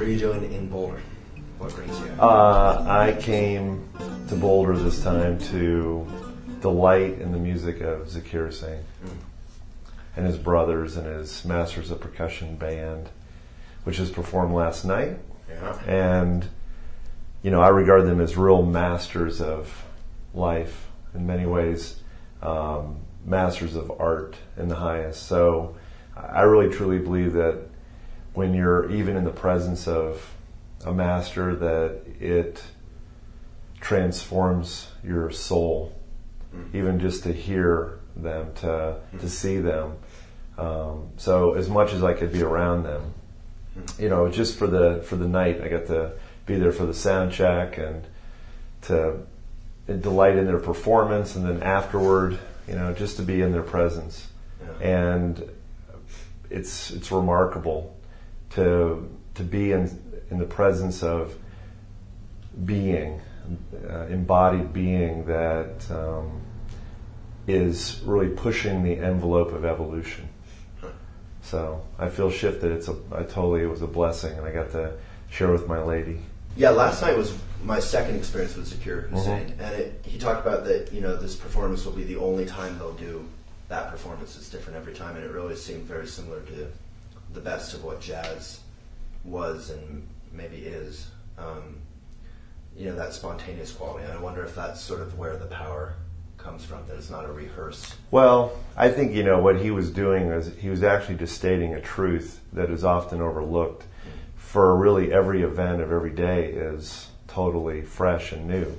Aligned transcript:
What 0.00 0.08
are 0.08 0.12
you 0.12 0.18
doing 0.18 0.50
in 0.50 0.66
Boulder? 0.70 0.98
What 1.58 1.74
brings 1.74 2.00
you? 2.00 2.06
Uh, 2.18 2.86
I 2.88 3.20
came 3.20 3.86
to 4.28 4.34
Boulder 4.34 4.74
this 4.74 5.04
time 5.04 5.38
to 5.50 6.06
delight 6.62 7.20
in 7.20 7.32
the 7.32 7.38
music 7.38 7.82
of 7.82 8.06
Zakir 8.06 8.46
Hussain 8.46 8.82
and 10.16 10.24
his 10.24 10.38
brothers 10.38 10.96
and 10.96 11.06
his 11.06 11.44
Masters 11.44 11.90
of 11.90 12.00
Percussion 12.00 12.56
band, 12.56 13.10
which 13.84 13.98
was 13.98 14.10
performed 14.10 14.54
last 14.54 14.86
night. 14.86 15.18
Yeah. 15.50 15.78
And, 15.86 16.48
you 17.42 17.50
know, 17.50 17.60
I 17.60 17.68
regard 17.68 18.06
them 18.06 18.22
as 18.22 18.38
real 18.38 18.62
masters 18.62 19.42
of 19.42 19.84
life 20.32 20.88
in 21.14 21.26
many 21.26 21.44
ways, 21.44 22.00
um, 22.40 23.00
masters 23.26 23.76
of 23.76 23.92
art 24.00 24.38
in 24.56 24.68
the 24.68 24.76
highest. 24.76 25.26
So 25.26 25.76
I 26.16 26.40
really 26.44 26.74
truly 26.74 27.00
believe 27.00 27.34
that 27.34 27.66
when 28.34 28.54
you're 28.54 28.90
even 28.90 29.16
in 29.16 29.24
the 29.24 29.30
presence 29.30 29.88
of 29.88 30.34
a 30.84 30.92
master, 30.92 31.54
that 31.56 32.00
it 32.20 32.62
transforms 33.80 34.88
your 35.02 35.30
soul, 35.30 35.94
mm-hmm. 36.54 36.76
even 36.76 37.00
just 37.00 37.24
to 37.24 37.32
hear 37.32 37.98
them, 38.16 38.52
to 38.56 38.60
to 38.60 39.16
mm-hmm. 39.16 39.26
see 39.26 39.58
them. 39.58 39.96
Um, 40.58 41.08
so 41.16 41.54
as 41.54 41.68
much 41.68 41.92
as 41.92 42.04
I 42.04 42.12
could 42.12 42.32
be 42.32 42.42
around 42.42 42.84
them, 42.84 43.14
mm-hmm. 43.78 44.02
you 44.02 44.08
know, 44.08 44.30
just 44.30 44.58
for 44.58 44.66
the 44.66 45.02
for 45.06 45.16
the 45.16 45.28
night, 45.28 45.60
I 45.60 45.68
got 45.68 45.86
to 45.86 46.12
be 46.46 46.56
there 46.56 46.72
for 46.72 46.86
the 46.86 46.94
sound 46.94 47.32
check 47.32 47.78
and 47.78 48.06
to 48.82 49.18
delight 49.86 50.36
in 50.36 50.46
their 50.46 50.60
performance, 50.60 51.34
and 51.34 51.44
then 51.44 51.62
afterward, 51.62 52.38
you 52.68 52.74
know, 52.74 52.92
just 52.94 53.16
to 53.16 53.22
be 53.22 53.42
in 53.42 53.52
their 53.52 53.62
presence, 53.62 54.28
Yeah. 54.62 54.86
and 54.86 55.50
it's 56.48 56.90
it's 56.90 57.10
remarkable 57.12 57.96
to 58.50 59.08
to 59.34 59.42
be 59.42 59.72
in 59.72 60.22
in 60.30 60.38
the 60.38 60.44
presence 60.44 61.02
of 61.02 61.36
being 62.64 63.20
uh, 63.88 64.06
embodied 64.06 64.72
being 64.72 65.24
that 65.26 65.90
um, 65.90 66.40
is 67.46 68.00
really 68.04 68.28
pushing 68.28 68.82
the 68.82 68.98
envelope 68.98 69.52
of 69.52 69.64
evolution. 69.64 70.28
So 71.42 71.82
I 71.98 72.08
feel 72.08 72.30
shifted. 72.30 72.70
It's 72.70 72.88
a 72.88 72.96
I 73.12 73.22
totally 73.22 73.62
it 73.62 73.66
was 73.66 73.82
a 73.82 73.86
blessing, 73.86 74.36
and 74.36 74.46
I 74.46 74.52
got 74.52 74.70
to 74.72 74.92
share 75.30 75.50
with 75.50 75.66
my 75.66 75.82
lady. 75.82 76.20
Yeah, 76.56 76.70
last 76.70 77.02
night 77.02 77.16
was 77.16 77.36
my 77.64 77.80
second 77.80 78.16
experience 78.16 78.56
with 78.56 78.68
Zakir 78.68 79.10
Mm-hmm. 79.10 79.60
And 79.60 79.74
it, 79.74 80.00
he 80.04 80.18
talked 80.18 80.46
about 80.46 80.64
that. 80.64 80.92
You 80.92 81.00
know, 81.00 81.16
this 81.16 81.34
performance 81.34 81.84
will 81.84 81.92
be 81.92 82.04
the 82.04 82.16
only 82.16 82.46
time 82.46 82.78
they'll 82.78 82.92
do 82.94 83.26
that 83.68 83.90
performance. 83.90 84.36
It's 84.36 84.48
different 84.48 84.76
every 84.76 84.94
time, 84.94 85.16
and 85.16 85.24
it 85.24 85.30
really 85.30 85.56
seemed 85.56 85.84
very 85.84 86.06
similar 86.06 86.40
to 86.40 86.66
the 87.32 87.40
best 87.40 87.74
of 87.74 87.84
what 87.84 88.00
jazz 88.00 88.60
was 89.24 89.70
and 89.70 90.06
maybe 90.32 90.58
is. 90.58 91.08
Um, 91.38 91.76
you 92.76 92.86
know, 92.86 92.96
that 92.96 93.12
spontaneous 93.12 93.72
quality. 93.72 94.04
And 94.04 94.12
I 94.12 94.20
wonder 94.20 94.44
if 94.44 94.54
that's 94.54 94.80
sort 94.80 95.00
of 95.00 95.18
where 95.18 95.36
the 95.36 95.46
power 95.46 95.94
comes 96.38 96.64
from. 96.64 96.86
That 96.88 96.96
it's 96.96 97.10
not 97.10 97.24
a 97.24 97.32
rehearsed. 97.32 97.94
Well, 98.10 98.52
I 98.76 98.90
think 98.90 99.12
you 99.12 99.22
know 99.22 99.40
what 99.40 99.60
he 99.60 99.70
was 99.70 99.90
doing 99.90 100.28
is 100.28 100.56
he 100.56 100.70
was 100.70 100.82
actually 100.82 101.16
just 101.16 101.34
stating 101.34 101.74
a 101.74 101.80
truth 101.80 102.40
that 102.52 102.70
is 102.70 102.84
often 102.84 103.20
overlooked. 103.20 103.84
For 104.36 104.76
really 104.76 105.12
every 105.12 105.42
event 105.42 105.80
of 105.80 105.92
every 105.92 106.10
day 106.10 106.46
is 106.46 107.08
totally 107.28 107.82
fresh 107.82 108.32
and 108.32 108.48
new. 108.48 108.76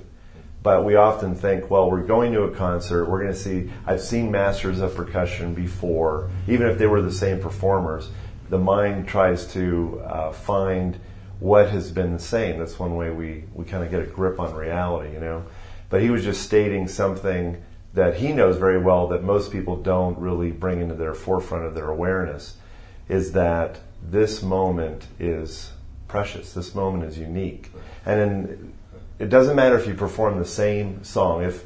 But 0.62 0.84
we 0.84 0.94
often 0.94 1.34
think, 1.34 1.70
well, 1.70 1.90
we're 1.90 2.02
going 2.02 2.32
to 2.34 2.42
a 2.42 2.54
concert, 2.54 3.06
we're 3.06 3.20
going 3.20 3.32
to 3.32 3.38
see, 3.38 3.72
I've 3.84 4.00
seen 4.00 4.30
masters 4.30 4.80
of 4.80 4.94
percussion 4.94 5.54
before, 5.54 6.30
even 6.46 6.68
if 6.68 6.78
they 6.78 6.86
were 6.86 7.02
the 7.02 7.10
same 7.10 7.40
performers, 7.40 8.10
the 8.52 8.58
mind 8.58 9.08
tries 9.08 9.46
to 9.46 9.98
uh, 10.04 10.30
find 10.30 11.00
what 11.40 11.70
has 11.70 11.90
been 11.90 12.12
the 12.12 12.18
same. 12.18 12.58
That's 12.58 12.78
one 12.78 12.96
way 12.96 13.08
we, 13.08 13.44
we 13.54 13.64
kind 13.64 13.82
of 13.82 13.90
get 13.90 14.02
a 14.02 14.04
grip 14.04 14.38
on 14.38 14.52
reality, 14.54 15.14
you 15.14 15.20
know. 15.20 15.46
But 15.88 16.02
he 16.02 16.10
was 16.10 16.22
just 16.22 16.42
stating 16.42 16.86
something 16.86 17.62
that 17.94 18.16
he 18.16 18.30
knows 18.34 18.58
very 18.58 18.76
well 18.76 19.08
that 19.08 19.24
most 19.24 19.52
people 19.52 19.76
don't 19.76 20.18
really 20.18 20.50
bring 20.50 20.82
into 20.82 20.94
their 20.94 21.14
forefront 21.14 21.64
of 21.64 21.74
their 21.74 21.88
awareness 21.88 22.58
is 23.08 23.32
that 23.32 23.80
this 24.02 24.42
moment 24.42 25.06
is 25.18 25.72
precious. 26.06 26.52
This 26.52 26.74
moment 26.74 27.04
is 27.04 27.16
unique. 27.16 27.70
And 28.04 28.20
in, 28.20 28.72
it 29.18 29.30
doesn't 29.30 29.56
matter 29.56 29.78
if 29.78 29.86
you 29.86 29.94
perform 29.94 30.38
the 30.38 30.44
same 30.44 31.02
song. 31.04 31.42
If, 31.42 31.64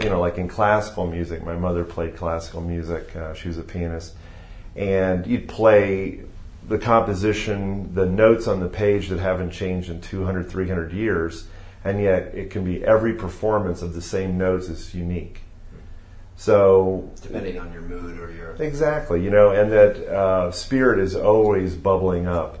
you 0.00 0.08
know, 0.08 0.18
like 0.18 0.38
in 0.38 0.48
classical 0.48 1.06
music, 1.06 1.44
my 1.44 1.56
mother 1.56 1.84
played 1.84 2.16
classical 2.16 2.62
music. 2.62 3.14
Uh, 3.14 3.34
she 3.34 3.48
was 3.48 3.58
a 3.58 3.62
pianist. 3.62 4.14
And 4.74 5.26
you'd 5.26 5.48
play 5.48 6.22
the 6.68 6.78
composition, 6.78 7.94
the 7.94 8.06
notes 8.06 8.46
on 8.46 8.60
the 8.60 8.68
page 8.68 9.08
that 9.08 9.18
haven't 9.18 9.50
changed 9.50 9.90
in 9.90 10.00
200, 10.00 10.48
300 10.48 10.92
years, 10.92 11.46
and 11.84 12.00
yet 12.00 12.34
it 12.34 12.50
can 12.50 12.64
be 12.64 12.84
every 12.84 13.14
performance 13.14 13.82
of 13.82 13.94
the 13.94 14.02
same 14.02 14.38
notes 14.38 14.68
is 14.68 14.94
unique. 14.94 15.40
So 16.36 17.10
Depending 17.20 17.58
on 17.58 17.72
your 17.72 17.82
mood 17.82 18.18
or 18.18 18.32
your. 18.32 18.52
Exactly, 18.54 19.22
you 19.22 19.30
know, 19.30 19.50
and 19.50 19.70
that 19.72 19.96
uh, 20.08 20.50
spirit 20.50 20.98
is 20.98 21.14
always 21.14 21.74
bubbling 21.74 22.26
up 22.26 22.58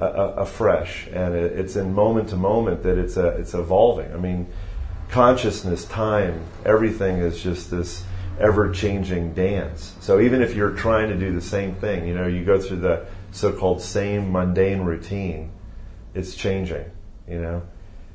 uh, 0.00 0.04
uh, 0.04 0.34
afresh, 0.38 1.06
and 1.08 1.34
it, 1.34 1.52
it's 1.58 1.76
in 1.76 1.92
moment 1.92 2.30
to 2.30 2.36
moment 2.36 2.82
that 2.84 2.96
it's 2.98 3.16
uh, 3.16 3.36
it's 3.38 3.54
evolving. 3.54 4.12
I 4.12 4.16
mean, 4.16 4.46
consciousness, 5.10 5.84
time, 5.84 6.42
everything 6.64 7.18
is 7.18 7.42
just 7.42 7.70
this 7.70 8.04
ever 8.40 8.70
changing 8.72 9.34
dance. 9.34 9.94
So 10.00 10.20
even 10.20 10.42
if 10.42 10.54
you're 10.54 10.72
trying 10.72 11.08
to 11.08 11.16
do 11.16 11.32
the 11.32 11.40
same 11.40 11.74
thing, 11.74 12.06
you 12.08 12.14
know, 12.14 12.26
you 12.26 12.44
go 12.44 12.60
through 12.60 12.78
the 12.78 13.06
so-called 13.32 13.82
same 13.82 14.32
mundane 14.32 14.80
routine, 14.80 15.50
it's 16.14 16.34
changing, 16.34 16.90
you 17.28 17.40
know, 17.40 17.62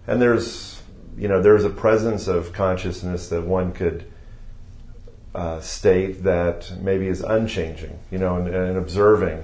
and 0.08 0.22
there's 0.22 0.82
you 1.18 1.30
know 1.30 1.42
there's 1.42 1.64
a 1.64 1.70
presence 1.70 2.28
of 2.28 2.52
consciousness 2.52 3.30
that 3.30 3.44
one 3.44 3.72
could 3.72 4.06
uh, 5.36 5.60
state 5.60 6.24
that 6.24 6.72
maybe 6.82 7.08
is 7.08 7.22
unchanging, 7.22 8.00
you 8.10 8.18
know, 8.18 8.38
and, 8.38 8.48
and 8.48 8.78
observing 8.78 9.44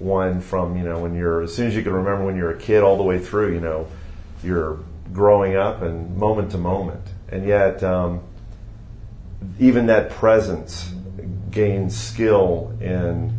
one 0.00 0.40
from, 0.40 0.76
you 0.76 0.82
know, 0.82 0.98
when 0.98 1.14
you're, 1.14 1.42
as 1.42 1.54
soon 1.54 1.68
as 1.68 1.76
you 1.76 1.82
can 1.82 1.92
remember 1.92 2.24
when 2.24 2.36
you're 2.36 2.50
a 2.50 2.58
kid 2.58 2.82
all 2.82 2.96
the 2.96 3.02
way 3.02 3.18
through, 3.18 3.54
you 3.54 3.60
know, 3.60 3.86
you're 4.42 4.80
growing 5.12 5.54
up 5.54 5.82
and 5.82 6.16
moment 6.16 6.50
to 6.50 6.58
moment. 6.58 7.04
And 7.28 7.46
yet, 7.46 7.82
um, 7.84 8.22
even 9.58 9.86
that 9.86 10.10
presence 10.10 10.92
gains 11.50 11.96
skill 11.96 12.76
in 12.80 13.36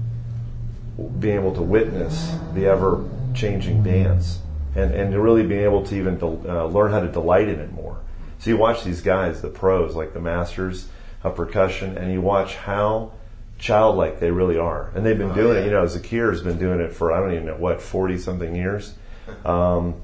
being 1.20 1.36
able 1.36 1.54
to 1.54 1.62
witness 1.62 2.36
the 2.54 2.66
ever 2.68 3.04
changing 3.34 3.82
dance 3.84 4.40
and, 4.76 4.94
and 4.94 5.12
to 5.14 5.20
really 5.22 5.44
being 5.44 5.62
able 5.64 5.84
to 5.86 5.96
even 5.96 6.18
del- 6.18 6.42
uh, 6.48 6.66
learn 6.66 6.92
how 6.92 7.00
to 7.00 7.08
delight 7.08 7.48
in 7.48 7.60
it 7.60 7.72
more. 7.72 7.98
So 8.40 8.50
you 8.50 8.58
watch 8.58 8.84
these 8.84 9.02
guys, 9.02 9.42
the 9.42 9.50
pros, 9.50 9.96
like 9.96 10.14
the 10.14 10.20
masters 10.20 10.88
of 11.24 11.36
percussion, 11.36 11.98
and 11.98 12.12
you 12.12 12.22
watch 12.22 12.56
how 12.56 13.14
childlike 13.60 14.20
they 14.20 14.32
really 14.32 14.58
are. 14.58 14.92
And 14.96 15.06
they've 15.06 15.18
been 15.18 15.32
Oh, 15.32 15.36
doing 15.36 15.56
yeah. 15.56 15.62
it, 15.62 15.66
you 15.66 15.72
know, 15.72 15.84
Zakir 15.86 16.32
has 16.32 16.42
been 16.42 16.58
doing 16.58 16.80
it 16.80 16.94
for, 16.94 17.12
I 17.12 17.20
don't 17.20 17.34
even 17.34 17.46
know, 17.46 17.56
what, 17.58 17.82
40 17.82 18.18
something 18.18 18.56
years? 18.56 18.94
Um, 19.46 19.96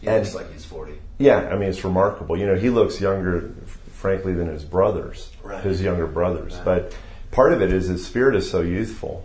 He 0.00 0.06
and- 0.06 0.18
looks 0.24 0.34
like 0.34 0.50
he's 0.52 0.64
40. 0.64 0.92
yeah, 1.18 1.48
I 1.52 1.56
mean, 1.56 1.68
it's 1.68 1.82
remarkable. 1.84 2.36
You 2.38 2.46
know, 2.46 2.54
he 2.54 2.70
looks 2.70 3.00
younger, 3.00 3.50
frankly, 3.98 4.32
than 4.32 4.46
his 4.46 4.64
brothers, 4.64 5.32
Right. 5.42 5.62
his 5.64 5.82
younger 5.82 6.06
brothers. 6.06 6.54
Right. 6.54 6.64
But 6.64 6.96
part 7.32 7.52
of 7.52 7.60
it 7.60 7.72
is 7.72 7.88
his 7.88 8.06
spirit 8.06 8.36
is 8.36 8.48
so 8.48 8.60
youthful. 8.60 9.24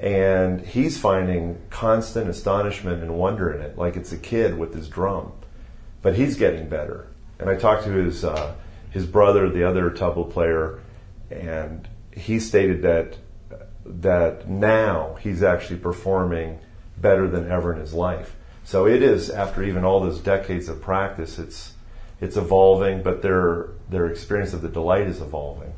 And 0.00 0.62
he's 0.62 0.98
finding 0.98 1.58
constant 1.70 2.28
astonishment 2.28 3.02
and 3.02 3.14
wonder 3.14 3.52
in 3.52 3.60
it, 3.60 3.78
like 3.78 3.96
it's 3.96 4.10
a 4.10 4.16
kid 4.16 4.58
with 4.58 4.74
his 4.74 4.88
drum. 4.88 5.30
But 6.02 6.16
he's 6.16 6.36
getting 6.36 6.68
better. 6.68 7.06
And 7.38 7.48
I 7.48 7.54
talked 7.54 7.84
to 7.84 7.92
his, 7.92 8.24
uh, 8.24 8.54
his 8.90 9.06
brother, 9.06 9.48
the 9.48 9.62
other 9.62 9.90
tabla 9.90 10.28
player, 10.28 10.80
and 11.30 11.86
he 12.10 12.40
stated 12.40 12.82
that, 12.82 13.18
that 13.86 14.48
now 14.48 15.18
he's 15.20 15.42
actually 15.42 15.78
performing 15.78 16.58
better 16.96 17.28
than 17.28 17.48
ever 17.48 17.72
in 17.72 17.78
his 17.78 17.94
life. 17.94 18.34
So 18.64 18.86
it 18.86 19.02
is, 19.02 19.30
after 19.30 19.62
even 19.62 19.84
all 19.84 20.00
those 20.00 20.18
decades 20.18 20.68
of 20.68 20.80
practice, 20.82 21.38
it's, 21.38 21.74
it's 22.20 22.36
evolving, 22.36 23.02
but 23.02 23.22
their, 23.22 23.68
their 23.88 24.06
experience 24.06 24.52
of 24.52 24.62
the 24.62 24.68
delight 24.68 25.06
is 25.06 25.20
evolving. 25.20 25.72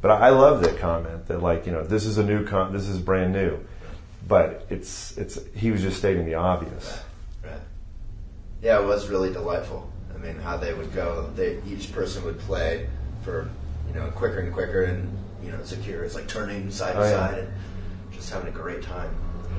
But 0.00 0.10
I 0.10 0.28
I 0.28 0.30
love 0.30 0.62
that 0.62 0.78
comment 0.78 1.26
that 1.26 1.42
like, 1.42 1.64
you 1.66 1.72
know, 1.72 1.84
this 1.84 2.06
is 2.06 2.18
a 2.18 2.24
new 2.24 2.44
con, 2.44 2.72
this 2.72 2.88
is 2.88 2.98
brand 2.98 3.32
new. 3.32 3.58
But 4.26 4.66
it's, 4.70 5.16
it's, 5.16 5.38
he 5.54 5.70
was 5.70 5.82
just 5.82 5.98
stating 5.98 6.26
the 6.26 6.34
obvious. 6.34 7.00
Right. 7.42 7.60
Yeah, 8.60 8.80
it 8.80 8.86
was 8.86 9.08
really 9.08 9.32
delightful. 9.32 9.90
I 10.14 10.18
mean, 10.18 10.36
how 10.36 10.56
they 10.56 10.74
would 10.74 10.92
go, 10.94 11.30
they 11.34 11.60
each 11.66 11.92
person 11.92 12.24
would 12.24 12.38
play 12.40 12.88
for 13.22 13.48
you 13.88 13.94
know 13.94 14.10
quicker 14.10 14.38
and 14.38 14.52
quicker, 14.52 14.84
and 14.84 15.18
you 15.42 15.50
know, 15.50 15.58
Zakir. 15.58 16.02
It's 16.02 16.14
like 16.14 16.28
turning 16.28 16.70
side 16.70 16.94
to 16.94 17.00
Oh, 17.00 17.10
side 17.10 17.38
and 17.38 17.52
just 18.12 18.30
having 18.30 18.48
a 18.48 18.52
great 18.52 18.82
time. 18.82 19.14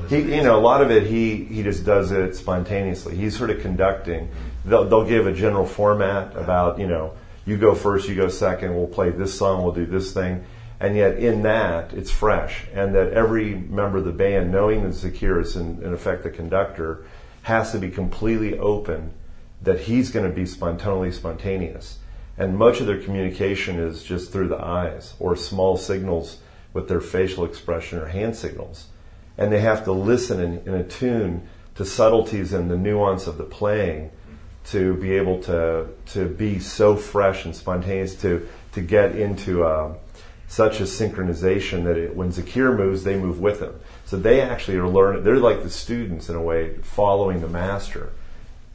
He, 0.10 0.20
you 0.20 0.44
know, 0.44 0.58
a 0.58 0.62
lot 0.62 0.82
of 0.82 0.92
it, 0.92 1.04
he, 1.04 1.44
he 1.46 1.64
just 1.64 1.86
does 1.86 2.12
it 2.12 2.36
spontaneously. 2.36 3.16
He's 3.16 3.38
sort 3.38 3.50
of 3.50 3.62
conducting. 3.62 4.30
They'll, 4.66 4.86
they'll 4.86 5.06
give 5.06 5.28
a 5.28 5.34
general 5.34 5.66
format 5.66 6.36
about, 6.36 6.80
you 6.80 6.88
know, 6.88 7.14
you 7.46 7.58
go 7.58 7.76
first, 7.76 8.08
you 8.08 8.16
go 8.16 8.30
second, 8.30 8.76
we'll 8.76 8.88
play 8.88 9.10
this 9.10 9.38
song, 9.38 9.64
we'll 9.64 9.74
do 9.74 9.86
this 9.86 10.14
thing. 10.14 10.46
And 10.80 10.96
yet 10.96 11.18
in 11.18 11.44
that, 11.44 11.94
it's 11.94 12.12
fresh. 12.12 12.66
And 12.74 12.96
that 12.96 13.14
every 13.14 13.56
member 13.56 13.98
of 13.98 14.06
the 14.06 14.12
band, 14.12 14.52
knowing 14.52 14.84
that 14.84 14.94
Zakir 14.94 15.42
is 15.42 15.56
in, 15.56 15.82
in 15.84 15.94
effect 15.94 16.24
the 16.24 16.30
conductor, 16.30 17.06
has 17.44 17.72
to 17.72 17.80
be 17.80 17.90
completely 17.90 18.58
open 18.58 19.14
that 19.62 19.82
he's 19.82 20.12
going 20.12 20.28
to 20.28 20.36
be 20.36 20.46
spon- 20.46 20.78
totally 20.78 21.12
spontaneous. 21.12 22.00
And 22.38 22.58
much 22.58 22.80
of 22.80 22.88
their 22.88 23.00
communication 23.00 23.80
is 23.80 24.04
just 24.04 24.32
through 24.32 24.48
the 24.48 24.62
eyes 24.62 25.14
or 25.20 25.36
small 25.36 25.78
signals 25.78 26.40
with 26.74 26.88
their 26.88 27.02
facial 27.02 27.46
expression 27.46 28.00
or 28.00 28.08
hand 28.08 28.36
signals. 28.36 28.88
And 29.38 29.52
they 29.52 29.62
have 29.62 29.84
to 29.86 29.92
listen 29.92 30.42
and, 30.42 30.68
and 30.68 30.76
attune 30.76 31.48
to 31.76 31.86
subtleties 31.86 32.54
and 32.54 32.70
the 32.70 32.78
nuance 32.78 33.28
of 33.28 33.38
the 33.38 33.44
playing 33.44 34.12
to 34.66 34.96
be 34.96 35.14
able 35.14 35.42
to 35.44 35.88
to 36.08 36.26
be 36.26 36.60
so 36.60 36.96
fresh 36.96 37.46
and 37.46 37.56
spontaneous 37.56 38.16
to 38.22 38.48
to 38.74 38.82
get 38.82 39.16
into 39.16 39.64
uh, 39.64 39.94
such 40.48 40.80
a 40.80 40.84
synchronization 40.84 41.84
that 41.86 41.98
it, 41.98 42.16
when 42.16 42.32
Zakir 42.32 42.76
moves, 42.76 43.04
they 43.04 43.18
move 43.18 43.40
with 43.40 43.60
him. 43.60 43.74
So 44.06 44.18
they 44.18 44.42
actually 44.42 44.78
are 44.78 44.88
learning. 44.88 45.24
They're 45.24 45.38
like 45.40 45.64
the 45.64 45.70
students 45.70 46.30
in 46.30 46.36
a 46.36 46.42
way, 46.42 46.76
following 46.78 47.42
the 47.42 47.48
master, 47.48 48.12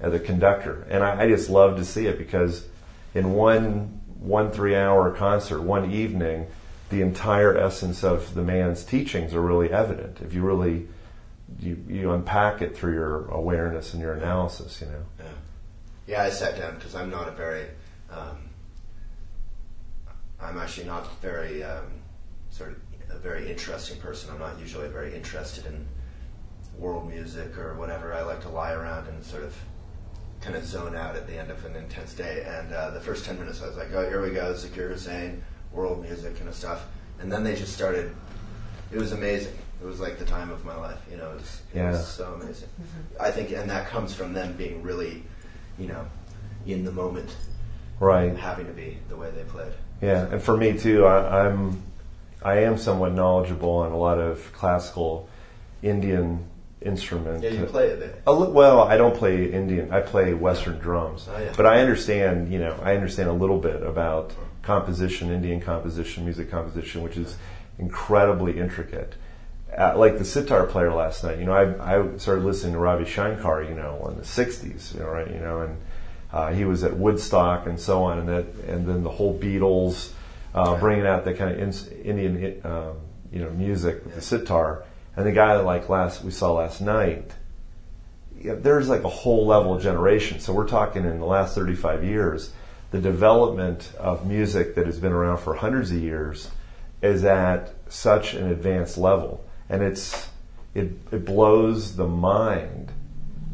uh, 0.03 0.11
the 0.11 0.19
conductor. 0.19 0.87
And 0.91 1.05
I, 1.05 1.23
I 1.23 1.29
just 1.29 1.49
love 1.49 1.77
to 1.77 1.85
see 1.85 2.07
it 2.07 2.19
because 2.19 2.67
in 3.15 3.33
one 3.33 4.01
one 4.19 4.51
three 4.51 4.75
hour 4.75 5.11
concert, 5.13 5.63
one 5.63 5.91
evening, 5.93 6.49
the 6.91 7.03
entire 7.03 7.57
essence 7.57 8.03
of 8.03 8.35
the 8.35 8.43
man's 8.43 8.85
teachings 8.85 9.33
are 9.35 9.41
really 9.41 9.71
evident. 9.71 10.19
If 10.21 10.35
you 10.35 10.43
really 10.43 10.89
you, 11.61 11.83
you 11.89 12.13
unpack 12.13 12.61
it 12.61 12.77
through 12.77 12.95
your 12.95 13.27
awareness 13.29 13.95
and 13.95 14.03
your 14.03 14.15
analysis, 14.15 14.81
you 14.81 14.89
know. 14.89 15.18
Yeah, 16.09 16.23
yeah. 16.23 16.25
I 16.25 16.31
sat 16.31 16.59
down 16.59 16.75
because 16.77 16.95
I'm 16.95 17.11
not 17.11 17.29
a 17.29 17.33
very, 17.33 17.67
um, 18.11 18.39
I'm 20.41 20.59
actually 20.59 20.87
not 20.87 21.21
very 21.21 21.63
um, 21.63 21.85
sort 22.51 22.71
of 22.71 22.77
a 23.17 23.19
very 23.19 23.51
interesting 23.51 23.99
person. 24.01 24.31
I'm 24.33 24.39
not 24.41 24.59
usually 24.59 24.89
very 24.89 25.15
interested 25.15 25.67
in 25.67 25.87
world 26.79 27.09
music 27.09 27.59
or 27.59 27.75
whatever. 27.75 28.15
I 28.15 28.23
like 28.23 28.41
to 28.43 28.49
lie 28.49 28.73
around 28.73 29.09
and 29.09 29.23
sort 29.25 29.43
of 29.43 29.55
kind 30.41 30.55
of 30.57 30.65
zone 30.65 30.95
out 30.95 31.17
at 31.17 31.27
the 31.27 31.37
end 31.37 31.51
of 31.51 31.65
an 31.65 31.75
intense 31.77 32.15
day. 32.15 32.45
And 32.47 32.73
uh, 32.73 32.91
the 32.91 33.01
first 33.01 33.25
10 33.25 33.39
minutes, 33.39 33.61
I 33.63 33.67
was 33.67 33.77
like, 33.77 33.93
oh, 33.93 34.09
here 34.09 34.23
we 34.23 34.31
go, 34.31 34.53
Zakir 34.53 34.89
Hussain, 34.91 35.43
world 35.73 36.03
music 36.03 36.37
kind 36.37 36.49
of 36.49 36.55
stuff. 36.55 36.87
And 37.21 37.31
then 37.33 37.43
they 37.43 37.57
just 37.57 37.73
started, 37.75 38.15
it 38.93 38.99
was 38.99 39.13
amazing. 39.13 39.55
It 39.83 39.87
was 39.87 39.99
like 40.01 40.19
the 40.19 40.25
time 40.25 40.51
of 40.51 40.65
my 40.65 40.77
life, 40.77 40.99
you 41.11 41.17
know, 41.17 41.31
it 41.33 41.35
was, 41.41 41.63
it 41.75 41.79
Yeah. 41.79 41.91
was 41.91 42.07
so 42.07 42.35
amazing. 42.41 42.69
I 43.21 43.31
think, 43.31 43.51
and 43.53 43.69
that 43.71 43.89
comes 43.89 44.15
from 44.15 44.33
them 44.33 44.53
being 44.55 44.83
really, 44.83 45.25
you 45.79 45.87
know, 45.89 46.05
in 46.67 46.85
the 46.85 46.93
moment, 46.93 47.35
Right. 48.01 48.37
having 48.37 48.67
to 48.67 48.73
be 48.73 48.99
the 49.09 49.17
way 49.17 49.31
they 49.31 49.43
played. 49.45 49.73
Yeah, 50.01 50.27
and 50.31 50.43
for 50.43 50.57
me 50.57 50.79
too, 50.79 51.05
I, 51.07 51.47
I'm 51.47 51.83
I 52.43 52.59
am 52.59 52.79
somewhat 52.79 53.13
knowledgeable 53.15 53.71
on 53.79 53.91
a 53.91 53.97
lot 53.97 54.19
of 54.19 54.53
classical 54.53 55.29
Indian 55.83 56.45
instruments. 56.81 57.43
Yeah, 57.43 57.51
you 57.51 57.65
play 57.67 57.93
a 57.93 57.97
bit. 57.97 58.23
A 58.29 58.33
li- 58.33 58.53
well, 58.53 58.83
I 58.83 58.97
don't 58.97 59.17
play 59.17 59.51
Indian. 59.51 59.91
I 59.91 60.01
play 60.01 60.33
Western 60.35 60.79
drums, 60.79 61.29
Oh, 61.29 61.37
yeah. 61.39 61.53
but 61.57 61.67
I 61.67 61.81
understand. 61.81 62.53
You 62.53 62.61
know, 62.61 62.79
I 62.83 62.95
understand 62.95 63.29
a 63.29 63.33
little 63.33 63.59
bit 63.59 63.83
about 63.83 64.33
composition, 64.63 65.33
Indian 65.33 65.61
composition, 65.61 66.25
music 66.25 66.49
composition, 66.51 67.03
which 67.03 67.17
is 67.17 67.37
incredibly 67.79 68.61
intricate. 68.61 69.15
Uh, 69.77 69.97
like 69.97 70.19
the 70.19 70.25
sitar 70.25 70.67
player 70.67 70.93
last 70.93 71.23
night, 71.23 71.39
you 71.39 71.45
know, 71.45 71.53
I, 71.53 71.97
I 71.97 72.17
started 72.17 72.45
listening 72.45 72.73
to 72.73 72.79
Ravi 72.79 73.05
Shankar, 73.05 73.63
you 73.63 73.75
know, 73.75 74.07
in 74.09 74.17
the 74.17 74.23
'60s, 74.23 74.95
you 74.95 75.01
know, 75.01 75.09
right, 75.09 75.31
you 75.31 75.39
know, 75.39 75.61
and 75.61 75.77
uh, 76.33 76.53
he 76.53 76.65
was 76.65 76.85
at 76.85 76.97
Woodstock 76.97 77.67
and 77.67 77.79
so 77.79 78.03
on, 78.05 78.19
and 78.19 78.29
that, 78.29 78.47
and 78.67 78.87
then 78.87 79.03
the 79.03 79.11
whole 79.11 79.39
Beatles 79.39 80.13
uh, 80.55 80.79
bringing 80.81 81.07
out 81.07 81.25
that 81.25 81.37
kind 81.37 81.51
of 81.51 81.61
ins- 81.61 81.89
Indian, 81.89 82.61
um, 82.65 82.97
you 83.31 83.41
know, 83.41 83.51
music 83.51 84.05
with 84.05 84.15
the 84.15 84.23
sitar, 84.23 84.85
and 85.17 85.27
the 85.27 85.33
guy 85.33 85.57
that 85.57 85.65
like 85.65 85.89
last 85.89 86.25
we 86.25 86.31
saw 86.31 86.53
last 86.53 86.81
night, 86.81 87.33
yeah, 88.41 88.55
there's 88.55 88.89
like 88.89 89.05
a 89.05 89.09
whole 89.09 89.47
level 89.47 89.75
of 89.75 89.83
generation. 89.83 90.41
So 90.41 90.53
we're 90.53 90.69
talking 90.69 91.05
in 91.05 91.19
the 91.19 91.27
last 91.27 91.55
35 91.55 92.05
years, 92.05 92.53
the 92.91 93.01
development 93.01 93.93
of 93.99 94.27
music 94.27 94.75
that 94.77 94.87
has 94.87 94.99
been 94.99 95.13
around 95.13 95.39
for 95.39 95.55
hundreds 95.55 95.91
of 95.91 95.99
years 95.99 96.51
is 97.03 97.25
at 97.25 97.75
such 97.89 98.35
an 98.35 98.51
advanced 98.51 98.99
level, 98.99 99.45
and 99.69 99.83
it's 99.83 100.29
it, 100.75 100.91
it 101.13 101.25
blows 101.25 101.97
the 101.97 102.07
mind 102.07 102.93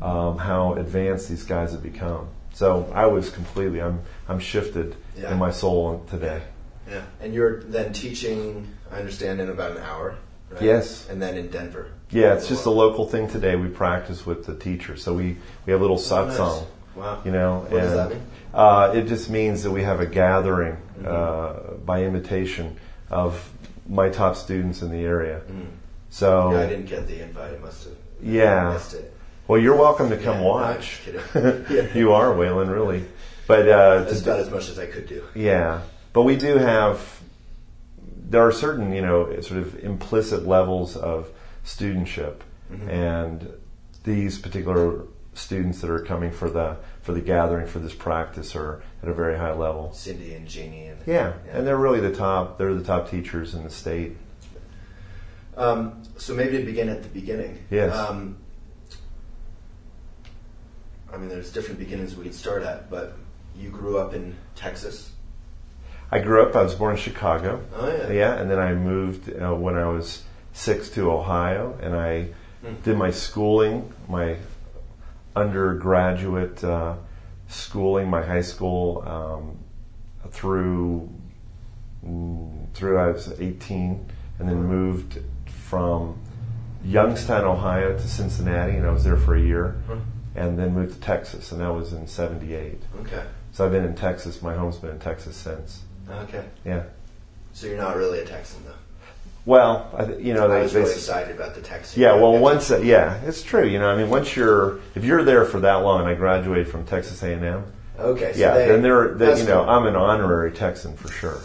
um, 0.02 0.38
how 0.38 0.75
advanced 0.75 1.28
these 1.28 1.44
guys 1.44 1.72
have 1.72 1.82
become. 1.82 2.28
So 2.52 2.90
I 2.94 3.06
was 3.06 3.31
completely 3.31 3.81
I'm 3.81 4.00
I'm 4.28 4.38
shifted 4.40 4.96
Yeah. 5.16 5.32
in 5.32 5.38
my 5.38 5.50
soul 5.50 6.05
today. 6.11 6.43
Yeah. 6.88 7.02
And 7.20 7.32
you're 7.32 7.62
then 7.62 7.93
teaching, 7.93 8.69
I 8.93 8.99
understand, 8.99 9.40
in 9.40 9.49
about 9.49 9.72
an 9.72 9.78
hour, 9.78 10.16
right? 10.50 10.62
Yes. 10.62 11.08
And 11.08 11.20
then 11.22 11.37
in 11.38 11.49
Denver. 11.49 11.90
Yeah, 12.11 12.34
it's 12.34 12.46
just 12.46 12.66
a 12.66 12.70
local 12.70 13.06
thing 13.08 13.26
today. 13.28 13.56
We 13.56 13.69
practice 13.69 14.26
with 14.26 14.44
the 14.44 14.55
teacher, 14.55 14.96
so 14.96 15.14
we 15.14 15.37
we 15.66 15.72
have 15.72 15.81
a 15.81 15.84
little 15.84 15.96
Oh, 15.96 16.00
nice. 16.61 16.66
Wow. 16.96 17.22
You 17.25 17.32
know, 17.32 17.61
What 17.61 17.70
does 17.70 17.90
and, 17.93 17.99
that 17.99 18.11
mean? 18.11 18.26
Uh, 18.52 18.93
it 18.94 19.08
just 19.08 19.28
means 19.31 19.62
that 19.64 19.70
we 19.72 19.82
have 19.82 20.00
a 20.00 20.06
gathering 20.06 20.76
Mm-hmm. 20.94 21.06
uh, 21.08 21.75
by 21.84 22.05
invitation 22.05 22.76
of 23.11 23.50
my 23.88 24.08
top 24.11 24.37
students 24.37 24.81
in 24.81 24.90
the 24.93 25.05
area. 25.05 25.40
Mm. 25.50 25.66
So, 26.14 26.52
Yeah, 26.52 26.61
I 26.61 26.66
didn't 26.69 26.87
get 26.87 27.08
the 27.08 27.20
invite. 27.25 27.55
I 27.55 27.58
must 27.58 27.82
have. 27.84 27.94
Yeah. 28.22 28.72
missed 28.75 28.94
it. 28.94 29.12
well, 29.49 29.61
you're 29.61 29.75
welcome 29.75 30.11
to 30.11 30.16
come 30.16 30.38
Yeah, 30.38 30.44
watch. 30.44 31.00
Yeah. 31.34 31.93
you 31.93 32.12
are, 32.12 32.32
Waylon, 32.32 32.72
really. 32.72 33.05
But 33.49 33.69
uh, 33.69 34.05
That's 34.05 34.22
about 34.22 34.38
as 34.38 34.49
much 34.49 34.69
as 34.69 34.78
I 34.78 34.87
could 34.87 35.08
do. 35.08 35.25
yeah, 35.34 35.81
but 36.12 36.22
we 36.22 36.37
do 36.37 36.56
have. 36.58 37.20
There 38.31 38.46
are 38.46 38.52
certain, 38.52 38.93
you 38.94 39.02
know, 39.02 39.40
sort 39.40 39.58
of 39.61 39.76
implicit 39.81 40.46
levels 40.46 40.96
of 40.96 41.31
studentship, 41.64 42.37
Mhm. 42.72 42.88
and 42.88 43.49
these 44.05 44.38
particular 44.38 45.02
students 45.34 45.81
that 45.81 45.90
are 45.90 45.99
coming 45.99 46.31
for 46.31 46.49
the 46.49 46.76
for 47.02 47.12
the 47.12 47.20
gathering 47.20 47.66
for 47.66 47.81
this 47.81 47.93
practice 47.93 48.55
are 48.55 48.82
at 49.02 49.08
a 49.08 49.12
very 49.12 49.37
high 49.37 49.52
level. 49.52 49.93
Cindy 49.93 50.32
and 50.34 50.46
Jeannie 50.46 50.87
and 50.87 50.99
Yeah, 51.06 51.32
and 51.52 51.66
they're 51.66 51.76
really 51.76 52.00
the 52.00 52.14
top. 52.14 52.56
They're 52.56 52.72
the 52.72 52.84
top 52.84 53.11
teachers 53.11 53.52
in 53.52 53.64
the 53.64 53.70
state. 53.70 54.16
Um, 55.56 56.02
so 56.16 56.34
maybe 56.34 56.58
to 56.58 56.64
begin 56.64 56.88
at 56.88 57.02
the 57.02 57.08
beginning. 57.08 57.58
Yes. 57.70 57.94
Um, 57.96 58.36
I 61.12 61.16
mean, 61.16 61.28
there's 61.28 61.52
different 61.52 61.78
beginnings 61.78 62.16
we 62.16 62.24
could 62.24 62.34
start 62.34 62.62
at, 62.62 62.90
but 62.90 63.16
you 63.56 63.70
grew 63.70 63.98
up 63.98 64.14
in 64.14 64.34
Texas. 64.56 65.12
I 66.10 66.18
grew 66.18 66.42
up. 66.42 66.54
I 66.56 66.62
was 66.62 66.74
born 66.74 66.92
in 66.92 66.98
Chicago. 67.00 67.62
Oh 67.76 67.88
yeah. 67.88 68.10
Yeah, 68.10 68.34
and 68.34 68.50
then 68.50 68.58
I 68.58 68.74
moved 68.74 69.30
uh, 69.32 69.54
when 69.54 69.76
I 69.76 69.86
was 69.86 70.23
six 70.52 70.88
to 70.90 71.11
Ohio, 71.11 71.78
and 71.80 71.94
I 71.96 72.28
Hmm. 72.64 72.75
did 72.82 72.96
my 72.96 73.11
schooling, 73.11 73.92
my 74.08 74.37
undergraduate 75.37 76.64
uh, 76.64 76.94
schooling, 77.49 78.08
my 78.08 78.23
high 78.23 78.40
school 78.40 79.02
um, 79.06 79.58
through 80.30 81.11
mm, 82.06 82.66
through 82.73 82.99
I 82.99 83.08
was 83.11 83.38
18, 83.38 84.06
and 84.38 84.49
then 84.49 84.62
moved 84.64 85.18
from 85.75 86.16
Youngstown, 86.85 87.45
Ohio, 87.45 87.97
to 87.99 88.09
Cincinnati, 88.09 88.76
and 88.76 88.87
I 88.87 88.90
was 88.93 89.02
there 89.02 89.16
for 89.16 89.35
a 89.35 89.40
year, 89.40 89.75
Huh. 89.88 89.97
and 90.37 90.57
then 90.59 90.73
moved 90.73 90.95
to 90.95 91.00
Texas, 91.00 91.50
and 91.50 91.61
that 91.61 91.73
was 91.75 91.93
in 91.93 92.07
'78. 92.07 92.81
Okay. 93.00 93.23
So 93.52 93.64
I've 93.64 93.73
been 93.73 93.85
in 93.85 93.95
Texas. 93.97 94.40
My 94.40 94.54
home's 94.54 94.76
been 94.76 94.90
in 94.90 94.99
Texas 95.00 95.35
since. 95.37 95.83
Okay. 96.25 96.45
Yeah. 96.64 96.85
So 97.52 97.66
you're 97.66 97.76
not 97.78 97.97
really 97.97 98.21
a 98.21 98.25
Texan, 98.25 98.61
though. 98.64 98.73
Well, 99.47 99.90
I, 99.97 100.04
th- 100.04 100.21
you 100.25 100.33
know, 100.35 100.45
I 100.45 100.49
they, 100.59 100.62
was 100.62 100.73
they 100.73 100.81
really 100.81 100.93
s- 100.93 100.97
excited 100.99 101.35
about 101.37 101.54
the 101.57 101.61
Texas. 101.61 101.97
Yeah, 101.97 102.14
well, 102.14 102.38
once, 102.38 102.71
uh, 102.71 102.78
yeah, 102.78 103.21
it's 103.25 103.43
true. 103.43 103.66
You 103.66 103.78
know, 103.78 103.88
I 103.90 103.97
mean, 103.97 104.09
once 104.11 104.37
you're, 104.37 104.78
if 104.95 105.04
you're 105.04 105.23
there 105.25 105.45
for 105.45 105.61
that 105.61 105.76
long, 105.83 106.07
I 106.07 106.14
graduated 106.14 106.69
from 106.69 106.85
Texas 106.87 107.23
A&M. 107.23 107.64
Okay. 107.99 108.33
So 108.33 108.38
yeah, 108.38 108.54
they, 108.54 108.69
then 108.69 108.83
they're, 108.83 109.14
they, 109.14 109.38
you 109.40 109.45
know, 109.47 109.62
cool. 109.64 109.71
I'm 109.71 109.87
an 109.87 109.97
honorary 109.97 110.50
Texan 110.52 110.97
for 110.97 111.09
sure. 111.09 111.40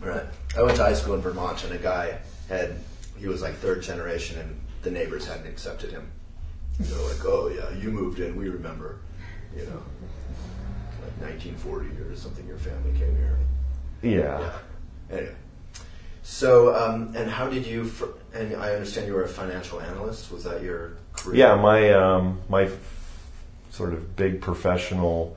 Right. 0.00 0.24
I 0.56 0.62
went 0.62 0.76
to 0.76 0.82
high 0.84 0.92
school 0.94 1.14
in 1.14 1.20
Vermont, 1.20 1.64
and 1.64 1.72
a 1.72 1.78
guy 1.78 2.18
had 2.48 2.76
he 3.20 3.28
was 3.28 3.42
like 3.42 3.54
third 3.56 3.82
generation, 3.82 4.38
and 4.40 4.58
the 4.82 4.90
neighbors 4.90 5.26
hadn't 5.26 5.46
accepted 5.46 5.90
him. 5.92 6.10
They're 6.78 6.98
like, 7.08 7.24
"Oh 7.24 7.48
yeah, 7.48 7.70
you 7.78 7.90
moved 7.90 8.18
in. 8.18 8.34
We 8.34 8.48
remember." 8.48 8.98
You 9.54 9.64
know, 9.64 9.82
like 11.02 11.30
1940 11.30 11.88
or 12.00 12.16
something. 12.16 12.46
Your 12.46 12.56
family 12.56 12.92
came 12.98 13.14
here. 13.16 13.36
Yeah. 14.02 14.40
Yeah. 14.40 15.16
Anyway. 15.18 15.34
So, 16.22 16.74
um, 16.74 17.14
and 17.16 17.30
how 17.30 17.48
did 17.48 17.66
you? 17.66 17.84
Fr- 17.84 18.16
and 18.32 18.54
I 18.56 18.72
understand 18.72 19.06
you 19.06 19.14
were 19.14 19.24
a 19.24 19.28
financial 19.28 19.80
analyst. 19.80 20.32
Was 20.32 20.44
that 20.44 20.62
your 20.62 20.92
career? 21.12 21.36
Yeah, 21.36 21.56
my 21.56 21.92
um, 21.92 22.40
my 22.48 22.62
f- 22.64 23.30
sort 23.70 23.92
of 23.92 24.16
big 24.16 24.40
professional 24.40 25.36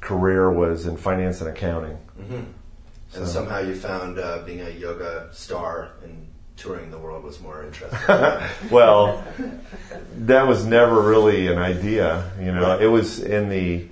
career 0.00 0.52
was 0.52 0.86
in 0.86 0.96
finance 0.96 1.40
and 1.40 1.48
accounting. 1.50 1.96
hmm 2.16 2.42
And 3.16 3.26
somehow 3.26 3.60
you 3.60 3.74
found 3.74 4.18
uh, 4.18 4.42
being 4.44 4.60
a 4.60 4.68
yoga 4.70 5.30
star 5.32 5.92
and 6.04 6.28
touring 6.56 6.90
the 6.90 6.98
world 6.98 7.24
was 7.24 7.40
more 7.40 7.64
interesting. 7.64 7.98
well, 8.70 9.24
that 10.18 10.46
was 10.46 10.64
never 10.64 11.00
really 11.00 11.48
an 11.48 11.58
idea. 11.58 12.30
You 12.40 12.52
know, 12.52 12.62
Right. 12.62 12.82
it 12.82 12.88
was 12.88 13.20
in 13.20 13.48
the 13.48 13.86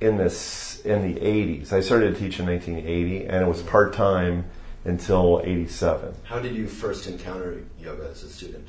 in 0.00 0.16
this 0.16 0.80
in 0.84 1.02
the 1.02 1.20
80s. 1.20 1.72
I 1.72 1.80
started 1.80 2.14
to 2.14 2.20
teach 2.20 2.38
in 2.38 2.46
1980, 2.46 3.26
and 3.26 3.42
it 3.44 3.48
was 3.48 3.62
part 3.62 3.92
time 3.92 4.44
until 4.84 5.40
87. 5.44 6.14
How 6.24 6.38
did 6.38 6.54
you 6.54 6.66
first 6.68 7.06
encounter 7.08 7.64
yoga 7.80 8.08
as 8.10 8.22
a 8.22 8.28
student? 8.28 8.68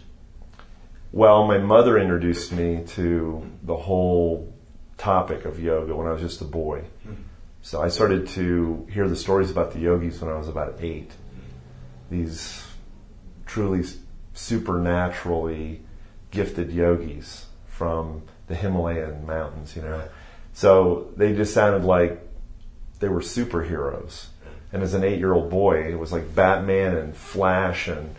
Well, 1.11 1.45
my 1.47 1.57
mother 1.57 1.97
introduced 1.97 2.51
me 2.51 2.83
to 2.89 3.49
the 3.63 3.75
whole 3.77 4.53
topic 4.97 5.45
of 5.45 5.61
yoga 5.61 5.95
when 5.95 6.07
I 6.07 6.11
was 6.11 6.21
just 6.21 6.41
a 6.41 6.45
boy. 6.45 6.83
Hmm. 7.03 7.13
So 7.61 7.81
I 7.81 7.89
started 7.89 8.27
to 8.29 8.87
hear 8.91 9.07
the 9.07 9.15
stories 9.15 9.49
about 9.51 9.71
the 9.73 9.79
yogis 9.79 10.21
when 10.21 10.31
I 10.31 10.37
was 10.37 10.47
about 10.47 10.77
eight. 10.81 11.11
These 12.09 12.65
truly 13.45 13.83
supernaturally 14.33 15.81
gifted 16.31 16.71
yogis 16.71 17.47
from 17.67 18.23
the 18.47 18.55
Himalayan 18.55 19.25
mountains, 19.25 19.75
you 19.75 19.81
know. 19.81 20.03
So 20.53 21.11
they 21.15 21.33
just 21.35 21.53
sounded 21.53 21.83
like 21.85 22.21
they 22.99 23.09
were 23.09 23.21
superheroes. 23.21 24.25
And 24.71 24.83
as 24.83 24.93
an 24.93 25.03
eight 25.03 25.19
year 25.19 25.33
old 25.33 25.49
boy, 25.49 25.91
it 25.91 25.97
was 25.97 26.11
like 26.11 26.35
Batman 26.35 26.95
and 26.95 27.15
Flash 27.15 27.87
and 27.87 28.15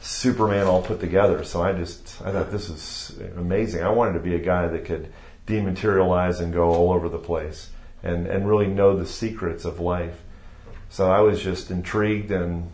Superman 0.00 0.66
all 0.66 0.82
put 0.82 1.00
together. 1.00 1.44
So 1.44 1.62
I 1.62 1.72
just, 1.72 2.20
I 2.24 2.32
thought 2.32 2.50
this 2.50 2.68
is 2.68 3.18
amazing. 3.36 3.82
I 3.82 3.90
wanted 3.90 4.14
to 4.14 4.20
be 4.20 4.34
a 4.34 4.40
guy 4.40 4.68
that 4.68 4.84
could 4.84 5.12
dematerialize 5.46 6.40
and 6.40 6.52
go 6.52 6.70
all 6.70 6.92
over 6.92 7.08
the 7.08 7.18
place 7.18 7.70
and, 8.02 8.26
and 8.26 8.48
really 8.48 8.66
know 8.66 8.96
the 8.96 9.06
secrets 9.06 9.64
of 9.64 9.80
life. 9.80 10.22
So 10.88 11.10
I 11.10 11.20
was 11.20 11.42
just 11.42 11.70
intrigued 11.70 12.30
and 12.30 12.70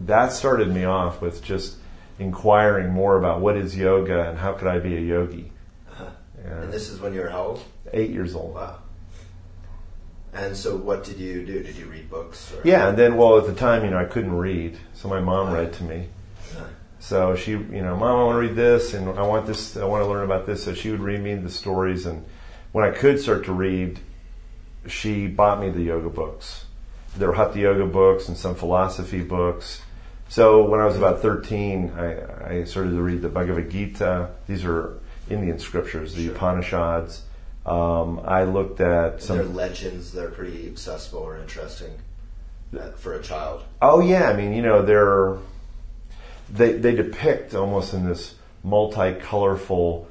that 0.00 0.32
started 0.32 0.68
me 0.68 0.84
off 0.84 1.20
with 1.20 1.42
just 1.42 1.76
inquiring 2.18 2.90
more 2.90 3.18
about 3.18 3.40
what 3.40 3.56
is 3.56 3.76
yoga 3.76 4.28
and 4.28 4.38
how 4.38 4.52
could 4.52 4.68
I 4.68 4.78
be 4.78 4.96
a 4.96 5.00
yogi. 5.00 5.52
And 6.44 6.72
this 6.72 6.88
is 6.88 7.00
when 7.00 7.12
you 7.14 7.20
were 7.20 7.28
how 7.28 7.42
old? 7.42 7.64
Eight 7.92 8.10
years 8.10 8.34
old. 8.34 8.54
Wow. 8.54 8.78
And 10.32 10.56
so, 10.56 10.76
what 10.76 11.04
did 11.04 11.18
you 11.18 11.44
do? 11.44 11.62
Did 11.62 11.76
you 11.76 11.86
read 11.86 12.10
books? 12.10 12.52
Or? 12.52 12.60
Yeah, 12.64 12.88
and 12.88 12.98
then, 12.98 13.16
well, 13.16 13.38
at 13.38 13.46
the 13.46 13.54
time, 13.54 13.84
you 13.84 13.90
know, 13.90 13.98
I 13.98 14.04
couldn't 14.04 14.36
read, 14.36 14.78
so 14.94 15.08
my 15.08 15.20
mom 15.20 15.52
read 15.52 15.72
to 15.74 15.84
me. 15.84 16.08
So 17.00 17.36
she, 17.36 17.52
you 17.52 17.82
know, 17.82 17.96
mom, 17.96 18.20
I 18.20 18.24
want 18.24 18.34
to 18.36 18.40
read 18.40 18.56
this, 18.56 18.92
and 18.92 19.18
I 19.18 19.22
want 19.22 19.46
this, 19.46 19.76
I 19.76 19.84
want 19.84 20.02
to 20.02 20.08
learn 20.08 20.24
about 20.24 20.46
this. 20.46 20.64
So 20.64 20.74
she 20.74 20.90
would 20.90 21.00
read 21.00 21.20
me 21.20 21.34
the 21.34 21.50
stories, 21.50 22.06
and 22.06 22.24
when 22.72 22.84
I 22.84 22.90
could 22.90 23.20
start 23.20 23.44
to 23.46 23.52
read, 23.52 24.00
she 24.86 25.26
bought 25.26 25.60
me 25.60 25.70
the 25.70 25.82
yoga 25.82 26.08
books. 26.08 26.66
There 27.16 27.28
were 27.28 27.34
hatha 27.34 27.58
yoga 27.58 27.86
books 27.86 28.28
and 28.28 28.36
some 28.36 28.54
philosophy 28.54 29.22
books. 29.22 29.80
So 30.28 30.62
when 30.64 30.80
I 30.80 30.84
was 30.84 30.96
about 30.96 31.20
13, 31.22 31.92
I, 31.96 32.60
I 32.60 32.64
started 32.64 32.90
to 32.90 33.00
read 33.02 33.22
the 33.22 33.28
Bhagavad 33.30 33.70
Gita. 33.70 34.30
These 34.46 34.64
are 34.64 34.98
Indian 35.30 35.58
scriptures, 35.58 36.14
the 36.14 36.26
Sure. 36.26 36.34
Upanishads. 36.34 37.22
Um, 37.64 38.20
I 38.24 38.44
looked 38.44 38.80
at 38.80 39.22
some. 39.22 39.36
They're 39.38 39.46
legends. 39.46 40.12
They're 40.12 40.30
pretty 40.30 40.66
accessible 40.68 41.20
or 41.20 41.36
interesting 41.38 41.92
uh, 42.78 42.90
for 42.92 43.14
a 43.14 43.22
child. 43.22 43.64
Oh 43.82 44.00
yeah, 44.00 44.30
I 44.30 44.36
mean, 44.36 44.52
you 44.52 44.62
know, 44.62 44.82
they're 44.82 45.36
they 46.50 46.72
they 46.72 46.94
depict 46.94 47.54
almost 47.54 47.92
in 47.92 48.06
this 48.06 48.34
multi-colorful 48.64 50.08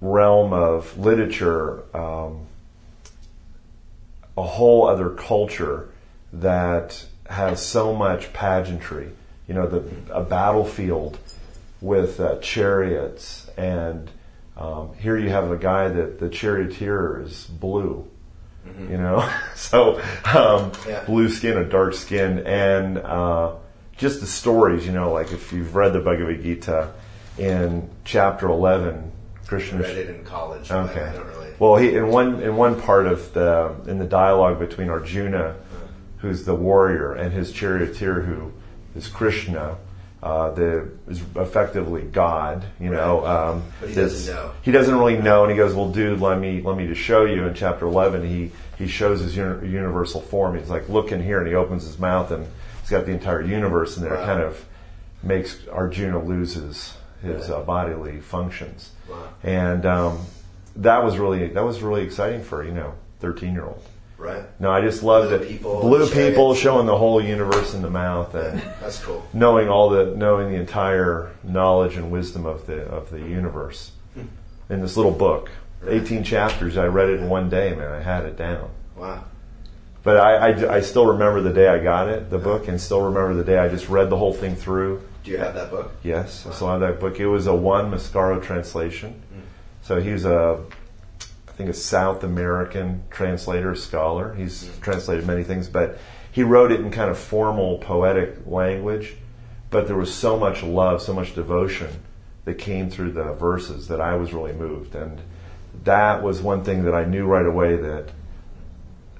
realm 0.00 0.52
of 0.52 0.98
literature 0.98 1.82
um, 1.96 2.46
a 4.36 4.42
whole 4.42 4.86
other 4.86 5.10
culture 5.10 5.88
that 6.32 7.06
has 7.28 7.64
so 7.64 7.94
much 7.94 8.32
pageantry. 8.32 9.10
You 9.48 9.54
know, 9.54 9.66
the 9.66 9.84
a 10.12 10.22
battlefield 10.22 11.18
with 11.80 12.18
uh, 12.20 12.38
chariots, 12.40 13.48
and 13.56 14.10
um, 14.56 14.94
here 14.94 15.16
you 15.18 15.28
have 15.30 15.50
a 15.50 15.56
guy 15.56 15.88
that 15.88 16.18
the 16.18 16.28
charioteer 16.28 17.22
is 17.22 17.44
blue 17.44 18.08
you 18.90 18.96
know 18.98 19.24
so 19.54 20.00
um, 20.34 20.72
Yeah. 20.88 21.04
blue 21.04 21.28
skin 21.28 21.56
a 21.56 21.64
dark 21.64 21.94
skin 21.94 22.40
and 22.46 22.98
uh, 22.98 23.52
just 23.96 24.20
the 24.20 24.26
stories 24.26 24.84
you 24.84 24.90
know 24.92 25.12
like 25.12 25.30
if 25.30 25.52
you've 25.52 25.76
read 25.76 25.92
the 25.92 26.00
bhagavad 26.00 26.42
gita 26.42 26.92
in 27.38 27.88
chapter 28.04 28.48
11 28.48 29.12
I 29.44 29.46
krishna 29.46 29.78
read 29.78 29.96
it 29.96 30.10
in 30.10 30.24
college. 30.24 30.68
okay 30.72 31.00
I 31.04 31.12
don't 31.12 31.26
really. 31.28 31.50
well 31.60 31.76
he 31.76 31.94
in 31.94 32.08
one 32.08 32.40
in 32.42 32.56
one 32.56 32.80
part 32.80 33.06
of 33.06 33.32
the 33.34 33.72
in 33.86 34.00
the 34.00 34.04
dialogue 34.04 34.58
between 34.58 34.88
arjuna 34.88 35.54
who's 36.26 36.44
the 36.44 36.54
warrior 36.54 37.12
and 37.12 37.32
his 37.32 37.52
charioteer 37.52 38.22
who 38.22 38.52
is 38.96 39.06
krishna 39.08 39.76
uh, 40.22 40.50
the 40.52 40.88
is 41.06 41.22
effectively 41.36 42.02
God, 42.02 42.64
you 42.80 42.90
know. 42.90 43.24
Um, 43.24 43.62
he 43.86 43.94
doesn't 43.94 44.34
know. 44.34 44.50
He 44.62 44.72
doesn't 44.72 44.98
really 44.98 45.18
know, 45.18 45.42
and 45.44 45.52
he 45.52 45.56
goes, 45.56 45.72
"Well, 45.74 45.90
dude, 45.92 46.20
let 46.20 46.40
me 46.40 46.62
let 46.62 46.76
me 46.76 46.86
just 46.88 47.00
show 47.02 47.26
you." 47.26 47.46
In 47.46 47.54
chapter 47.54 47.86
eleven, 47.86 48.26
he 48.26 48.50
he 48.76 48.88
shows 48.88 49.20
his 49.20 49.36
uni- 49.36 49.68
universal 49.68 50.20
form. 50.22 50.56
He's 50.58 50.70
like, 50.70 50.88
"Look 50.88 51.12
in 51.12 51.22
here," 51.22 51.38
and 51.38 51.46
he 51.46 51.54
opens 51.54 51.84
his 51.84 51.98
mouth, 51.98 52.32
and 52.32 52.46
he's 52.80 52.90
got 52.90 53.04
the 53.06 53.12
entire 53.12 53.42
universe 53.42 53.98
in 53.98 54.02
there. 54.02 54.14
It 54.14 54.20
Wow. 54.20 54.26
kind 54.26 54.40
of 54.42 54.64
makes 55.22 55.58
Arjuna 55.70 56.20
loses 56.24 56.94
his 57.22 57.48
Right. 57.48 57.58
uh, 57.58 57.60
bodily 57.60 58.18
functions, 58.18 58.90
Wow. 59.08 59.16
and 59.44 59.84
um, 59.86 60.18
that 60.76 61.04
was 61.04 61.18
really 61.18 61.48
that 61.48 61.62
was 61.64 61.82
really 61.82 62.02
exciting 62.02 62.42
for 62.42 62.64
you 62.64 62.72
know 62.72 62.94
thirteen 63.20 63.52
year 63.52 63.66
old. 63.66 63.82
Right. 64.18 64.44
No, 64.58 64.70
I 64.70 64.80
just 64.80 65.02
loved 65.02 65.28
Blue 65.28 65.36
it. 65.36 65.48
people, 65.48 65.80
Blue 65.80 66.08
people 66.08 66.54
showing 66.54 66.86
the 66.86 66.96
whole 66.96 67.22
universe 67.22 67.74
in 67.74 67.82
the 67.82 67.90
mouth, 67.90 68.34
and 68.34 68.58
Yeah, 68.58 68.72
that's 68.80 69.02
cool. 69.02 69.26
knowing 69.32 69.68
all 69.68 69.90
the 69.90 70.06
knowing 70.16 70.50
the 70.50 70.58
entire 70.58 71.32
knowledge 71.42 71.96
and 71.96 72.10
wisdom 72.10 72.46
of 72.46 72.66
the 72.66 72.82
of 72.86 73.10
the 73.10 73.18
universe 73.18 73.92
hmm. 74.14 74.22
in 74.70 74.80
this 74.80 74.96
little 74.96 75.12
book. 75.12 75.50
Eighteen 75.86 76.24
chapters. 76.24 76.76
I 76.78 76.86
read 76.86 77.10
it 77.10 77.20
in 77.20 77.28
one 77.28 77.50
day, 77.50 77.74
man. 77.74 77.92
I 77.92 78.00
had 78.00 78.24
it 78.24 78.36
down. 78.36 78.70
Wow. 78.96 79.24
But 80.02 80.16
I, 80.18 80.50
I, 80.50 80.76
I 80.76 80.80
still 80.80 81.06
remember 81.06 81.40
the 81.40 81.52
day 81.52 81.66
I 81.66 81.78
got 81.82 82.08
it, 82.08 82.30
the 82.30 82.38
book, 82.38 82.68
and 82.68 82.80
still 82.80 83.02
remember 83.02 83.34
the 83.34 83.44
day 83.44 83.58
I 83.58 83.68
just 83.68 83.88
read 83.88 84.08
the 84.08 84.16
whole 84.16 84.32
thing 84.32 84.54
through. 84.54 85.02
Do 85.24 85.32
you 85.32 85.38
have 85.38 85.54
that 85.54 85.68
book? 85.70 85.92
Yes, 86.04 86.46
I 86.46 86.52
still 86.52 86.68
have 86.68 86.80
that 86.80 87.00
book. 87.00 87.18
It 87.18 87.26
was 87.26 87.48
a 87.48 87.54
Juan 87.54 87.90
Mascaro 87.90 88.40
translation. 88.42 89.20
Hmm. 89.32 89.40
So 89.82 90.00
he 90.00 90.12
was 90.12 90.24
a, 90.24 90.64
think 91.56 91.70
a 91.70 91.74
South 91.74 92.22
American 92.22 93.02
translator, 93.10 93.74
scholar. 93.74 94.34
He's 94.34 94.64
mm. 94.64 94.80
translated 94.80 95.26
many 95.26 95.42
things, 95.42 95.68
but 95.68 95.98
he 96.30 96.42
wrote 96.42 96.70
it 96.70 96.80
in 96.80 96.90
kind 96.90 97.10
of 97.10 97.18
formal, 97.18 97.78
poetic 97.78 98.46
language. 98.46 99.16
But 99.70 99.86
there 99.86 99.96
was 99.96 100.14
so 100.14 100.38
much 100.38 100.62
love, 100.62 101.02
so 101.02 101.12
much 101.12 101.34
devotion 101.34 101.88
that 102.44 102.54
came 102.54 102.90
through 102.90 103.12
the 103.12 103.32
verses 103.32 103.88
that 103.88 104.00
I 104.00 104.14
was 104.14 104.32
really 104.32 104.52
moved. 104.52 104.94
And 104.94 105.20
that 105.84 106.22
was 106.22 106.42
one 106.42 106.62
thing 106.62 106.84
that 106.84 106.94
I 106.94 107.04
knew 107.04 107.26
right 107.26 107.46
away 107.46 107.76
that 107.76 108.10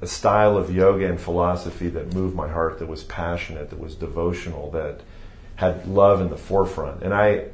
a 0.01 0.07
style 0.07 0.57
of 0.57 0.75
yoga 0.75 1.09
and 1.09 1.21
philosophy 1.21 1.89
that 1.89 2.13
moved 2.13 2.37
my 2.37 2.49
heart, 2.49 2.79
that 2.79 2.87
was 2.87 3.03
passionate, 3.05 3.71
that 3.71 3.81
was 3.81 3.95
devotional, 3.95 4.71
that 4.73 5.01
had 5.57 5.89
love 5.89 6.21
in 6.21 6.29
the 6.29 6.37
forefront. 6.37 7.03
And 7.03 7.15
I, 7.15 7.47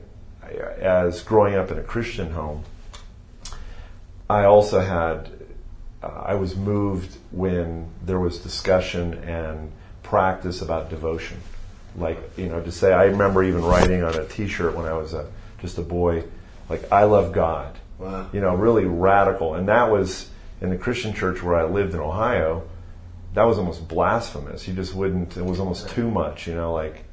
I 0.43 0.51
as 0.81 1.23
growing 1.23 1.55
up 1.55 1.71
in 1.71 1.79
a 1.79 1.83
Christian 1.83 2.33
home, 2.33 2.65
I 4.33 4.47
also 4.47 4.81
had, 4.81 5.31
uh, 6.03 6.07
I 6.07 6.35
was 6.35 6.57
moved 6.57 7.19
when 7.31 7.89
there 8.05 8.19
was 8.19 8.39
discussion 8.39 9.15
and 9.15 9.71
practice 10.03 10.63
about 10.63 10.89
devotion. 10.89 11.39
Like, 11.97 12.19
you 12.39 12.47
know, 12.47 12.63
to 12.63 12.73
say, 12.73 12.93
I 12.93 13.05
remember 13.05 13.45
even 13.45 13.63
writing 13.63 14.03
on 14.03 14.15
a 14.15 14.25
t 14.25 14.49
shirt 14.49 14.75
when 14.75 14.87
I 14.87 14.95
was 14.95 15.13
a, 15.13 15.31
just 15.61 15.77
a 15.77 15.83
boy, 15.83 16.25
like, 16.69 16.91
I 16.91 17.05
love 17.05 17.33
God. 17.33 17.79
Wow. 17.99 18.31
You 18.33 18.41
know, 18.41 18.55
really 18.55 18.87
radical. 18.87 19.55
And 19.55 19.69
that 19.69 19.91
was 19.91 20.31
in 20.63 20.71
the 20.71 20.79
Christian 20.79 21.13
church 21.13 21.43
where 21.43 21.57
I 21.57 21.65
lived 21.65 21.93
in 21.93 22.01
Ohio, 22.01 22.63
that 23.35 23.45
was 23.45 23.59
almost 23.59 23.87
blasphemous. 23.87 24.67
You 24.67 24.75
just 24.75 24.95
wouldn't, 24.95 25.37
it 25.37 25.45
was 25.45 25.61
almost 25.61 25.89
too 25.91 26.11
much, 26.11 26.47
you 26.47 26.55
know, 26.55 26.73
like, 26.73 27.05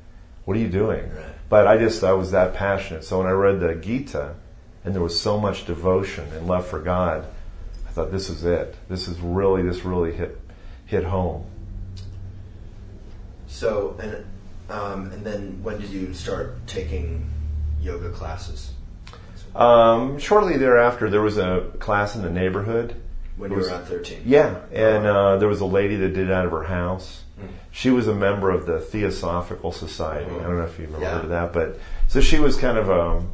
what 0.45 0.55
are 0.55 0.59
you 0.59 0.69
doing? 0.69 1.11
But 1.49 1.67
I 1.67 1.77
just, 1.77 2.03
I 2.03 2.13
was 2.13 2.31
that 2.31 2.53
passionate. 2.53 3.03
So 3.03 3.17
when 3.19 3.27
I 3.27 3.31
read 3.31 3.59
the 3.59 3.75
Gita, 3.75 4.35
and 4.85 4.93
there 4.93 5.01
was 5.01 5.19
so 5.19 5.39
much 5.39 5.65
devotion 5.65 6.27
and 6.33 6.47
love 6.47 6.65
for 6.67 6.79
God, 6.79 7.25
I 7.87 7.91
thought 7.91 8.11
this 8.11 8.29
is 8.29 8.45
it. 8.45 8.75
This 8.87 9.07
is 9.07 9.19
really, 9.19 9.61
this 9.63 9.83
really 9.83 10.13
hit, 10.13 10.39
hit 10.85 11.03
home. 11.03 11.45
So 13.47 13.97
and 14.01 14.25
um, 14.69 15.11
and 15.11 15.25
then 15.25 15.63
when 15.63 15.79
did 15.79 15.89
you 15.89 16.13
start 16.13 16.65
taking 16.67 17.29
yoga 17.81 18.09
classes? 18.11 18.71
Um, 19.55 20.19
shortly 20.19 20.57
thereafter, 20.57 21.09
there 21.09 21.21
was 21.21 21.37
a 21.37 21.71
class 21.79 22.15
in 22.15 22.21
the 22.21 22.29
neighborhood. 22.29 22.95
When 23.37 23.51
you 23.51 23.57
was- 23.57 23.67
were 23.67 23.73
around 23.75 23.85
thirteen. 23.85 24.21
Yeah, 24.25 24.59
and 24.71 25.05
uh, 25.07 25.37
there 25.37 25.47
was 25.47 25.61
a 25.61 25.65
lady 25.65 25.95
that 25.97 26.09
did 26.09 26.29
it 26.29 26.31
out 26.31 26.45
of 26.45 26.51
her 26.51 26.63
house. 26.63 27.23
Hmm. 27.39 27.47
She 27.71 27.89
was 27.89 28.07
a 28.07 28.13
member 28.13 28.51
of 28.51 28.65
the 28.65 28.79
Theosophical 28.79 29.71
Society. 29.71 30.29
I 30.29 30.43
don't 30.43 30.57
know 30.57 30.63
if 30.65 30.77
you 30.77 30.85
remember 30.85 31.05
Yeah. 31.05 31.21
that, 31.29 31.53
but 31.53 31.79
so 32.07 32.21
she 32.21 32.39
was 32.39 32.55
kind 32.57 32.77
of 32.77 32.91
um, 32.91 33.33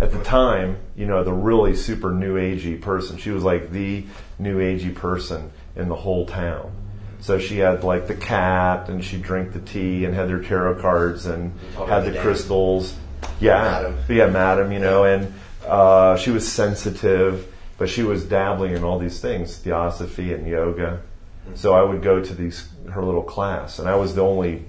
at 0.00 0.12
the 0.12 0.22
time, 0.22 0.78
you 0.94 1.06
know, 1.06 1.24
the 1.24 1.32
really 1.32 1.74
super 1.74 2.10
new 2.10 2.36
agey 2.36 2.80
person. 2.80 3.16
She 3.16 3.30
was 3.30 3.42
like 3.42 3.70
the 3.70 4.04
new 4.38 4.58
agey 4.58 4.94
person 4.94 5.50
in 5.74 5.88
the 5.88 5.94
whole 5.94 6.26
town. 6.26 6.72
So 7.20 7.38
she 7.38 7.58
had 7.58 7.82
like 7.82 8.06
the 8.06 8.14
cat, 8.14 8.88
and 8.88 9.02
she 9.02 9.16
drank 9.16 9.52
the 9.52 9.60
tea, 9.60 10.04
and 10.04 10.14
had 10.14 10.28
their 10.28 10.42
tarot 10.42 10.80
cards, 10.80 11.26
and 11.26 11.58
had 11.74 12.04
the 12.04 12.20
crystals. 12.20 12.94
Yeah, 13.40 13.62
Madam. 13.62 13.98
yeah, 14.08 14.26
madam, 14.26 14.72
you 14.72 14.78
know, 14.78 15.04
and 15.04 15.32
uh, 15.66 16.16
she 16.16 16.30
was 16.30 16.50
sensitive, 16.50 17.52
but 17.78 17.88
she 17.88 18.02
was 18.02 18.24
dabbling 18.24 18.74
in 18.74 18.84
all 18.84 18.98
these 18.98 19.18
things, 19.20 19.56
theosophy 19.56 20.32
and 20.32 20.46
yoga. 20.46 21.00
So 21.54 21.74
I 21.74 21.82
would 21.82 22.02
go 22.02 22.22
to 22.22 22.34
these 22.34 22.68
her 22.92 23.02
little 23.02 23.22
class, 23.22 23.78
and 23.78 23.88
I 23.88 23.96
was 23.96 24.14
the 24.14 24.22
only 24.22 24.64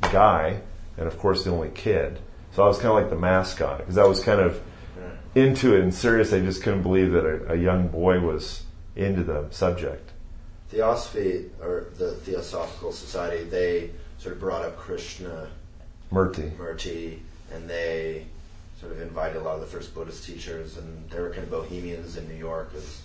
guy, 0.00 0.60
and 0.98 1.06
of 1.06 1.18
course 1.18 1.44
the 1.44 1.50
only 1.50 1.70
kid. 1.70 2.18
So 2.56 2.64
I 2.64 2.68
was 2.68 2.78
kind 2.78 2.88
of 2.88 2.94
like 2.94 3.10
the 3.10 3.18
mascot 3.18 3.80
because 3.80 3.98
I 3.98 4.04
was 4.04 4.24
kind 4.24 4.40
of 4.40 4.58
into 5.34 5.76
it 5.76 5.82
and 5.82 5.94
serious. 5.94 6.32
I 6.32 6.40
just 6.40 6.62
couldn't 6.62 6.80
believe 6.80 7.12
that 7.12 7.26
a, 7.26 7.52
a 7.52 7.54
young 7.54 7.88
boy 7.88 8.18
was 8.20 8.62
into 8.96 9.22
the 9.22 9.46
subject. 9.50 10.12
Theosophy 10.70 11.50
or 11.60 11.88
the 11.98 12.12
Theosophical 12.12 12.92
Society, 12.92 13.44
they 13.44 13.90
sort 14.16 14.36
of 14.36 14.40
brought 14.40 14.64
up 14.64 14.78
Krishna 14.78 15.50
Murti. 16.10 16.50
Murti, 16.56 17.18
and 17.52 17.68
they 17.68 18.24
sort 18.80 18.90
of 18.90 19.02
invited 19.02 19.36
a 19.36 19.42
lot 19.42 19.56
of 19.56 19.60
the 19.60 19.66
first 19.66 19.94
Buddhist 19.94 20.24
teachers, 20.24 20.78
and 20.78 21.10
they 21.10 21.20
were 21.20 21.28
kind 21.28 21.42
of 21.42 21.50
bohemians 21.50 22.16
in 22.16 22.26
New 22.26 22.36
York. 22.36 22.72
As, 22.74 23.02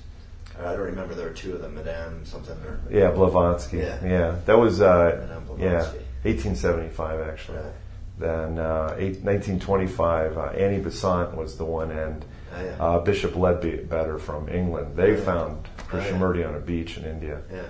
I 0.58 0.72
don't 0.72 0.80
remember 0.80 1.14
there 1.14 1.28
were 1.28 1.34
two 1.34 1.56
of 1.56 1.62
them, 1.62 1.76
Madame 1.76 2.26
something 2.26 2.56
or 2.56 2.80
Yeah, 2.90 3.12
Blavatsky. 3.12 3.80
Yeah. 3.80 4.02
Yeah, 4.02 4.36
that 4.46 4.58
was 4.58 4.80
uh, 4.80 5.28
Madame 5.28 5.60
yeah, 5.60 5.92
1875 6.24 7.20
actually. 7.20 7.58
Right. 7.58 7.74
Then 8.22 8.60
uh, 8.60 8.94
eight, 8.98 9.22
1925, 9.24 10.38
uh, 10.38 10.42
Annie 10.56 10.80
Besant 10.80 11.36
was 11.36 11.58
the 11.58 11.66
one, 11.66 11.92
and 11.92 12.24
Oh, 12.54 12.62
yeah. 12.64 12.76
uh, 12.86 13.00
Bishop 13.00 13.36
Leadbeater 13.38 14.18
from 14.20 14.50
England. 14.50 14.96
They 14.98 15.12
Yeah. 15.16 15.22
found 15.22 15.58
Oh, 15.94 15.98
yeah. 15.98 16.04
Krishnamurti 16.04 16.48
on 16.48 16.54
a 16.56 16.60
beach 16.60 16.98
in 16.98 17.06
India 17.06 17.40
yeah, 17.52 17.62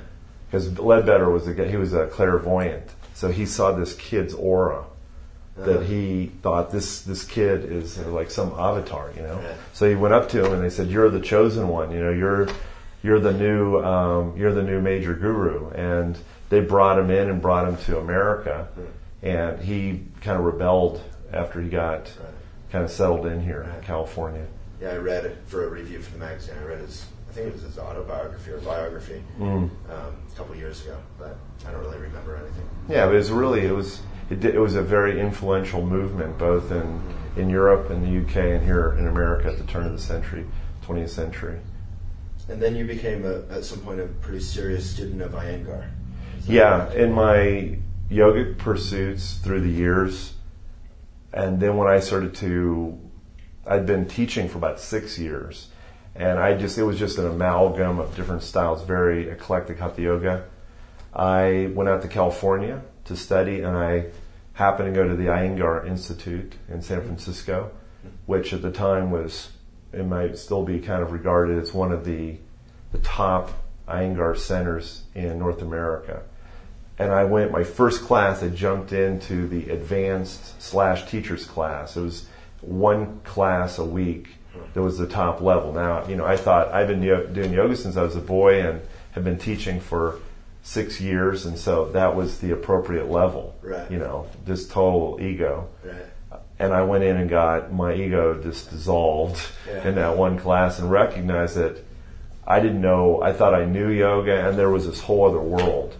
because 0.49 0.77
Leadbeater 0.79 1.29
was 1.29 1.47
a 1.47 1.53
guy, 1.53 1.65
he 1.67 1.77
was 1.77 1.93
a 1.93 2.07
clairvoyant, 2.07 2.89
so 3.13 3.29
he 3.29 3.45
saw 3.45 3.71
this 3.73 3.93
kid's 3.95 4.33
aura. 4.33 4.83
That 5.57 5.69
Uh-huh. 5.77 5.79
he 5.81 6.31
thought 6.41 6.71
this 6.71 7.01
this 7.01 7.23
kid 7.25 7.65
is 7.71 7.99
like 8.07 8.31
some 8.31 8.53
avatar, 8.57 9.09
you 9.15 9.21
know. 9.21 9.37
So 9.73 9.87
he 9.87 9.95
went 9.95 10.13
up 10.15 10.29
to 10.29 10.43
him 10.45 10.53
and 10.53 10.63
they 10.63 10.69
said, 10.69 10.87
"You're 10.87 11.09
the 11.09 11.19
chosen 11.19 11.67
one. 11.67 11.91
You 11.91 11.99
know, 11.99 12.09
you're 12.09 12.47
you're 13.03 13.19
the 13.19 13.33
new 13.33 13.79
um, 13.83 14.33
you're 14.37 14.53
the 14.53 14.63
new 14.63 14.79
major 14.81 15.13
guru." 15.13 15.69
And 15.71 16.17
they 16.49 16.61
brought 16.61 16.97
him 16.97 17.11
in 17.11 17.29
and 17.29 17.39
brought 17.41 17.67
him 17.67 17.77
to 17.85 17.99
America, 17.99 18.67
and 19.23 19.59
he 19.59 20.03
kind 20.21 20.37
of 20.37 20.43
rebelled 20.45 21.01
after 21.31 21.61
he 21.61 21.69
got 21.69 22.05
Right. 22.19 22.29
kind 22.71 22.83
of 22.83 22.91
settled 22.91 23.25
in 23.25 23.41
here 23.41 23.61
in 23.63 23.83
California. 23.83 24.45
yeah. 24.81 24.89
I 24.89 24.97
read 24.97 25.25
it 25.25 25.37
for 25.45 25.65
a 25.65 25.69
review 25.69 25.99
for 26.01 26.11
the 26.13 26.19
magazine. 26.19 26.55
I 26.61 26.65
read 26.65 26.79
his, 26.79 27.05
I 27.29 27.33
think 27.33 27.47
it 27.47 27.53
was 27.53 27.61
his 27.61 27.77
autobiography 27.77 28.51
or 28.51 28.57
biography 28.59 29.21
Mm. 29.39 29.45
um, 29.45 29.69
a 29.89 30.35
couple 30.35 30.55
years 30.55 30.81
ago, 30.83 30.97
but 31.19 31.35
I 31.67 31.71
don't 31.71 31.81
really 31.81 31.99
remember 31.99 32.35
anything. 32.35 32.67
Yeah, 32.89 33.05
but 33.05 33.13
it 33.15 33.17
was 33.19 33.31
really 33.31 33.65
it 33.65 33.71
was 33.75 34.01
it, 34.29 34.39
did- 34.39 34.55
it 34.55 34.59
was 34.59 34.75
a 34.75 34.81
very 34.81 35.19
influential 35.19 35.85
movement 35.85 36.37
both 36.37 36.71
in 36.71 36.99
in 37.37 37.49
Europe 37.49 37.89
and 37.89 38.03
the 38.03 38.21
UK 38.25 38.35
and 38.55 38.63
here 38.65 38.93
in 38.97 39.07
America 39.07 39.47
at 39.49 39.57
the 39.57 39.63
turn 39.65 39.85
of 39.85 39.91
the 39.93 39.99
century, 39.99 40.45
20th 40.85 41.09
century. 41.09 41.59
And 42.49 42.61
then 42.61 42.75
you 42.75 42.83
became 42.85 43.23
a, 43.23 43.43
at 43.55 43.63
some 43.63 43.79
point 43.79 44.01
a 44.01 44.07
pretty 44.07 44.41
serious 44.41 44.89
student 44.89 45.21
of 45.21 45.31
Iyengar. 45.31 45.85
Yeah, 46.45 46.87
right? 46.87 46.97
in 46.97 47.11
my 47.13 47.77
yogic 48.11 48.57
pursuits 48.57 49.35
through 49.37 49.61
the 49.61 49.69
years, 49.69 50.33
and 51.33 51.59
then 51.59 51.77
when 51.77 51.87
I 51.87 52.01
started 52.01 52.35
to, 52.35 52.99
I'd 53.65 53.85
been 53.85 54.05
teaching 54.05 54.49
for 54.49 54.57
about 54.57 54.79
six 54.81 55.17
years, 55.17 55.69
and 56.13 56.37
I 56.37 56.57
just 56.57 56.77
it 56.77 56.83
was 56.83 56.99
just 56.99 57.17
an 57.17 57.25
amalgam 57.25 57.99
of 57.99 58.15
different 58.15 58.43
styles, 58.43 58.83
very 58.83 59.29
eclectic 59.29 59.79
hatha 59.79 60.01
yoga. 60.01 60.43
I 61.13 61.71
went 61.73 61.89
out 61.89 62.01
to 62.01 62.09
California 62.09 62.81
to 63.05 63.15
study, 63.15 63.61
and 63.61 63.77
I 63.77 64.07
happened 64.53 64.93
to 64.93 65.01
go 65.01 65.07
to 65.07 65.15
the 65.15 65.27
Iyengar 65.27 65.87
Institute 65.87 66.55
in 66.67 66.81
San 66.81 67.01
Francisco, 67.01 67.71
which 68.25 68.51
at 68.51 68.61
the 68.61 68.71
time 68.71 69.09
was, 69.09 69.51
it 69.93 70.05
might 70.05 70.37
still 70.37 70.63
be 70.63 70.79
kind 70.79 71.01
of 71.01 71.13
regarded 71.13 71.57
as 71.59 71.73
one 71.73 71.93
of 71.93 72.03
the 72.03 72.37
the 72.91 72.99
top 72.99 73.51
Iyengar 73.87 74.37
centers 74.37 75.03
in 75.15 75.39
North 75.39 75.61
America. 75.61 76.23
And 77.01 77.11
I 77.11 77.23
went 77.23 77.51
my 77.51 77.63
first 77.63 78.01
class. 78.03 78.43
I 78.43 78.49
jumped 78.49 78.93
into 78.93 79.47
the 79.47 79.71
advanced 79.71 80.61
slash 80.61 81.05
teachers 81.09 81.45
class. 81.45 81.97
It 81.97 82.01
was 82.01 82.27
one 82.61 83.19
class 83.23 83.79
a 83.79 83.85
week. 83.85 84.27
That 84.73 84.81
was 84.83 84.97
the 84.97 85.07
top 85.07 85.41
level. 85.41 85.73
Now, 85.73 86.05
you 86.07 86.15
know, 86.15 86.25
I 86.25 86.37
thought 86.37 86.71
I've 86.73 86.87
been 86.87 87.01
yo- 87.01 87.25
doing 87.25 87.53
yoga 87.53 87.75
since 87.75 87.97
I 87.97 88.03
was 88.03 88.15
a 88.15 88.21
boy 88.21 88.61
and 88.61 88.81
have 89.13 89.23
been 89.23 89.37
teaching 89.39 89.79
for 89.79 90.19
six 90.61 91.01
years, 91.01 91.45
and 91.45 91.57
so 91.57 91.85
that 91.93 92.15
was 92.15 92.37
the 92.39 92.51
appropriate 92.51 93.09
level. 93.09 93.55
Right. 93.63 93.89
You 93.89 93.97
know, 93.97 94.27
just 94.45 94.69
total 94.69 95.17
ego 95.19 95.67
Right. 95.83 96.39
and 96.59 96.71
I 96.73 96.83
went 96.83 97.03
in 97.03 97.17
and 97.17 97.29
got 97.29 97.73
my 97.73 97.93
ego 97.95 98.39
just 98.43 98.69
dissolved 98.69 99.41
Yeah. 99.67 99.87
in 99.87 99.95
that 99.95 100.17
one 100.17 100.37
class 100.37 100.77
and 100.79 100.91
recognized 100.91 101.55
that 101.57 101.77
I 102.45 102.59
didn't 102.59 102.81
know, 102.81 103.21
I 103.23 103.33
thought 103.33 103.55
I 103.55 103.65
knew 103.65 103.89
yoga 103.89 104.47
and 104.47 104.57
there 104.59 104.69
was 104.69 104.85
this 104.85 105.01
whole 105.01 105.25
other 105.25 105.39
world. 105.39 105.95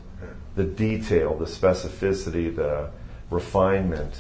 The 0.55 0.63
detail, 0.63 1.37
the 1.37 1.45
specificity, 1.45 2.53
the 2.55 2.89
refinement, 3.29 4.19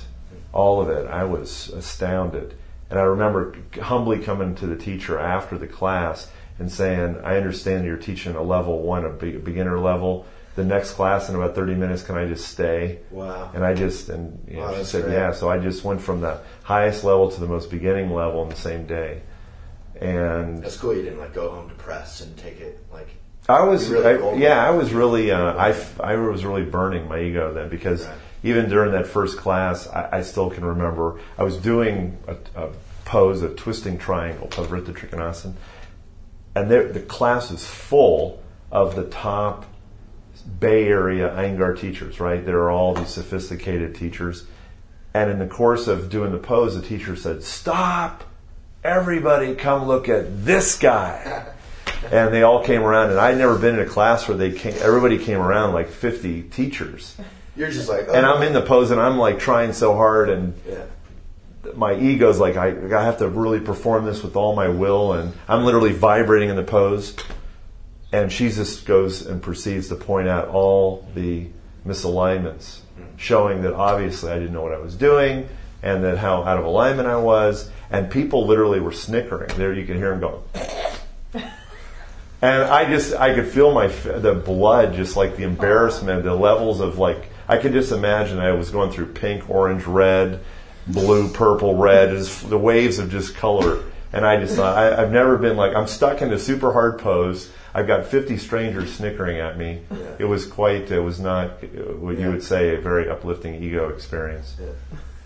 all 0.53 0.81
of 0.81 0.89
it, 0.89 1.07
I 1.07 1.23
was 1.25 1.69
astounded. 1.69 2.55
And 2.89 2.99
I 2.99 3.03
remember 3.03 3.55
humbly 3.81 4.19
coming 4.19 4.55
to 4.55 4.67
the 4.67 4.75
teacher 4.75 5.17
after 5.19 5.57
the 5.57 5.67
class 5.67 6.29
and 6.59 6.71
saying, 6.71 7.17
I 7.23 7.37
understand 7.37 7.85
you're 7.85 7.97
teaching 7.97 8.35
a 8.35 8.41
level 8.41 8.81
one, 8.81 9.05
a 9.05 9.09
beginner 9.09 9.79
level. 9.79 10.25
The 10.55 10.65
next 10.65 10.91
class 10.91 11.29
in 11.29 11.35
about 11.35 11.55
30 11.55 11.75
minutes, 11.75 12.03
can 12.03 12.17
I 12.17 12.27
just 12.27 12.47
stay? 12.49 12.99
Wow. 13.09 13.51
And 13.53 13.63
I 13.65 13.73
just, 13.73 14.09
and 14.09 14.37
you 14.47 14.57
know, 14.57 14.63
Wow, 14.63 14.77
she 14.77 14.83
said, 14.83 15.03
great. 15.05 15.13
yeah. 15.13 15.31
So 15.31 15.49
I 15.49 15.57
just 15.59 15.85
went 15.85 16.01
from 16.01 16.19
the 16.19 16.41
highest 16.63 17.05
level 17.05 17.31
to 17.31 17.39
the 17.39 17.47
most 17.47 17.69
beginning 17.71 18.11
level 18.11 18.43
in 18.43 18.49
the 18.49 18.55
same 18.57 18.85
day. 18.85 19.21
And 19.99 20.61
That's 20.61 20.75
cool. 20.77 20.93
You 20.95 21.03
didn't 21.03 21.19
like 21.19 21.33
go 21.33 21.49
home 21.51 21.69
depressed 21.69 22.21
and 22.21 22.35
take 22.37 22.59
it 22.59 22.79
like. 22.91 23.07
I 23.49 23.63
was, 23.63 23.89
really 23.89 24.05
I- 24.23 24.33
yeah. 24.35 24.65
I 24.65 24.71
was 24.71 24.93
really, 24.93 25.31
uh, 25.31 25.53
I, 25.55 25.75
I 25.99 26.15
was 26.15 26.45
really 26.45 26.63
burning 26.63 27.07
my 27.07 27.19
ego 27.19 27.53
then 27.53 27.69
because 27.69 28.05
Right. 28.05 28.15
even 28.43 28.69
during 28.69 28.91
that 28.93 29.07
first 29.07 29.37
class, 29.37 29.87
I, 29.87 30.09
I 30.19 30.21
still 30.21 30.49
can 30.49 30.63
remember 30.63 31.19
I 31.37 31.43
was 31.43 31.57
doing 31.57 32.17
a, 32.27 32.35
a 32.55 32.69
pose, 33.05 33.41
a 33.41 33.49
twisting 33.49 33.97
triangle, 33.97 34.47
Parivrtta 34.47 34.93
Trikonasana, 34.93 35.53
and 36.55 36.69
there, 36.71 36.87
the 36.91 36.99
class 37.01 37.51
is 37.51 37.65
full 37.65 38.41
of 38.71 38.95
the 38.95 39.03
top 39.05 39.65
Bay 40.59 40.87
Area 40.87 41.29
Iyengar 41.29 41.77
teachers, 41.79 42.19
right? 42.19 42.43
There 42.45 42.59
are 42.61 42.71
all 42.71 42.93
these 42.95 43.09
sophisticated 43.09 43.95
teachers. 43.95 44.45
And 45.13 45.29
in 45.29 45.39
the 45.39 45.47
course 45.47 45.87
of 45.87 46.09
doing 46.09 46.31
the 46.31 46.37
pose, 46.37 46.73
the 46.79 46.81
teacher 46.81 47.15
said, 47.15 47.43
Stop! 47.43 48.23
Everybody 48.83 49.53
come 49.55 49.87
look 49.87 50.07
at 50.09 50.45
this 50.45 50.77
guy. 50.79 51.45
And 52.09 52.33
they 52.33 52.41
all 52.43 52.63
came 52.63 52.81
around, 52.81 53.11
and 53.11 53.19
I'd 53.19 53.37
never 53.37 53.57
been 53.57 53.75
in 53.75 53.81
a 53.81 53.89
class 53.89 54.27
where 54.27 54.37
they 54.37 54.51
came, 54.51 54.73
everybody 54.81 55.17
came 55.17 55.39
around 55.39 55.73
like 55.73 55.89
50 55.89 56.43
teachers. 56.43 57.15
You're 57.55 57.69
just 57.69 57.89
like. 57.89 58.07
Oh, 58.07 58.13
And 58.13 58.25
I'm 58.25 58.41
in 58.43 58.53
the 58.53 58.61
pose, 58.61 58.91
and 58.91 58.99
I'm 58.99 59.17
like 59.17 59.39
trying 59.39 59.73
so 59.73 59.93
hard, 59.95 60.29
and 60.29 60.53
Yeah. 60.67 60.85
my 61.75 61.93
ego's 61.99 62.39
like, 62.39 62.55
I, 62.57 62.69
I 62.69 63.03
have 63.03 63.17
to 63.19 63.27
really 63.27 63.59
perform 63.59 64.05
this 64.05 64.23
with 64.23 64.35
all 64.35 64.55
my 64.55 64.67
will, 64.67 65.13
and 65.13 65.33
I'm 65.47 65.63
literally 65.63 65.93
vibrating 65.93 66.49
in 66.49 66.55
the 66.55 66.63
pose. 66.63 67.15
And 68.13 68.31
she 68.31 68.49
just 68.49 68.85
goes 68.85 69.25
and 69.25 69.41
proceeds 69.41 69.87
to 69.89 69.95
point 69.95 70.27
out 70.27 70.47
all 70.49 71.07
the 71.15 71.47
misalignments, 71.87 72.79
hmm. 72.97 73.03
showing 73.17 73.61
that 73.61 73.73
obviously 73.73 74.31
I 74.31 74.35
didn't 74.39 74.53
know 74.53 74.63
what 74.63 74.73
I 74.73 74.79
was 74.79 74.95
doing, 74.95 75.47
and 75.83 76.03
that 76.03 76.17
how 76.17 76.43
out 76.43 76.57
of 76.57 76.65
alignment 76.65 77.07
I 77.07 77.17
was. 77.17 77.69
And 77.89 78.09
people 78.09 78.47
literally 78.47 78.79
were 78.79 78.91
snickering. 78.93 79.51
There, 79.57 79.73
you 79.73 79.85
can 79.85 79.97
hear 79.97 80.11
them 80.11 80.21
go. 80.21 80.43
And 82.41 82.63
I 82.63 82.89
just, 82.89 83.13
I 83.13 83.35
could 83.35 83.47
feel 83.47 83.71
my, 83.71 83.87
the 83.87 84.33
blood, 84.33 84.95
just 84.95 85.15
like 85.15 85.37
the 85.37 85.43
embarrassment, 85.43 86.23
the 86.23 86.33
levels 86.33 86.79
of 86.79 86.97
like, 86.97 87.29
I 87.47 87.57
could 87.57 87.73
just 87.73 87.91
imagine 87.91 88.39
I 88.39 88.51
was 88.53 88.71
going 88.71 88.91
through 88.91 89.13
pink, 89.13 89.49
orange, 89.49 89.85
red, 89.85 90.39
blue, 90.87 91.29
purple, 91.29 91.75
red, 91.75 92.09
just 92.09 92.49
the 92.49 92.57
waves 92.57 92.97
of 92.97 93.11
just 93.11 93.35
color. 93.35 93.83
And 94.13 94.25
I 94.25 94.39
just 94.39 94.55
thought, 94.55 94.75
I, 94.75 95.01
I've 95.01 95.11
never 95.11 95.37
been 95.37 95.55
like, 95.55 95.75
I'm 95.75 95.87
stuck 95.87 96.21
in 96.21 96.33
a 96.33 96.39
super 96.39 96.73
hard 96.73 96.99
pose. 96.99 97.51
I've 97.73 97.87
got 97.87 98.05
50 98.07 98.37
strangers 98.37 98.91
snickering 98.93 99.39
at 99.39 99.57
me. 99.57 99.81
Yeah. 99.91 99.97
It 100.19 100.25
was 100.25 100.45
quite, 100.45 100.91
it 100.91 100.99
was 100.99 101.19
not 101.19 101.63
what 101.99 102.17
you 102.17 102.29
would 102.29 102.43
say 102.43 102.75
a 102.75 102.81
very 102.81 103.09
uplifting 103.09 103.63
ego 103.63 103.89
experience. 103.89 104.55
Yeah. 104.59 104.67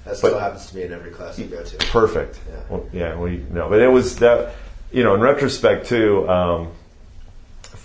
That 0.04 0.18
still 0.18 0.32
But- 0.34 0.42
happens 0.42 0.68
to 0.68 0.76
me 0.76 0.84
in 0.84 0.94
every 0.94 1.12
class 1.12 1.40
I 1.40 1.44
go 1.44 1.64
to. 1.64 1.78
Perfect. 1.78 2.40
Yeah. 2.48 2.60
Well, 2.70 2.86
yeah, 2.94 3.18
we 3.18 3.44
no, 3.50 3.70
but 3.70 3.80
it 3.82 3.88
was 3.88 4.18
that. 4.18 4.54
You 4.92 5.04
know, 5.04 5.16
in 5.16 5.20
retrospect 5.22 5.88
too, 5.88 6.30
um, 6.30 6.72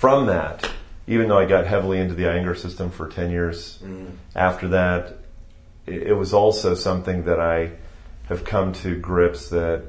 from 0.01 0.27
that, 0.27 0.71
even 1.07 1.29
though 1.29 1.39
I 1.39 1.45
got 1.45 1.67
heavily 1.67 1.99
into 1.99 2.15
the 2.15 2.23
Iyengar 2.25 2.57
system 2.57 2.91
for 2.91 3.07
ten 3.07 3.31
years, 3.31 3.79
Mm. 3.85 4.13
after 4.35 4.69
that, 4.69 5.19
it, 5.87 6.03
it 6.09 6.15
was 6.15 6.33
also 6.33 6.75
something 6.75 7.25
that 7.25 7.39
I 7.39 7.73
have 8.29 8.45
come 8.45 8.73
to 8.85 8.97
grips 8.97 9.51
that 9.51 9.83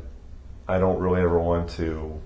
I 0.67 0.79
don't 0.79 0.99
really 0.99 1.21
ever 1.21 1.39
want 1.39 1.69
to 1.81 2.19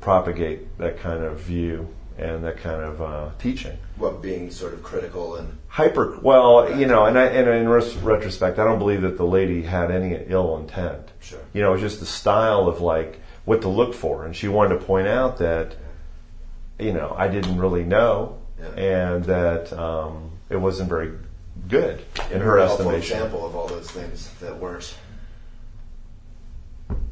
propagate 0.00 0.76
that 0.78 0.98
kind 1.00 1.24
of 1.24 1.40
view 1.40 1.88
and 2.18 2.44
that 2.44 2.58
kind 2.58 2.82
of 2.82 3.00
uh, 3.02 3.30
teaching 3.38 3.76
What 3.96 4.20
being 4.22 4.50
sort 4.50 4.72
of 4.74 4.82
critical 4.82 5.36
and 5.36 5.56
hyper 5.68 6.18
well 6.22 6.78
you 6.78 6.86
know 6.86 7.04
and, 7.06 7.18
I, 7.18 7.24
and 7.26 7.48
in 7.48 7.68
res- 7.68 7.94
retrospect 7.96 8.58
i 8.58 8.64
don't 8.64 8.78
believe 8.78 9.02
that 9.02 9.16
the 9.18 9.26
lady 9.26 9.62
had 9.62 9.90
any 9.90 10.14
ill 10.28 10.56
intent 10.58 11.10
Sure. 11.20 11.38
you 11.52 11.60
know 11.60 11.70
it 11.70 11.72
was 11.72 11.80
just 11.82 12.00
the 12.00 12.06
style 12.06 12.68
of 12.68 12.80
like 12.80 13.20
what 13.44 13.60
to 13.62 13.68
look 13.68 13.92
for 13.94 14.24
and 14.24 14.34
she 14.34 14.48
wanted 14.48 14.78
to 14.78 14.84
point 14.86 15.06
out 15.08 15.36
that 15.38 15.76
you 16.78 16.92
know 16.92 17.14
i 17.16 17.26
didn't 17.28 17.58
really 17.58 17.84
know 17.84 18.36
Yeah. 18.58 18.80
and 19.12 19.24
that 19.24 19.72
um, 19.72 20.30
it 20.50 20.56
wasn't 20.56 20.88
very 20.88 21.12
good 21.68 22.02
in 22.30 22.40
her 22.40 22.58
estimation 22.58 23.16
example 23.16 23.46
of 23.46 23.54
all 23.56 23.66
those 23.66 23.90
things 23.90 24.30
that 24.40 24.56
weren't 24.58 24.94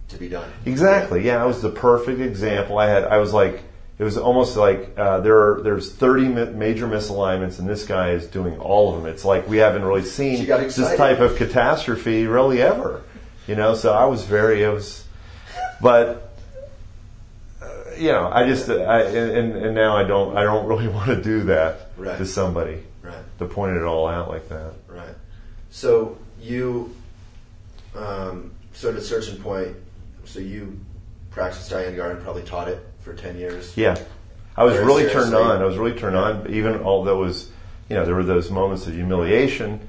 to 0.08 0.18
be 0.18 0.28
done. 0.28 0.50
Exactly. 0.64 1.24
Yeah, 1.24 1.42
I 1.42 1.46
was 1.46 1.62
the 1.62 1.70
perfect 1.70 2.20
example. 2.20 2.78
I 2.78 2.86
had. 2.86 3.04
I 3.04 3.18
was 3.18 3.32
like. 3.32 3.62
It 3.96 4.02
was 4.02 4.16
almost 4.18 4.56
like 4.56 4.92
uh, 4.98 5.20
there 5.20 5.38
are 5.38 5.62
there's 5.62 5.92
30 5.92 6.24
mi- 6.28 6.44
major 6.46 6.88
misalignments, 6.88 7.60
and 7.60 7.68
this 7.68 7.86
guy 7.86 8.10
is 8.10 8.26
doing 8.26 8.58
all 8.58 8.92
of 8.92 9.00
them. 9.00 9.10
It's 9.12 9.24
like 9.24 9.48
we 9.48 9.58
haven't 9.58 9.84
really 9.84 10.02
seen 10.02 10.44
this 10.46 10.96
type 10.96 11.20
of 11.20 11.36
catastrophe 11.36 12.26
really 12.26 12.60
ever, 12.60 13.02
you 13.46 13.54
know. 13.54 13.74
So 13.76 13.92
I 13.92 14.06
was 14.06 14.24
very, 14.24 14.64
I 14.66 14.70
was, 14.70 15.04
but 15.80 16.23
you 17.98 18.12
know, 18.12 18.30
I 18.32 18.46
just, 18.46 18.68
I, 18.68 19.02
and, 19.02 19.52
and 19.56 19.74
now 19.74 19.96
I 19.96 20.04
don't, 20.04 20.36
I 20.36 20.42
don't 20.44 20.66
really 20.70 20.88
want 20.88 21.06
to 21.08 21.22
do 21.22 21.44
that 21.44 21.90
Right. 21.96 22.18
to 22.18 22.26
somebody 22.26 22.82
Right. 23.02 23.14
to 23.38 23.46
point 23.46 23.76
it 23.76 23.82
all 23.82 24.08
out 24.08 24.28
like 24.28 24.48
that. 24.48 24.72
Right. 24.88 25.14
So 25.70 26.16
you, 26.40 26.94
um, 27.96 28.52
so 28.72 28.88
at 28.90 28.96
a 28.96 29.00
certain 29.00 29.36
point, 29.42 29.76
so 30.24 30.40
you 30.40 30.78
practiced 31.30 31.70
Iyengar 31.70 32.10
and 32.12 32.22
probably 32.22 32.42
taught 32.42 32.68
it 32.68 32.84
for 33.00 33.14
ten 33.14 33.36
years. 33.38 33.76
Yeah, 33.76 33.96
I 34.56 34.64
was 34.64 34.74
Very 34.74 34.86
really 34.86 35.08
turned 35.10 35.34
on. 35.34 35.60
I 35.60 35.64
was 35.64 35.76
really 35.76 35.98
turned 35.98 36.16
on, 36.16 36.48
even 36.50 36.80
although 36.82 37.22
it 37.22 37.26
was, 37.26 37.50
you 37.88 37.96
know, 37.96 38.04
there 38.04 38.14
were 38.14 38.24
those 38.24 38.50
moments 38.50 38.86
of 38.86 38.94
humiliation. 38.94 39.80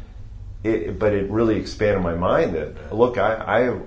It, 0.63 0.97
but 0.97 1.13
it 1.13 1.29
really 1.29 1.57
expanded 1.57 2.01
my 2.01 2.15
mind. 2.15 2.55
That 2.55 2.93
look, 2.93 3.19
I, 3.19 3.35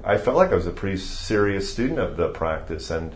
I 0.05 0.15
I 0.15 0.19
felt 0.19 0.37
like 0.37 0.53
I 0.53 0.55
was 0.55 0.67
a 0.67 0.71
pretty 0.71 0.97
serious 0.99 1.71
student 1.73 1.99
of 1.99 2.17
the 2.17 2.29
practice, 2.29 2.91
and 2.91 3.15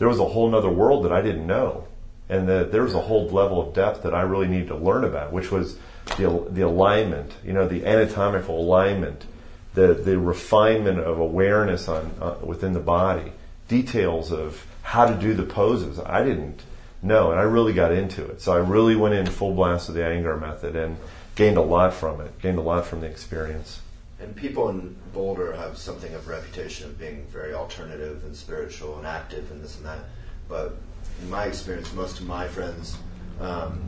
there 0.00 0.08
was 0.08 0.18
a 0.18 0.24
whole 0.24 0.48
nother 0.48 0.70
world 0.70 1.04
that 1.04 1.12
I 1.12 1.20
didn't 1.20 1.46
know, 1.46 1.86
and 2.30 2.48
that 2.48 2.72
there 2.72 2.82
was 2.82 2.94
a 2.94 3.00
whole 3.00 3.28
level 3.28 3.60
of 3.60 3.74
depth 3.74 4.02
that 4.04 4.14
I 4.14 4.22
really 4.22 4.48
needed 4.48 4.68
to 4.68 4.76
learn 4.76 5.04
about, 5.04 5.30
which 5.30 5.52
was 5.52 5.76
the 6.16 6.46
the 6.50 6.62
alignment, 6.62 7.34
you 7.44 7.52
know, 7.52 7.68
the 7.68 7.84
anatomical 7.84 8.58
alignment, 8.58 9.26
the 9.74 9.92
the 9.92 10.18
refinement 10.18 11.00
of 11.00 11.18
awareness 11.20 11.86
on 11.86 12.12
uh, 12.18 12.36
within 12.42 12.72
the 12.72 12.80
body, 12.80 13.32
details 13.68 14.32
of 14.32 14.66
how 14.80 15.04
to 15.04 15.14
do 15.20 15.34
the 15.34 15.42
poses. 15.42 15.98
I 15.98 16.24
didn't 16.24 16.62
know, 17.02 17.30
and 17.30 17.38
I 17.38 17.42
really 17.42 17.74
got 17.74 17.92
into 17.92 18.24
it. 18.24 18.40
So 18.40 18.54
I 18.54 18.56
really 18.56 18.96
went 18.96 19.14
in 19.14 19.26
full 19.26 19.54
blast 19.54 19.88
with 19.88 19.96
the 19.96 20.02
Iyengar 20.02 20.40
method 20.40 20.76
and 20.76 20.96
gained 21.34 21.58
a 21.58 21.62
lot 21.62 21.92
from 21.92 22.22
it. 22.22 22.40
Gained 22.40 22.58
a 22.58 22.62
lot 22.62 22.86
from 22.86 23.02
the 23.02 23.06
experience. 23.06 23.82
And 24.20 24.36
people 24.36 24.68
in 24.68 24.96
Boulder 25.12 25.52
have 25.54 25.78
something 25.78 26.12
of 26.14 26.26
a 26.26 26.30
reputation 26.30 26.86
of 26.86 26.98
being 26.98 27.26
very 27.28 27.54
alternative 27.54 28.22
and 28.24 28.36
spiritual 28.36 28.98
and 28.98 29.06
active 29.06 29.50
and 29.50 29.62
this 29.62 29.76
and 29.76 29.86
that. 29.86 30.00
But 30.48 30.76
in 31.22 31.30
my 31.30 31.44
experience, 31.44 31.92
most 31.94 32.20
of 32.20 32.26
my 32.26 32.46
friends, 32.46 32.98
um, 33.40 33.80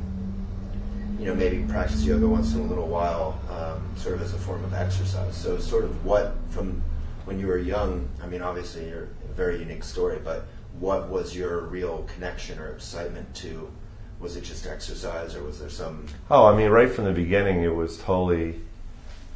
you 1.19 1.27
know, 1.27 1.35
maybe 1.35 1.63
practice 1.69 2.05
yoga 2.05 2.27
once 2.27 2.55
in 2.55 2.61
a 2.61 2.65
little 2.65 2.89
while, 2.89 3.41
um, 3.51 3.97
sort 3.97 4.15
of 4.15 4.23
as 4.23 4.33
a 4.33 4.39
form 4.39 4.65
of 4.65 4.73
exercise. 4.75 5.37
So, 5.37 5.59
sort 5.59 5.85
of 5.85 6.05
what 6.05 6.35
from 6.51 6.83
when 7.25 7.39
you 7.39 7.47
were 7.47 7.59
young. 7.59 8.09
I 8.23 8.27
mean, 8.27 8.43
obviously, 8.43 8.89
you're 8.89 9.09
a 9.31 9.35
very 9.35 9.59
unique 9.59 9.85
story, 9.85 10.19
but 10.23 10.47
what 10.79 11.09
was 11.09 11.37
your 11.37 11.61
real 11.61 12.09
connection 12.15 12.59
or 12.59 12.69
excitement 12.69 13.35
to? 13.37 13.71
Was 14.19 14.37
it 14.37 14.45
just 14.45 14.67
exercise, 14.67 15.35
or 15.35 15.43
was 15.43 15.59
there 15.59 15.69
some? 15.69 16.07
Oh, 16.31 16.47
I 16.47 16.57
mean, 16.57 16.71
right 16.71 16.91
from 16.91 17.05
the 17.05 17.13
beginning, 17.13 17.63
it 17.63 17.75
was 17.75 17.99
totally 17.99 18.61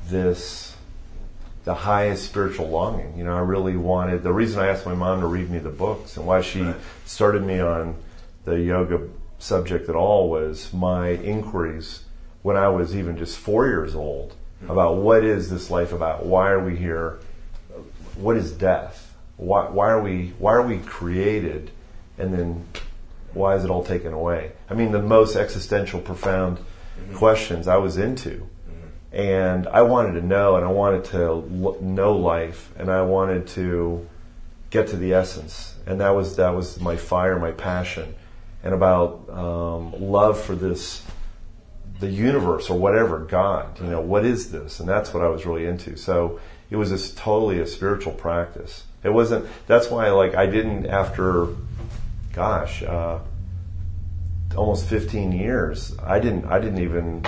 this 0.09 0.76
the 1.67 1.75
highest 1.75 2.25
spiritual 2.25 2.69
longing. 2.69 3.19
You 3.19 3.25
know, 3.25 3.37
I 3.37 3.41
really 3.41 3.77
wanted. 3.77 4.23
The 4.23 4.33
reason 4.33 4.61
I 4.63 4.69
asked 4.69 4.87
my 4.87 4.95
mom 4.95 5.21
to 5.21 5.27
read 5.27 5.51
me 5.51 5.59
the 5.59 5.69
books 5.69 6.17
and 6.17 6.25
why 6.25 6.41
she 6.41 6.63
Right. 6.63 6.77
started 7.05 7.43
me 7.43 7.59
on 7.59 7.97
the 8.45 8.61
yoga 8.61 9.01
subject 9.41 9.89
at 9.89 9.97
all 9.97 10.31
was 10.31 10.73
my 10.73 11.11
inquiries 11.11 12.05
when 12.43 12.57
I 12.57 12.69
was 12.69 12.95
even 12.95 13.19
just 13.19 13.37
four 13.37 13.67
years 13.67 13.97
old 13.97 14.35
hmm. 14.61 14.71
about 14.71 14.99
what 14.99 15.25
is 15.25 15.51
this 15.51 15.69
life 15.69 15.93
about? 15.93 16.25
Why 16.25 16.51
are 16.51 16.65
we 16.65 16.77
here? 16.77 17.19
What 18.15 18.37
is 18.37 18.53
death? 18.53 19.17
Why, 19.37 19.69
why 19.69 19.91
are 19.91 20.01
we 20.01 20.35
why 20.39 20.53
are 20.53 20.63
we 20.63 20.79
created? 20.79 21.73
And 22.17 22.33
then 22.33 22.65
why 23.35 23.57
is 23.57 23.65
it 23.65 23.71
all 23.71 23.83
taken 23.83 24.13
away? 24.13 24.53
I 24.71 24.75
mean, 24.75 24.93
the 24.93 25.03
most 25.03 25.35
existential, 25.35 26.01
profound 26.01 26.59
mm-hmm. 26.59 27.17
questions 27.17 27.67
I 27.67 27.77
was 27.79 27.99
into. 27.99 28.49
And 29.17 29.67
I 29.69 29.81
wanted 29.81 30.21
to 30.21 30.27
know, 30.27 30.57
and 30.57 30.65
I 30.67 30.69
wanted 30.69 31.05
to 31.07 31.83
know 31.83 32.13
life, 32.13 32.71
and 32.77 32.91
I 32.91 33.01
wanted 33.01 33.47
to 33.49 34.07
get 34.69 34.89
to 34.89 34.97
the 34.97 35.15
essence. 35.15 35.75
And 35.87 36.03
that 36.03 36.11
was 36.11 36.37
that 36.37 36.51
was 36.51 36.79
my 36.79 36.97
fire, 36.97 37.39
my 37.39 37.53
passion, 37.53 38.15
and 38.63 38.75
about 38.75 39.27
um, 39.31 39.95
love 39.99 40.39
for 40.39 40.55
this, 40.55 41.03
the 41.99 42.09
universe 42.11 42.69
or 42.69 42.79
whatever, 42.79 43.21
God. 43.21 43.81
You 43.81 43.87
know, 43.87 44.03
what 44.03 44.27
is 44.27 44.51
this? 44.51 44.81
And 44.81 44.89
that's 44.89 45.15
what 45.15 45.23
I 45.23 45.29
was 45.29 45.47
really 45.47 45.65
into. 45.65 45.97
So 45.97 46.39
it 46.69 46.77
was 46.77 46.91
just 46.91 47.17
totally 47.17 47.59
a 47.59 47.67
spiritual 47.67 48.13
practice. 48.13 48.85
It 49.03 49.15
wasn't. 49.15 49.47
That's 49.67 49.91
why, 49.91 50.11
like, 50.11 50.35
I 50.35 50.45
didn't 50.45 50.89
after, 50.89 51.49
gosh, 52.35 52.83
uh, 52.83 53.21
almost 54.55 54.87
15 54.89 55.33
years. 55.33 55.97
I 56.03 56.19
didn't. 56.19 56.45
I 56.45 56.59
didn't 56.59 56.81
even 56.81 57.25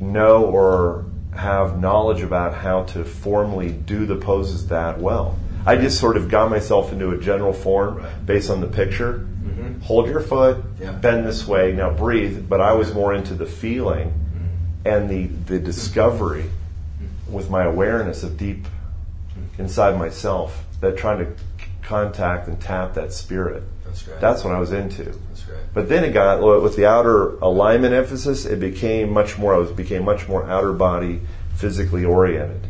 know 0.00 0.44
or 0.44 1.04
have 1.34 1.78
knowledge 1.78 2.22
about 2.22 2.54
how 2.54 2.84
to 2.84 3.04
formally 3.04 3.70
do 3.70 4.06
the 4.06 4.16
poses 4.16 4.68
that 4.68 4.98
well. 4.98 5.38
I 5.66 5.76
just 5.76 5.98
sort 5.98 6.16
of 6.16 6.30
got 6.30 6.48
myself 6.48 6.92
into 6.92 7.10
a 7.10 7.18
general 7.18 7.52
form 7.52 8.04
based 8.24 8.50
on 8.50 8.60
the 8.60 8.68
picture. 8.68 9.26
Mm-hmm. 9.42 9.80
Hold 9.80 10.08
your 10.08 10.20
foot, 10.20 10.64
Yeah. 10.80 10.92
bend 10.92 11.26
this 11.26 11.46
way, 11.46 11.72
now 11.72 11.90
breathe. 11.90 12.48
But 12.48 12.60
I 12.60 12.72
was 12.72 12.94
more 12.94 13.12
into 13.12 13.34
the 13.34 13.46
feeling 13.46 14.08
mm-hmm. 14.08 14.88
and 14.88 15.10
the, 15.10 15.26
the 15.26 15.58
discovery 15.58 16.44
mm-hmm. 16.44 17.32
with 17.32 17.50
my 17.50 17.64
awareness 17.64 18.22
of 18.22 18.36
deep 18.36 18.66
inside 19.58 19.98
myself 19.98 20.64
that 20.80 20.96
trying 20.96 21.18
to 21.18 21.32
contact 21.82 22.48
and 22.48 22.60
tap 22.60 22.94
that 22.94 23.12
spirit. 23.12 23.62
That's 23.84 24.02
great. 24.02 24.20
That's 24.20 24.44
what 24.44 24.54
I 24.54 24.60
was 24.60 24.72
into. 24.72 25.18
But 25.76 25.90
then 25.90 26.04
it 26.04 26.14
got 26.14 26.40
with 26.62 26.74
the 26.74 26.86
outer 26.86 27.36
alignment 27.40 27.92
emphasis. 27.92 28.46
It 28.46 28.58
became 28.60 29.12
much 29.12 29.36
more. 29.36 29.54
I 29.54 29.58
was 29.58 29.70
became 29.70 30.06
much 30.06 30.26
more 30.26 30.48
outer 30.48 30.72
body, 30.72 31.20
physically 31.54 32.02
oriented. 32.02 32.66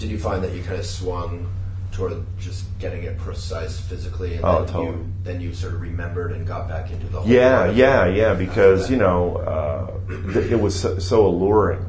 Did 0.00 0.10
you 0.10 0.18
find 0.18 0.42
that 0.42 0.52
you 0.56 0.64
kind 0.64 0.80
of 0.80 0.84
swung 0.84 1.48
toward 1.92 2.24
just 2.36 2.64
getting 2.80 3.04
it 3.04 3.16
precise 3.16 3.78
physically, 3.78 4.34
and 4.34 4.44
Oh, 4.44 4.64
then 4.64 4.72
totally. 4.72 4.86
you 4.96 5.12
then 5.22 5.40
you 5.40 5.54
sort 5.54 5.74
of 5.74 5.80
remembered 5.80 6.32
and 6.32 6.44
got 6.44 6.68
back 6.68 6.90
into 6.90 7.06
the 7.06 7.20
whole 7.20 7.30
Yeah, 7.30 7.70
yeah, 7.70 8.06
yeah. 8.06 8.34
Because 8.34 8.90
you 8.90 8.96
know, 8.96 9.36
uh, 9.36 10.34
it 10.36 10.58
was 10.60 10.74
so, 10.80 10.98
so 10.98 11.28
alluring 11.28 11.86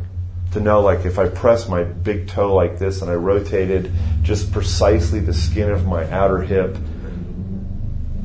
to 0.51 0.59
know, 0.59 0.81
like, 0.81 1.03
if 1.03 1.17
I 1.17 1.29
pressed 1.29 1.67
my 1.67 1.83
big 1.83 2.27
toe 2.27 2.53
like 2.53 2.77
this 2.77 3.01
and 3.01 3.09
I 3.09 3.15
rotated 3.15 3.91
just 4.21 4.51
precisely 4.51 5.19
the 5.19 5.33
skin 5.33 5.71
of 5.71 5.87
my 5.87 6.07
outer 6.11 6.41
hip, 6.43 6.77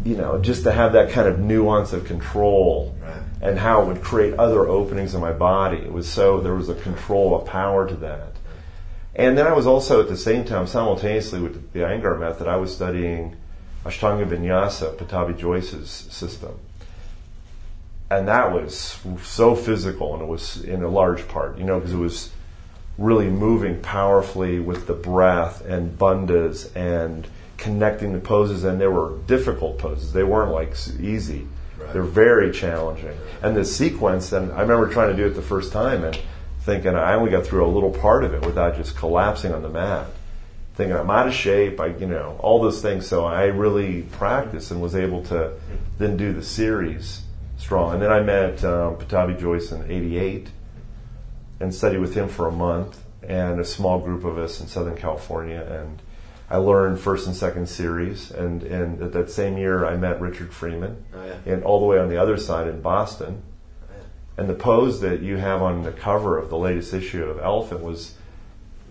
you 0.05 0.17
know, 0.17 0.39
just 0.39 0.65
to 0.65 0.73
have 0.73 0.93
that 0.93 1.11
kind 1.11 1.27
of 1.27 1.39
nuance 1.41 1.93
of 1.93 2.05
control 2.05 2.95
Right. 3.03 3.23
and 3.41 3.59
how 3.59 3.83
it 3.83 3.87
would 3.87 4.03
create 4.03 4.35
other 4.39 4.69
openings 4.69 5.15
in 5.15 5.21
my 5.21 5.33
body. 5.33 5.79
It 5.79 5.93
was 5.93 6.09
so 6.09 6.41
there 6.41 6.55
was 6.55 6.69
a 6.69 6.75
control, 6.75 7.35
a 7.37 7.41
power 7.41 7.89
to 7.89 7.95
that. 7.97 8.33
And 9.17 9.39
then 9.39 9.47
I 9.47 9.53
was 9.53 9.67
also 9.67 10.01
at 10.01 10.09
the 10.09 10.17
same 10.17 10.45
time, 10.45 10.67
simultaneously 10.67 11.41
with 11.41 11.73
the 11.73 11.81
Iyengar 11.81 12.19
method, 12.19 12.47
I 12.49 12.57
was 12.57 12.75
studying 12.75 13.37
Ashtanga 13.85 14.27
Vinyasa, 14.27 14.97
Pattabhi 14.97 15.39
Jois's 15.39 15.91
system. 15.91 16.59
And 18.11 18.29
that 18.29 18.53
was 18.53 18.99
so 19.23 19.55
physical, 19.55 20.15
and 20.15 20.23
it 20.23 20.29
was 20.29 20.63
in 20.63 20.83
a 20.83 20.89
large 20.89 21.27
part, 21.29 21.59
you 21.59 21.65
know, 21.65 21.79
because 21.79 21.95
it 21.95 21.99
was 21.99 22.31
really 22.99 23.29
moving 23.29 23.81
powerfully 23.81 24.61
with 24.61 24.87
the 24.87 24.93
breath 24.93 25.65
and 25.65 25.99
bandhas 25.99 26.75
and 26.77 27.27
connecting 27.57 28.13
the 28.13 28.21
poses. 28.21 28.65
And 28.65 28.81
they 28.81 28.87
were 28.87 29.19
difficult 29.27 29.79
poses; 29.79 30.13
they 30.13 30.25
weren't 30.25 30.53
like 30.53 30.75
easy. 31.01 31.47
Right. 31.79 31.93
They're 31.93 32.03
very 32.03 32.53
challenging. 32.53 33.17
And 33.43 33.57
the 33.57 33.65
sequence, 33.65 34.33
and 34.33 34.53
I 34.53 34.61
remember 34.61 34.93
trying 34.93 35.11
to 35.11 35.17
do 35.17 35.27
it 35.27 35.35
the 35.35 35.43
first 35.43 35.73
time 35.73 36.05
and 36.05 36.19
thinking 36.61 36.95
I 36.95 37.15
only 37.15 37.31
got 37.31 37.45
through 37.45 37.65
a 37.65 37.69
little 37.69 37.91
part 37.91 38.25
of 38.25 38.33
it 38.33 38.45
without 38.45 38.77
just 38.77 38.97
collapsing 38.97 39.53
on 39.53 39.63
the 39.63 39.69
mat. 39.69 40.07
Thinking 40.75 40.97
I'm 40.97 41.11
out 41.11 41.29
of 41.29 41.35
shape, 41.35 41.79
I 41.79 41.87
you 41.87 42.07
know 42.07 42.37
all 42.41 42.61
those 42.61 42.83
things. 42.83 43.07
So 43.07 43.25
I 43.25 43.45
really 43.45 44.03
practiced 44.03 44.71
and 44.71 44.81
was 44.81 44.97
able 44.97 45.23
to 45.25 45.53
then 45.99 46.17
do 46.17 46.33
the 46.33 46.43
series 46.43 47.23
strong. 47.59 47.95
And 47.95 48.03
then 48.03 48.11
I 48.11 48.21
met 48.21 48.65
um, 48.65 48.97
Pattabhi 48.97 49.39
Jois 49.39 49.71
in 49.73 49.91
'88 49.91 50.49
and 51.61 51.73
studied 51.73 51.99
with 51.99 52.15
him 52.15 52.29
for 52.29 52.49
a 52.49 52.53
month 52.53 53.03
and 53.23 53.61
a 53.61 53.65
small 53.65 54.01
group 54.01 54.25
of 54.25 54.37
us 54.39 54.61
in 54.61 54.67
Southern 54.67 54.97
California. 54.97 55.63
And 55.63 56.03
I 56.55 56.59
learned 56.59 57.01
first 57.01 57.27
and 57.27 57.35
second 57.35 57.69
series. 57.69 58.31
And, 58.31 58.63
and 58.63 59.03
at 59.03 59.13
that 59.13 59.29
same 59.29 59.59
year, 59.59 59.85
I 59.85 59.97
met 59.97 60.21
Richard 60.21 60.53
Freeman, 60.53 61.05
Oh, 61.13 61.25
yeah. 61.27 61.53
and 61.53 61.65
all 61.65 61.81
the 61.81 61.87
way 61.87 61.99
on 61.99 62.09
the 62.09 62.17
other 62.17 62.37
side 62.37 62.69
in 62.69 62.81
Boston. 62.81 63.43
Oh, 63.83 63.87
yeah. 63.93 64.05
And 64.39 64.49
the 64.49 64.55
pose 64.55 65.01
that 65.01 65.21
you 65.21 65.37
have 65.39 65.63
on 65.63 65.83
the 65.83 65.91
cover 65.91 66.39
of 66.39 66.51
the 66.51 66.57
latest 66.57 66.95
issue 66.95 67.25
of 67.25 67.41
Elephant 67.41 67.83
was 67.83 68.15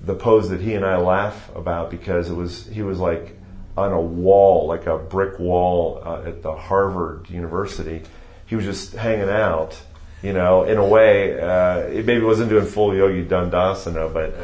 the 0.03 0.13
pose 0.13 0.49
that 0.49 0.59
he 0.59 0.73
and 0.73 0.83
I 0.85 0.97
laugh 0.97 1.49
about 1.55 1.89
because 1.89 2.29
it 2.29 2.33
was 2.33 2.67
he 2.67 2.81
was 2.81 2.99
like 2.99 3.37
on 3.77 3.93
a 3.93 4.01
wall, 4.01 4.67
like 4.67 4.85
a 4.85 4.97
brick 4.97 5.39
wall 5.39 6.01
uh, 6.03 6.23
at 6.27 6.43
the 6.43 6.53
Harvard 6.53 7.29
University. 7.29 8.01
He 8.45 8.57
was 8.57 8.65
just 8.65 8.91
hanging 8.93 9.29
out, 9.29 9.81
you 10.21 10.33
know, 10.33 10.63
in 10.63 10.77
a 10.77 10.85
way. 10.85 11.39
Uh, 11.39 11.77
it 11.87 12.05
maybe 12.05 12.25
wasn't 12.25 12.49
doing 12.49 12.65
full 12.65 12.93
yogi 12.93 13.23
dandasana, 13.25 14.13
but 14.13 14.35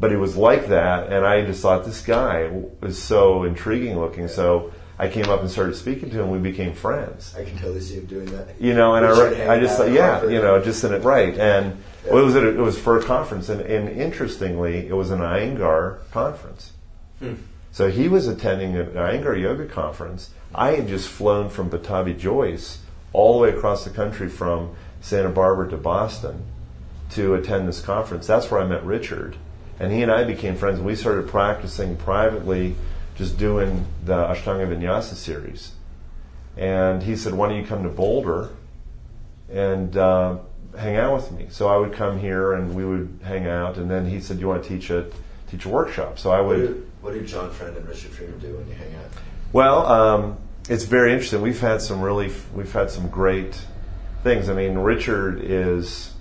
but 0.00 0.12
it 0.12 0.16
was 0.16 0.36
like 0.36 0.68
that, 0.68 1.12
and 1.12 1.26
I 1.26 1.44
just 1.44 1.60
thought 1.62 1.84
this 1.84 2.00
guy 2.00 2.50
was 2.80 3.00
so 3.02 3.44
intriguing 3.44 3.98
looking. 3.98 4.28
So 4.28 4.72
I 4.98 5.08
came 5.08 5.28
up 5.28 5.40
and 5.40 5.50
started 5.50 5.74
speaking 5.76 6.10
to 6.10 6.22
him. 6.22 6.30
We 6.30 6.38
became 6.38 6.72
friends. 6.72 7.34
I 7.36 7.44
can 7.44 7.56
totally 7.58 7.80
see 7.80 7.94
him 7.94 8.06
doing 8.06 8.26
that. 8.26 8.60
You 8.60 8.74
know, 8.74 8.94
and 8.94 9.06
I, 9.06 9.54
I 9.54 9.60
just 9.60 9.76
thought, 9.76 9.90
yeah, 9.90 10.24
you 10.24 10.40
know, 10.40 10.62
just 10.62 10.82
in 10.84 10.92
it 10.92 11.02
right. 11.02 11.36
And 11.38 11.76
Yeah. 12.04 12.12
well, 12.12 12.22
it 12.22 12.26
was 12.26 12.36
at 12.36 12.42
a, 12.44 12.48
it 12.48 12.58
was 12.58 12.78
for 12.78 12.98
a 12.98 13.02
conference, 13.02 13.48
and, 13.48 13.60
and 13.60 13.88
interestingly, 13.88 14.86
it 14.86 14.94
was 14.94 15.10
an 15.10 15.20
Iyengar 15.20 15.98
conference. 16.10 16.72
Hmm. 17.18 17.34
So 17.72 17.90
he 17.90 18.08
was 18.08 18.26
attending 18.26 18.76
an 18.76 18.86
Iyengar 18.92 19.40
yoga 19.40 19.66
conference. 19.66 20.30
I 20.54 20.72
had 20.72 20.88
just 20.88 21.08
flown 21.08 21.48
from 21.48 21.70
Pattabhi 21.70 22.18
Jois 22.18 22.78
all 23.12 23.34
the 23.34 23.42
way 23.42 23.50
across 23.50 23.84
the 23.84 23.90
country 23.90 24.28
from 24.28 24.74
Santa 25.00 25.28
Barbara 25.28 25.68
to 25.70 25.76
Boston 25.76 26.42
to 27.10 27.34
attend 27.34 27.68
this 27.68 27.80
conference. 27.80 28.26
That's 28.26 28.50
where 28.50 28.60
I 28.60 28.64
met 28.66 28.84
Richard, 28.84 29.36
and 29.80 29.92
he 29.92 30.02
and 30.02 30.10
I 30.10 30.24
became 30.24 30.56
friends. 30.56 30.78
and 30.78 30.86
We 30.86 30.94
started 30.94 31.28
practicing 31.28 31.96
privately, 31.96 32.74
just 33.16 33.38
doing 33.38 33.86
the 34.04 34.14
Ashtanga 34.14 34.66
Vinyasa 34.68 35.14
series. 35.14 35.72
And 36.56 37.02
he 37.02 37.16
said, 37.16 37.34
"Why 37.34 37.48
don't 37.48 37.58
you 37.58 37.66
come 37.66 37.82
to 37.84 37.88
Boulder 37.88 38.50
and 39.50 39.96
uh, 39.96 40.38
hang 40.76 40.96
out 40.96 41.14
with 41.14 41.32
me?" 41.32 41.46
So 41.50 41.68
I 41.68 41.76
would 41.76 41.92
come 41.92 42.18
here, 42.18 42.52
and 42.52 42.74
we 42.74 42.84
would 42.84 43.20
hang 43.24 43.46
out. 43.46 43.76
And 43.76 43.90
then 43.90 44.06
he 44.06 44.20
said, 44.20 44.36
"Do 44.36 44.40
you 44.42 44.48
want 44.48 44.62
to 44.64 44.68
teach 44.68 44.90
a 44.90 45.06
teach 45.50 45.64
a 45.64 45.68
workshop?" 45.68 46.18
So 46.18 46.30
I 46.30 46.40
What 46.40 46.48
would. 46.48 46.66
do, 46.66 46.86
what 47.00 47.14
do 47.14 47.20
John 47.24 47.50
Friend 47.52 47.76
and 47.76 47.88
Richard 47.88 48.10
Freeman 48.10 48.38
do 48.40 48.54
when 48.56 48.66
you 48.68 48.74
hang 48.74 48.92
out? 48.96 49.10
Well, 49.52 49.86
um, 49.86 50.36
it's 50.68 50.84
very 50.84 51.12
interesting. 51.12 51.40
We've 51.40 51.60
had 51.60 51.80
some 51.80 52.00
really, 52.02 52.32
we've 52.52 52.72
had 52.72 52.90
some 52.90 53.08
great 53.08 53.62
things. 54.24 54.48
I 54.48 54.52
mean, 54.54 54.76
Richard 54.78 55.40
is, 55.40 56.12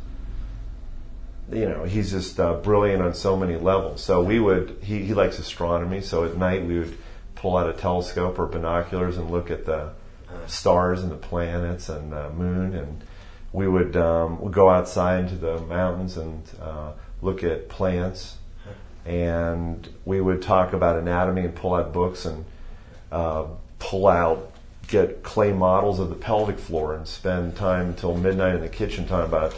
you 1.51 1.67
know, 1.67 1.83
he's 1.83 2.11
just 2.11 2.39
uh, 2.39 2.55
brilliant 2.55 3.01
on 3.01 3.13
so 3.13 3.37
many 3.37 3.55
levels. 3.55 4.03
So 4.03 4.21
we 4.23 4.39
would, 4.39 4.77
he, 4.81 5.03
he 5.03 5.13
likes 5.13 5.39
astronomy. 5.39 6.01
So 6.01 6.25
at 6.25 6.35
night 6.37 6.65
we 6.65 6.79
would 6.79 6.97
pull 7.35 7.57
out 7.57 7.69
a 7.69 7.73
telescope 7.73 8.39
or 8.39 8.47
binoculars 8.47 9.17
and 9.17 9.31
look 9.31 9.51
at 9.51 9.65
the 9.65 9.91
stars 10.47 11.03
and 11.03 11.11
the 11.11 11.17
planets 11.17 11.89
and 11.89 12.11
the 12.11 12.29
moon, 12.31 12.75
and 12.75 13.03
we 13.53 13.67
would 13.67 13.95
um, 13.95 14.41
we'd 14.41 14.53
go 14.53 14.69
outside 14.69 15.21
into 15.21 15.35
the 15.35 15.59
mountains 15.61 16.17
and 16.17 16.43
uh, 16.61 16.91
look 17.21 17.43
at 17.43 17.69
plants 17.69 18.37
and 19.07 19.87
we 20.03 20.19
would 20.19 20.41
talk 20.41 20.73
about 20.73 20.99
anatomy 20.99 21.41
and 21.41 21.55
pull 21.55 21.73
out 21.73 21.93
books 21.93 22.25
and 22.25 22.43
uh, 23.11 23.45
pull 23.79 24.05
out, 24.07 24.51
get 24.89 25.23
clay 25.23 25.53
models 25.53 25.99
of 25.99 26.09
the 26.09 26.15
pelvic 26.15 26.59
floor 26.59 26.93
and 26.93 27.07
spend 27.07 27.55
time 27.55 27.87
until 27.87 28.15
midnight 28.17 28.55
in 28.55 28.61
the 28.61 28.67
kitchen 28.67 29.07
talking 29.07 29.29
about 29.29 29.55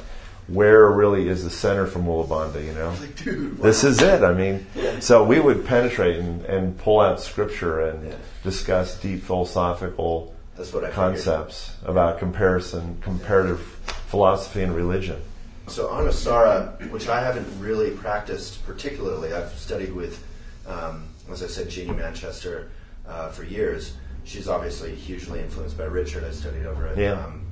where 0.50 0.90
really 0.90 1.28
is 1.28 1.44
the 1.44 1.50
center 1.50 1.86
for 1.86 2.00
Mula 2.00 2.26
Bandha, 2.26 2.66
you 2.66 2.74
know? 2.74 2.94
Like, 3.00 3.16
dude, 3.24 3.58
This 3.58 3.84
is 3.84 4.02
it. 4.02 4.24
I 4.24 4.34
mean, 4.34 4.66
so 5.00 5.24
we 5.24 5.40
would 5.40 5.66
penetrate 5.66 6.18
and, 6.18 6.44
and 6.46 6.78
pull 6.78 7.00
out 7.00 7.20
scripture 7.22 7.82
and 7.82 8.08
Yeah. 8.10 8.16
discuss 8.44 9.00
deep 9.00 9.24
philosophical 9.24 10.34
I 10.58 10.64
figured. 10.64 10.92
concepts 10.92 11.74
about 11.86 12.20
comparison, 12.20 12.98
comparative 13.02 13.60
philosophy 14.08 14.62
and 14.64 14.76
religion. 14.76 15.22
So 15.68 15.88
Anusara, 15.90 16.90
which 16.90 17.08
I 17.08 17.22
haven't 17.22 17.48
really 17.60 17.92
practiced 17.92 18.66
particularly, 18.66 19.34
I've 19.34 19.52
studied 19.54 19.94
with, 19.94 20.24
um, 20.68 21.04
as 21.32 21.44
I 21.44 21.48
said, 21.48 21.70
Jeanie 21.70 21.94
Manchester 21.94 22.72
uh, 23.08 23.30
for 23.30 23.44
years. 23.44 23.94
She's 24.24 24.48
obviously 24.48 24.94
hugely 24.96 25.40
influenced 25.40 25.78
by 25.78 25.86
Richard. 25.86 26.24
I 26.24 26.32
studied 26.32 26.66
over 26.66 26.88
at 26.88 26.98
um, 27.20 27.46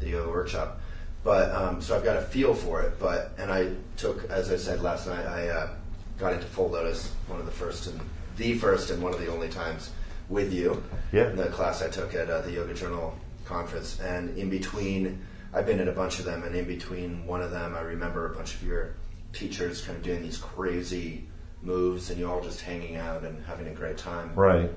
the 0.00 0.08
yoga 0.10 0.28
workshop, 0.30 0.79
but 1.22 1.50
um, 1.52 1.82
so 1.82 1.96
I've 1.96 2.04
got 2.04 2.16
a 2.16 2.22
feel 2.22 2.54
for 2.54 2.82
it. 2.82 2.98
But 2.98 3.32
and 3.38 3.52
I 3.52 3.72
took, 3.96 4.30
as 4.30 4.50
I 4.50 4.56
said 4.56 4.82
last 4.82 5.06
night, 5.06 5.26
I 5.26 5.48
uh, 5.48 5.70
got 6.18 6.32
into 6.32 6.46
full 6.46 6.70
lotus, 6.70 7.12
one 7.26 7.40
of 7.40 7.46
the 7.46 7.52
first 7.52 7.86
and 7.86 8.00
the 8.36 8.54
first 8.54 8.90
and 8.90 9.02
one 9.02 9.12
of 9.12 9.20
the 9.20 9.30
only 9.30 9.48
times 9.48 9.90
with 10.28 10.52
you. 10.52 10.82
Yeah. 11.12 11.30
In 11.30 11.36
the 11.36 11.46
class 11.46 11.82
I 11.82 11.88
took 11.88 12.14
at 12.14 12.30
uh, 12.30 12.40
the 12.42 12.52
Yoga 12.52 12.74
Journal 12.74 13.16
conference, 13.44 14.00
and 14.00 14.36
in 14.38 14.48
between, 14.48 15.20
I've 15.52 15.66
been 15.66 15.80
in 15.80 15.88
a 15.88 15.92
bunch 15.92 16.20
of 16.20 16.24
them, 16.24 16.42
and 16.44 16.54
in 16.54 16.64
between 16.64 17.26
one 17.26 17.42
of 17.42 17.50
them, 17.50 17.74
I 17.74 17.80
remember 17.80 18.32
a 18.32 18.34
bunch 18.34 18.54
of 18.54 18.62
your 18.62 18.94
teachers 19.32 19.82
kind 19.82 19.96
of 19.98 20.02
doing 20.02 20.22
these 20.22 20.38
crazy 20.38 21.26
moves, 21.62 22.10
and 22.10 22.18
you 22.18 22.30
all 22.30 22.40
just 22.40 22.62
hanging 22.62 22.96
out 22.96 23.24
and 23.24 23.44
having 23.44 23.66
a 23.66 23.74
great 23.74 23.98
time. 23.98 24.34
Right. 24.34 24.70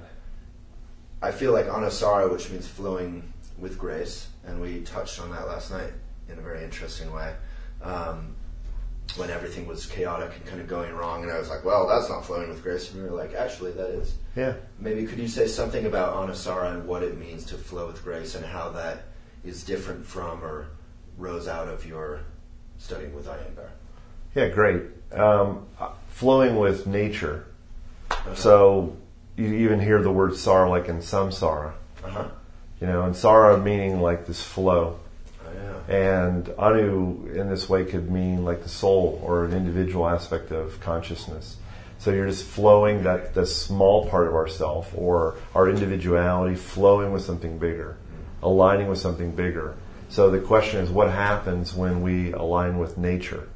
I 1.21 1.31
feel 1.31 1.53
like 1.53 1.67
anusara, 1.67 2.29
which 2.29 2.49
means 2.49 2.67
flowing 2.67 3.31
with 3.57 3.77
grace, 3.77 4.27
and 4.45 4.59
we 4.59 4.81
touched 4.81 5.21
on 5.21 5.31
that 5.31 5.47
last 5.47 5.71
night 5.71 5.93
in 6.29 6.37
a 6.37 6.41
very 6.41 6.63
interesting 6.63 7.11
way. 7.13 7.33
Um, 7.81 8.35
when 9.17 9.29
everything 9.29 9.67
was 9.67 9.85
chaotic 9.85 10.31
and 10.35 10.45
kind 10.45 10.61
of 10.61 10.67
going 10.67 10.91
wrong, 10.93 11.23
and 11.23 11.31
I 11.31 11.37
was 11.37 11.49
like, 11.49 11.63
"Well, 11.65 11.87
that's 11.87 12.09
not 12.09 12.25
flowing 12.25 12.49
with 12.49 12.63
grace," 12.63 12.91
and 12.91 13.03
we 13.03 13.09
were 13.09 13.15
like, 13.15 13.33
"Actually, 13.35 13.71
that 13.73 13.89
is." 13.89 14.15
Yeah. 14.35 14.53
Maybe 14.79 15.05
could 15.05 15.19
you 15.19 15.27
say 15.27 15.45
something 15.47 15.85
about 15.85 16.15
Anusara 16.15 16.73
and 16.73 16.87
what 16.87 17.03
it 17.03 17.17
means 17.19 17.45
to 17.47 17.55
flow 17.55 17.85
with 17.87 18.03
grace, 18.03 18.33
and 18.35 18.45
how 18.45 18.69
that 18.69 19.03
is 19.43 19.63
different 19.63 20.05
from 20.05 20.43
or 20.43 20.67
rose 21.17 21.47
out 21.47 21.67
of 21.67 21.85
your 21.85 22.21
studying 22.79 23.13
with 23.13 23.27
Iyengar? 23.27 23.69
Yeah, 24.35 24.47
great. 24.47 24.83
Um, 25.11 25.67
flowing 26.07 26.55
with 26.55 26.87
nature. 26.87 27.45
So 28.35 28.95
you 29.35 29.53
even 29.53 29.79
hear 29.79 30.01
the 30.01 30.11
word 30.11 30.35
sara 30.35 30.69
like 30.69 30.87
in 30.87 30.99
samsara, 30.99 31.73
Uh-huh. 32.03 32.25
you 32.79 32.87
know, 32.87 33.03
and 33.03 33.15
sara 33.15 33.57
meaning 33.57 34.01
like 34.01 34.25
this 34.25 34.41
flow. 34.41 34.99
And 35.87 36.49
anu 36.57 37.27
in 37.33 37.49
this 37.49 37.67
way 37.67 37.85
could 37.85 38.09
mean 38.09 38.45
like 38.45 38.63
the 38.63 38.69
soul 38.69 39.19
or 39.23 39.45
an 39.45 39.53
individual 39.53 40.07
aspect 40.07 40.51
of 40.51 40.79
consciousness. 40.79 41.57
So 41.99 42.11
you're 42.11 42.27
just 42.27 42.45
flowing 42.45 43.03
that 43.03 43.33
the 43.33 43.45
small 43.45 44.09
part 44.09 44.27
of 44.27 44.33
ourself 44.33 44.93
or 44.95 45.35
our 45.55 45.69
individuality 45.69 46.55
flowing 46.55 47.11
with 47.11 47.23
something 47.23 47.57
bigger, 47.57 47.97
aligning 48.41 48.87
with 48.87 48.99
something 48.99 49.31
bigger. 49.31 49.75
So 50.09 50.29
the 50.29 50.39
question 50.39 50.79
is 50.79 50.89
what 50.89 51.09
happens 51.09 51.73
when 51.73 52.01
we 52.01 52.33
align 52.33 52.77
with 52.77 52.97
nature? 52.97 53.49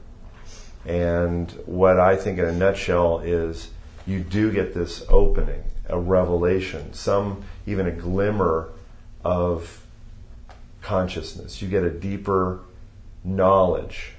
And 0.86 1.52
what 1.66 2.00
I 2.00 2.16
think 2.16 2.40
in 2.40 2.46
a 2.46 2.54
nutshell 2.54 3.20
is 3.20 3.70
you 4.06 4.22
do 4.22 4.52
get 4.52 4.74
this 4.74 5.04
opening, 5.10 5.64
a 5.88 6.00
revelation, 6.00 6.94
some 6.94 7.44
even 7.66 7.88
a 7.88 7.92
glimmer 7.92 8.70
of 9.24 9.86
consciousness. 10.82 11.62
You 11.62 11.68
get 11.68 11.84
a 11.84 11.90
deeper 11.90 12.62
knowledge, 13.24 14.14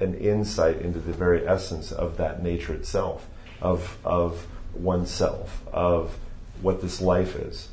an 0.00 0.14
insight 0.14 0.80
into 0.80 0.98
the 0.98 1.12
very 1.12 1.46
essence 1.46 1.92
of 1.92 2.16
that 2.16 2.42
nature 2.42 2.74
itself, 2.74 3.28
of, 3.60 3.98
of 4.04 4.46
oneself, 4.74 5.62
of 5.72 6.16
what 6.60 6.80
this 6.80 7.00
life 7.00 7.36
is. 7.36 7.68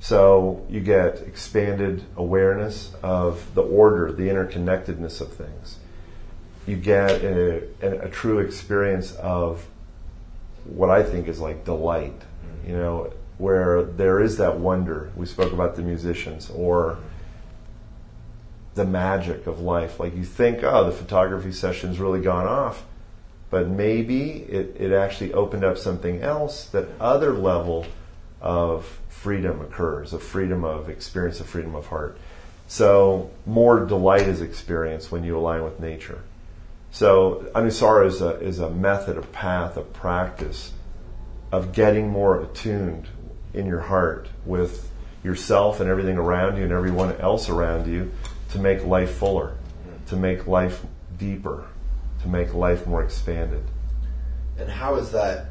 So 0.00 0.66
you 0.68 0.80
get 0.80 1.20
expanded 1.20 2.04
awareness 2.16 2.92
of 3.02 3.54
the 3.54 3.62
order, 3.62 4.12
the 4.12 4.28
interconnectedness 4.28 5.20
of 5.20 5.32
things. 5.32 5.78
You 6.66 6.76
get 6.76 7.10
a, 7.22 7.62
a, 7.80 8.06
a 8.06 8.08
true 8.10 8.38
experience 8.38 9.12
of 9.12 9.66
what 10.64 10.90
I 10.90 11.02
think 11.02 11.28
is 11.28 11.40
like 11.40 11.64
delight, 11.64 12.20
you 12.66 12.76
know, 12.76 13.12
where 13.38 13.82
there 13.82 14.20
is 14.20 14.36
that 14.38 14.58
wonder. 14.58 15.10
We 15.16 15.26
spoke 15.26 15.52
about 15.52 15.76
the 15.76 15.82
musicians 15.82 16.50
or 16.50 16.98
the 18.74 18.84
magic 18.84 19.46
of 19.46 19.60
life. 19.60 20.00
Like 20.00 20.14
you 20.14 20.24
think, 20.24 20.62
oh, 20.62 20.84
the 20.84 20.92
photography 20.92 21.52
session's 21.52 21.98
really 21.98 22.20
gone 22.20 22.46
off, 22.46 22.84
but 23.50 23.68
maybe 23.68 24.30
it, 24.30 24.76
it 24.78 24.92
actually 24.92 25.32
opened 25.32 25.64
up 25.64 25.78
something 25.78 26.22
else, 26.22 26.66
that 26.66 26.88
other 27.00 27.32
level 27.32 27.86
of 28.40 29.00
freedom 29.08 29.60
occurs, 29.60 30.12
of 30.12 30.22
freedom 30.22 30.64
of 30.64 30.88
experience, 30.88 31.40
of 31.40 31.46
freedom 31.46 31.74
of 31.74 31.86
heart. 31.86 32.18
So 32.66 33.30
more 33.46 33.84
delight 33.84 34.26
is 34.26 34.40
experienced 34.40 35.12
when 35.12 35.24
you 35.24 35.38
align 35.38 35.62
with 35.64 35.80
nature. 35.80 36.22
So 36.90 37.50
Anusara 37.54 38.06
is 38.06 38.20
a, 38.20 38.40
is 38.40 38.58
a 38.58 38.70
method, 38.70 39.18
a 39.18 39.22
path, 39.22 39.76
a 39.76 39.82
practice 39.82 40.72
of 41.52 41.72
getting 41.72 42.08
more 42.08 42.40
attuned 42.40 43.08
in 43.52 43.66
your 43.66 43.80
heart 43.80 44.28
with 44.44 44.90
yourself 45.22 45.80
and 45.80 45.88
everything 45.88 46.18
around 46.18 46.56
you 46.56 46.64
and 46.64 46.72
everyone 46.72 47.16
else 47.16 47.48
around 47.48 47.86
you 47.86 48.10
to 48.54 48.60
make 48.60 48.84
life 48.84 49.16
fuller, 49.16 49.56
to 50.06 50.14
make 50.14 50.46
life 50.46 50.86
deeper, 51.18 51.66
to 52.22 52.28
make 52.28 52.54
life 52.54 52.86
more 52.86 53.02
expanded. 53.02 53.64
And 54.56 54.70
how 54.70 54.94
is 54.94 55.10
that? 55.10 55.46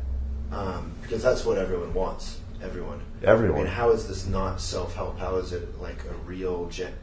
Um, 0.54 0.94
because 1.02 1.22
that's 1.22 1.44
what 1.44 1.58
everyone 1.58 1.94
wants. 1.94 2.39
Everyone. 2.62 3.02
Everyone. 3.22 3.60
I 3.60 3.63
mean, 3.66 3.74
how 3.74 3.89
is 3.89 4.08
this 4.08 4.26
not 4.26 4.62
self-help? 4.62 5.20
How 5.20 5.36
is 5.36 5.52
it 5.52 5.82
like 5.82 6.02
a 6.06 6.13
real 6.26 6.68
gen? 6.70 6.94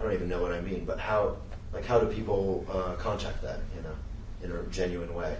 I 0.00 0.02
don't 0.02 0.14
even 0.14 0.30
know 0.30 0.40
what 0.40 0.52
I 0.52 0.62
mean, 0.62 0.86
but 0.86 0.98
how? 0.98 1.36
Like, 1.74 1.84
how 1.84 2.00
do 2.00 2.06
people 2.06 2.64
uh, 2.70 2.94
contact 2.94 3.42
that? 3.42 3.60
You 3.76 3.82
know, 3.82 3.94
in 4.42 4.50
a 4.50 4.62
genuine 4.70 5.12
way, 5.12 5.36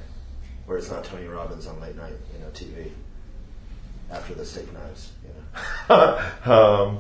where 0.67 0.77
it's 0.77 0.91
not 0.91 1.03
Tony 1.03 1.29
Robbins 1.29 1.67
on 1.67 1.81
late 1.81 1.97
night, 1.97 2.13
you 2.35 2.41
know, 2.41 2.51
TV 2.53 2.91
after 4.11 4.35
the 4.35 4.45
steak 4.45 4.71
knives. 4.75 5.13
You 5.25 5.31
know. 5.89 6.19
um, 6.45 6.99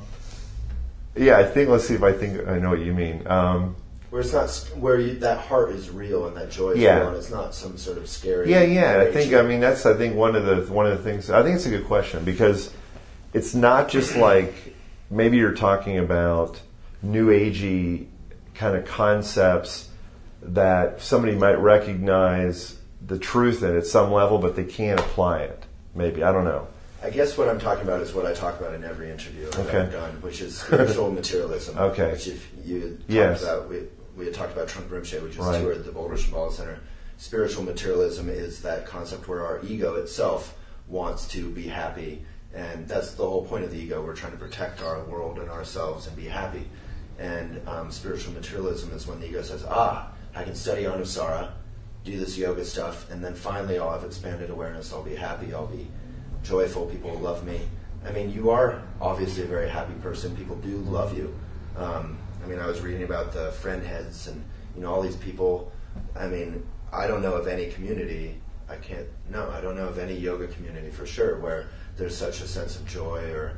yeah, 1.17 1.39
I 1.39 1.45
think. 1.45 1.69
Let's 1.69 1.87
see 1.87 1.95
if 1.95 2.03
I 2.03 2.13
think 2.13 2.47
I 2.49 2.59
know 2.59 2.71
what 2.71 2.81
you 2.81 2.93
mean. 2.93 3.27
Um, 3.27 3.77
where 4.11 4.21
it's 4.21 4.33
not 4.33 4.51
where 4.79 4.99
you, 5.01 5.15
that 5.21 5.39
heart 5.41 5.71
is 5.73 5.89
real 5.89 6.27
and 6.27 6.37
that 6.37 6.51
joy 6.51 6.71
is 6.73 6.79
Yeah. 6.79 6.99
real, 6.99 7.09
and 7.09 7.17
it's 7.17 7.31
not 7.31 7.55
some 7.55 7.79
sort 7.79 7.97
of 7.97 8.07
scary. 8.09 8.51
Yeah, 8.51 8.63
yeah. 8.63 9.01
I 9.01 9.11
think 9.11 9.33
I 9.33 9.43
mean 9.43 9.61
that's 9.61 9.87
I 9.87 9.95
think 9.95 10.15
one 10.17 10.37
of 10.37 10.45
the 10.45 10.73
one 10.73 10.87
of 10.87 10.97
the 10.97 11.03
things 11.03 11.31
I 11.31 11.43
think 11.43 11.57
it's 11.57 11.67
a 11.67 11.71
good 11.71 11.87
question 11.87 12.25
because 12.25 12.73
it's 13.33 13.55
not 13.55 13.89
just 13.89 14.17
like 14.17 14.75
maybe 15.11 15.39
you're 15.39 15.55
talking 15.55 15.99
about 15.99 16.61
new 17.03 17.29
agey 17.29 18.07
kind 18.55 18.77
of 18.77 18.85
concepts 18.85 19.89
that 20.43 21.01
somebody 21.01 21.35
might 21.35 21.55
recognize 21.59 22.77
the 23.07 23.19
truth 23.19 23.63
in 23.63 23.77
at 23.77 23.87
some 23.87 24.13
level, 24.13 24.39
but 24.39 24.57
they 24.57 24.65
can't 24.65 25.01
apply 25.01 25.41
it. 25.41 25.65
Maybe 25.95 26.23
I 26.23 26.33
don't 26.33 26.45
know. 26.45 26.69
I 27.03 27.11
guess 27.11 27.37
what 27.37 27.49
I'm 27.49 27.59
talking 27.59 27.83
about 27.85 28.01
is 28.01 28.15
what 28.15 28.27
I 28.27 28.33
talk 28.33 28.61
about 28.61 28.75
in 28.75 28.85
every 28.85 29.11
interview 29.11 29.47
that 29.47 29.59
Okay. 29.67 29.81
I've 29.81 29.93
done, 29.93 30.21
which 30.23 30.41
is 30.41 30.59
spiritual 30.61 31.11
materialism. 31.21 31.77
Okay. 31.77 32.13
Which 32.13 32.29
if 32.29 32.49
you 32.65 32.81
had 32.81 32.99
talked 33.01 33.11
Yes. 33.11 33.43
about, 33.43 33.69
we, 33.69 33.81
we 34.17 34.25
had 34.27 34.35
talked 34.35 34.53
about 34.53 34.69
Trungpa 34.69 34.89
Rinpoche, 35.01 35.23
which 35.23 35.33
is 35.33 35.39
Right. 35.39 35.61
toured 35.61 35.79
at 35.79 35.85
the 35.85 35.93
Boulder 35.93 36.15
Shambhala 36.17 36.53
Center. 36.53 36.79
Spiritual 37.19 37.65
materialism 37.65 38.29
is 38.29 38.63
that 38.63 38.87
concept 38.87 39.27
where 39.29 39.45
our 39.45 39.61
ego 39.65 39.97
itself 39.97 40.57
wants 40.89 41.27
to 41.29 41.49
be 41.51 41.63
happy, 41.69 42.25
and 42.55 42.87
that's 42.89 43.15
the 43.15 43.27
whole 43.27 43.45
point 43.47 43.65
of 43.65 43.71
the 43.73 43.79
ego. 43.79 44.03
We're 44.05 44.15
trying 44.17 44.33
to 44.33 44.39
protect 44.39 44.81
our 44.83 45.03
world 45.05 45.39
and 45.39 45.49
ourselves 45.51 46.07
and 46.07 46.17
be 46.17 46.27
happy. 46.27 46.69
And 47.19 47.61
um, 47.69 47.91
spiritual 47.91 48.33
materialism 48.35 48.93
is 48.93 49.07
when 49.07 49.21
the 49.21 49.27
ego 49.29 49.43
says, 49.43 49.65
"Ah, 49.69 50.11
I 50.35 50.43
can 50.45 50.55
study 50.55 50.83
Anusara, 50.85 51.51
do 52.05 52.19
this 52.19 52.37
yoga 52.37 52.65
stuff, 52.65 53.11
and 53.11 53.23
then 53.25 53.35
finally 53.35 53.79
I'll 53.79 53.93
have 53.93 54.05
expanded 54.05 54.51
awareness. 54.51 54.93
I'll 54.93 55.03
be 55.05 55.15
happy. 55.15 55.53
I'll 55.55 55.67
be 55.67 55.87
joyful. 56.43 56.87
People 56.87 57.15
love 57.15 57.45
me. 57.47 57.61
I 58.05 58.11
mean, 58.11 58.33
you 58.33 58.51
are 58.51 58.83
obviously 59.01 59.45
a 59.45 59.47
very 59.47 59.69
happy 59.69 59.95
person. 59.95 60.37
People 60.37 60.57
do 60.57 60.77
love 60.79 61.17
you. 61.17 61.35
Um, 61.77 62.19
I 62.45 62.49
mean, 62.49 62.59
I 62.59 62.67
was 62.67 62.81
reading 62.81 63.05
about 63.05 63.33
the 63.33 63.53
friend 63.53 63.85
heads 63.85 64.27
and 64.27 64.43
you 64.75 64.83
know 64.83 64.93
all 64.93 65.03
these 65.03 65.17
people. 65.17 65.73
I 66.17 66.27
mean, 66.27 66.67
I 66.93 67.07
don't 67.07 67.23
know 67.23 67.35
of 67.35 67.47
any 67.47 67.71
community. 67.71 68.41
I 68.69 68.77
can't. 68.77 69.07
No, 69.31 69.51
I 69.51 69.61
don't 69.61 69.77
know 69.77 69.87
of 69.87 69.99
any 69.99 70.15
yoga 70.15 70.49
community 70.49 70.91
for 70.91 71.07
sure 71.07 71.39
where 71.39 71.69
there's 71.97 72.17
such 72.17 72.41
a 72.41 72.49
sense 72.49 72.77
of 72.77 72.87
joy 72.87 73.31
or 73.31 73.57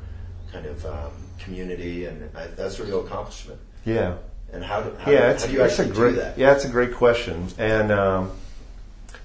kind 0.53 0.67
of 0.67 0.85
um, 0.87 1.13
community, 1.39 2.07
and 2.07 2.37
I, 2.37 2.47
that's 2.49 2.79
a 2.79 2.85
real 2.85 3.07
accomplishment. 3.07 3.61
Yeah. 3.85 4.17
And 4.53 4.63
how 4.63 4.83
do, 4.83 4.97
how, 4.99 5.11
yeah, 5.11 5.27
do, 5.27 5.33
it's, 5.33 5.43
how 5.43 5.49
do 5.49 5.57
you 5.57 5.63
actually 5.63 5.91
a 5.91 5.93
great, 5.93 6.11
do 6.11 6.17
that? 6.17 6.39
Yeah, 6.39 6.53
it's 6.53 6.65
a 6.65 6.69
great 6.69 6.95
question. 6.95 7.49
And 7.59 7.91
um, 7.91 8.33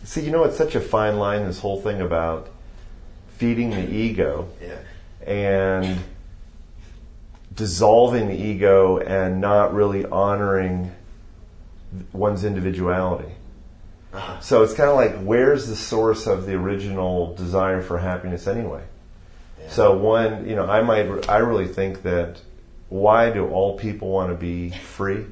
see, 0.04 0.22
you 0.22 0.32
know, 0.32 0.44
it's 0.44 0.58
such 0.58 0.76
a 0.76 0.82
fine 0.82 1.18
line. 1.18 1.46
This 1.46 1.60
whole 1.60 1.82
thing 1.82 2.02
about 2.02 2.50
feeding 3.40 3.70
the 3.70 3.90
ego 3.90 4.50
Yeah. 4.62 4.80
and 5.26 6.00
dissolving 7.56 8.28
the 8.28 8.36
ego 8.36 8.98
and 8.98 9.40
not 9.40 9.74
really 9.74 10.06
honoring 10.06 10.92
one's 12.12 12.44
individuality. 12.44 13.32
Uh-huh. 14.14 14.40
So 14.42 14.64
it's 14.64 14.74
kind 14.74 14.90
of 14.90 14.98
like, 14.98 15.22
where's 15.22 15.68
the 15.68 15.76
source 15.76 16.28
of 16.28 16.46
the 16.46 16.56
original 16.56 17.34
desire 17.36 17.82
for 17.82 17.98
happiness 17.98 18.46
anyway? 18.46 18.84
Yeah. 19.62 19.70
So 19.70 19.98
one, 19.98 20.48
you 20.48 20.56
know, 20.56 20.66
I 20.66 20.82
might, 20.82 21.30
I 21.30 21.38
really 21.38 21.68
think 21.68 22.04
that 22.04 22.42
why 22.90 23.30
do 23.30 23.48
all 23.48 23.78
people 23.78 24.10
want 24.10 24.32
to 24.32 24.36
be 24.36 24.72
free? 24.72 25.26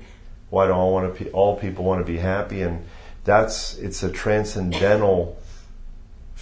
Why 0.49 0.67
do 0.67 0.71
all 0.71 0.93
want 0.93 1.13
to, 1.13 1.25
pe- 1.25 1.31
all 1.31 1.57
people 1.57 1.83
want 1.83 2.05
to 2.05 2.09
be 2.09 2.19
happy? 2.19 2.61
And 2.61 2.85
that's, 3.25 3.77
it's 3.77 4.01
a 4.01 4.09
transcendental 4.11 5.36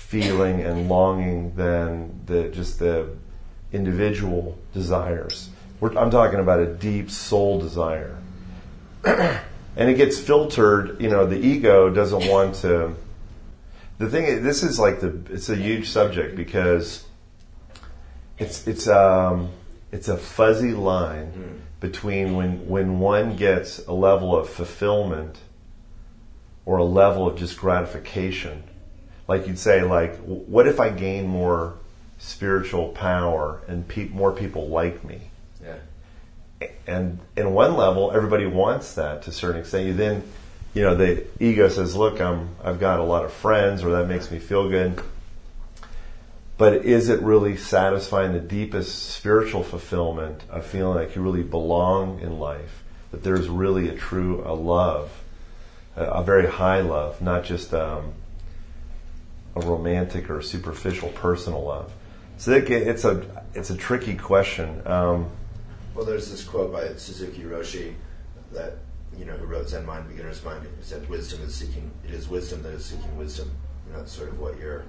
feeling 0.08 0.62
and 0.62 0.88
longing 0.88 1.56
than 1.56 2.22
the 2.26 2.50
just 2.50 2.80
the 2.80 3.10
individual 3.74 4.58
desires. 4.74 5.50
We're, 5.80 5.98
I'm 5.98 6.12
talking 6.12 6.40
about 6.40 6.60
a 6.60 6.68
deep 6.68 7.10
soul 7.10 7.60
desire, 7.60 8.18
and 9.04 9.90
it 9.90 9.98
gets 9.98 10.20
filtered. 10.20 11.02
You 11.02 11.10
know, 11.10 11.26
the 11.26 11.38
ego 11.38 11.90
doesn't 11.90 12.28
want 12.28 12.56
to. 12.58 12.96
The 13.98 14.10
thing, 14.10 14.44
this 14.44 14.62
is 14.62 14.78
like 14.78 15.00
the, 15.00 15.22
it's 15.30 15.50
a 15.50 15.56
huge 15.56 15.90
subject 15.90 16.36
because 16.36 17.06
it's 18.38 18.68
it's 18.68 18.88
um 18.88 19.50
it's 19.92 20.08
a 20.08 20.18
fuzzy 20.18 20.74
line 20.74 21.62
between 21.80 22.36
when 22.36 22.68
when 22.68 23.00
one 23.00 23.36
gets 23.36 23.80
a 23.88 23.94
level 23.94 24.36
of 24.36 24.50
fulfillment 24.50 25.40
or 26.66 26.78
a 26.78 26.84
level 26.84 27.28
of 27.28 27.38
just 27.38 27.58
gratification. 27.58 28.64
Like 29.28 29.48
you'd 29.48 29.60
say, 29.60 29.82
like, 29.84 30.18
what 30.18 30.68
if 30.68 30.80
I 30.80 30.90
gain 30.90 31.28
more 31.28 31.76
spiritual 32.18 32.90
power 32.90 33.62
and 33.68 33.88
pe- 33.88 34.10
more 34.10 34.32
people 34.32 34.68
like 34.68 35.04
me? 35.04 35.22
Yeah. 35.64 36.68
And 36.88 37.20
in 37.36 37.54
one 37.54 37.76
level, 37.76 38.12
everybody 38.12 38.46
wants 38.46 38.94
that 38.96 39.24
to 39.24 39.32
a 39.32 39.34
certain 39.34 39.62
extent. 39.62 39.88
You 39.88 39.94
then, 39.94 40.24
you 40.74 40.84
know, 40.84 40.96
the 40.96 41.26
ego 41.40 41.68
says, 41.70 41.96
"Look, 41.96 42.22
I'm 42.22 42.50
I've 42.64 42.80
got 42.80 43.00
a 43.00 43.04
lot 43.04 43.26
of 43.26 43.34
friends, 43.34 43.84
or 43.84 43.92
that 43.92 44.08
makes 44.08 44.32
me 44.32 44.40
feel 44.40 44.70
good." 44.70 45.02
But 46.58 46.86
is 46.86 47.10
it 47.10 47.22
really 47.22 47.58
satisfying 47.58 48.32
the 48.32 48.40
deepest 48.40 49.10
spiritual 49.10 49.64
fulfillment 49.64 50.44
of 50.50 50.66
feeling 50.66 50.96
like 50.96 51.16
you 51.16 51.22
really 51.22 51.44
belong 51.44 52.22
in 52.22 52.40
life? 52.40 52.84
That 53.12 53.24
there's 53.24 53.50
really 53.50 53.90
a 53.90 53.96
true 53.96 54.42
a 54.46 54.54
love, 54.54 55.12
a, 55.96 56.04
a 56.04 56.24
very 56.24 56.48
high 56.48 56.80
love, 56.80 57.22
not 57.22 57.44
just 57.44 57.74
um, 57.74 58.14
a 59.56 59.62
romantic 59.62 60.30
or 60.30 60.42
superficial 60.42 61.10
personal 61.10 61.64
love. 61.64 61.92
So 62.38 62.52
it, 62.52 62.70
it's 62.70 63.06
a 63.06 63.26
it's 63.54 63.70
a 63.70 63.78
tricky 63.78 64.16
question. 64.16 64.82
Um, 64.86 65.28
Well, 65.94 66.06
there's 66.06 66.30
this 66.30 66.44
quote 66.44 66.74
by 66.74 66.94
Suzuki 66.96 67.44
Roshi 67.44 67.94
that 68.52 68.78
you 69.18 69.26
know 69.26 69.34
who 69.34 69.46
wrote 69.46 69.70
Zen 69.70 69.86
Mind, 69.86 70.08
Beginner's 70.10 70.44
Mind. 70.44 70.66
He 70.78 70.84
said, 70.84 71.08
"Wisdom 71.10 71.42
is 71.44 71.56
seeking. 71.56 71.92
It 72.04 72.12
is 72.12 72.28
wisdom 72.28 72.64
that 72.64 72.74
is 72.74 72.86
seeking 72.86 73.18
wisdom." 73.18 73.52
You 73.86 73.94
know, 73.94 74.00
that's 74.00 74.12
sort 74.12 74.30
of 74.30 74.40
what 74.40 74.60
you're 74.60 74.84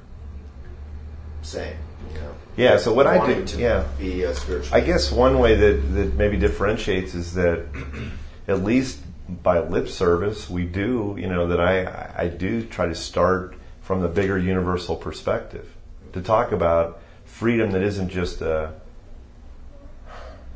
saying. 1.43 1.77
You 2.13 2.21
know. 2.21 2.35
Yeah, 2.57 2.77
so 2.77 2.93
what 2.93 3.07
I 3.07 3.25
do, 3.35 3.45
to 3.45 3.59
yeah. 3.59 3.87
be 3.99 4.23
a 4.23 4.35
spiritual. 4.35 4.75
I 4.75 4.81
guess 4.81 5.13
one 5.13 5.39
way 5.39 5.55
that, 5.55 5.95
that 5.95 6.15
maybe 6.15 6.37
differentiates 6.37 7.15
is 7.15 7.35
that 7.35 7.67
at 8.49 8.65
least 8.65 9.01
by 9.43 9.61
lip 9.61 9.89
service, 9.89 10.49
we 10.49 10.65
do, 10.65 11.17
you 11.19 11.29
know, 11.29 11.49
that 11.49 11.61
I, 11.61 12.13
I 12.17 12.29
do 12.29 12.65
try 12.65 12.87
to 12.87 12.95
start 12.95 13.57
from 13.87 14.01
the 14.01 14.09
bigger 14.09 14.37
universal 14.37 14.97
perspective 14.97 15.73
to 16.13 16.21
talk 16.21 16.51
about 16.51 17.01
freedom 17.25 17.71
that 17.71 17.83
isn't 17.83 18.09
just 18.09 18.41
a, 18.41 18.73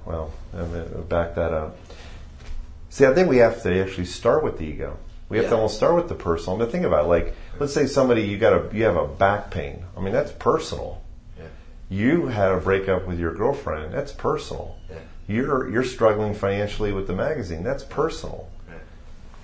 well, 0.05 0.33
I'm 0.53 1.05
back 1.05 1.37
that 1.37 1.53
up. 1.53 1.77
See, 2.89 3.07
I 3.07 3.15
think 3.15 3.29
we 3.29 3.37
have 3.37 3.63
to 3.63 3.81
actually 3.81 4.07
start 4.07 4.43
with 4.43 4.59
the 4.59 4.65
ego. 4.65 4.99
We 5.29 5.39
have 5.39 5.47
to 5.51 5.55
almost 5.55 5.77
start 5.77 5.95
with 5.95 6.09
the 6.09 6.17
personal. 6.17 6.59
But 6.59 6.73
think 6.73 6.85
about 6.85 7.05
it, 7.05 7.09
like, 7.09 7.37
let's 7.61 7.73
say 7.73 7.87
somebody 7.87 8.23
you 8.23 8.37
got 8.37 8.53
a 8.53 8.77
you 8.77 8.83
have 8.83 8.97
a 8.97 9.07
back 9.07 9.53
pain. 9.53 9.85
I 9.97 10.01
mean, 10.01 10.13
that's 10.13 10.33
personal 10.33 11.01
Yeah. 11.39 11.45
you 11.89 12.27
had 12.27 12.51
a 12.51 12.57
breakup 12.59 13.07
with 13.07 13.21
your 13.21 13.33
girlfriend 13.33 13.95
that's 13.95 14.11
personal 14.11 14.77
Yeah. 14.91 14.97
you're 15.29 15.71
you're 15.71 15.85
struggling 15.85 16.35
financially 16.35 16.93
with 16.93 17.07
the 17.07 17.13
magazine 17.13 17.63
that's 17.63 17.85
personal 17.85 18.49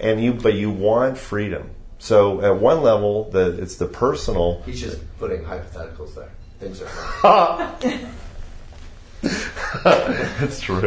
and 0.00 0.20
you 0.22 0.32
but 0.34 0.54
you 0.54 0.70
want 0.70 1.16
freedom 1.18 1.70
so 1.98 2.40
at 2.42 2.56
one 2.60 2.82
level 2.82 3.30
the 3.30 3.60
it's 3.62 3.76
the 3.76 3.86
personal 3.86 4.62
He's 4.66 4.80
just 4.80 4.98
putting 5.18 5.42
hypotheticals 5.42 6.14
there. 6.14 6.30
Things 6.60 6.82
are 6.82 7.76
that's 9.84 10.60
true 10.60 10.80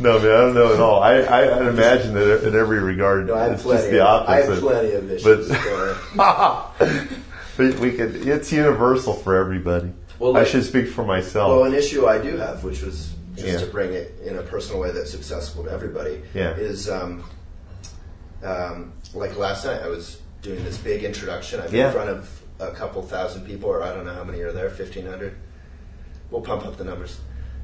no 0.00 0.18
man 0.18 0.26
i 0.30 0.40
don't 0.40 0.54
know 0.54 0.74
at 0.74 0.80
all 0.80 1.02
i 1.02 1.14
i 1.20 1.56
I'd 1.58 1.66
imagine 1.68 2.12
that 2.14 2.44
in 2.46 2.54
every 2.54 2.80
regard 2.80 3.26
No, 3.28 3.34
I 3.34 3.44
have 3.44 3.52
it's 3.52 3.62
plenty. 3.62 3.80
just 3.82 3.90
the 3.92 4.04
of, 4.06 4.28
I 4.28 4.36
have 4.42 4.58
plenty 4.58 4.92
of 4.92 5.10
issues. 5.10 5.48
but 6.16 6.58
we 7.80 7.92
could 7.92 8.26
it's 8.28 8.52
universal 8.52 9.14
for 9.14 9.36
everybody 9.36 9.92
Well, 10.18 10.36
i 10.36 10.44
should 10.44 10.64
speak 10.64 10.88
for 10.88 11.04
myself 11.04 11.50
Well, 11.50 11.64
an 11.64 11.74
issue 11.74 12.06
I 12.06 12.18
do 12.18 12.36
have, 12.36 12.64
which 12.64 12.82
was 12.82 13.14
just 13.36 13.46
Yeah. 13.48 13.58
to 13.60 13.66
bring 13.66 13.92
it 13.94 14.14
in 14.24 14.36
a 14.38 14.42
personal 14.42 14.80
way 14.80 14.90
that's 14.90 15.14
accessible 15.14 15.64
to 15.64 15.70
everybody, 15.70 16.20
Yeah. 16.34 16.54
is 16.56 16.90
um, 16.90 17.22
um, 18.42 18.92
like 19.14 19.36
last 19.38 19.64
night 19.64 19.80
I 19.82 19.88
was 19.88 20.20
doing 20.42 20.64
this 20.64 20.78
big 20.78 21.04
introduction. 21.04 21.60
I'm 21.60 21.74
Yeah. 21.74 21.86
in 21.88 21.92
front 21.92 22.10
of 22.10 22.28
a 22.60 22.70
couple 22.70 23.02
thousand 23.02 23.44
people, 23.46 23.70
or 23.70 23.82
I 23.82 23.94
don't 23.94 24.04
know 24.04 24.14
how 24.14 24.24
many 24.24 24.40
are 24.40 24.52
there, 24.52 24.68
1,500. 24.70 25.34
We'll 26.30 26.42
pump 26.42 26.64
up 26.66 26.76
the 26.76 26.84
numbers. 26.84 27.18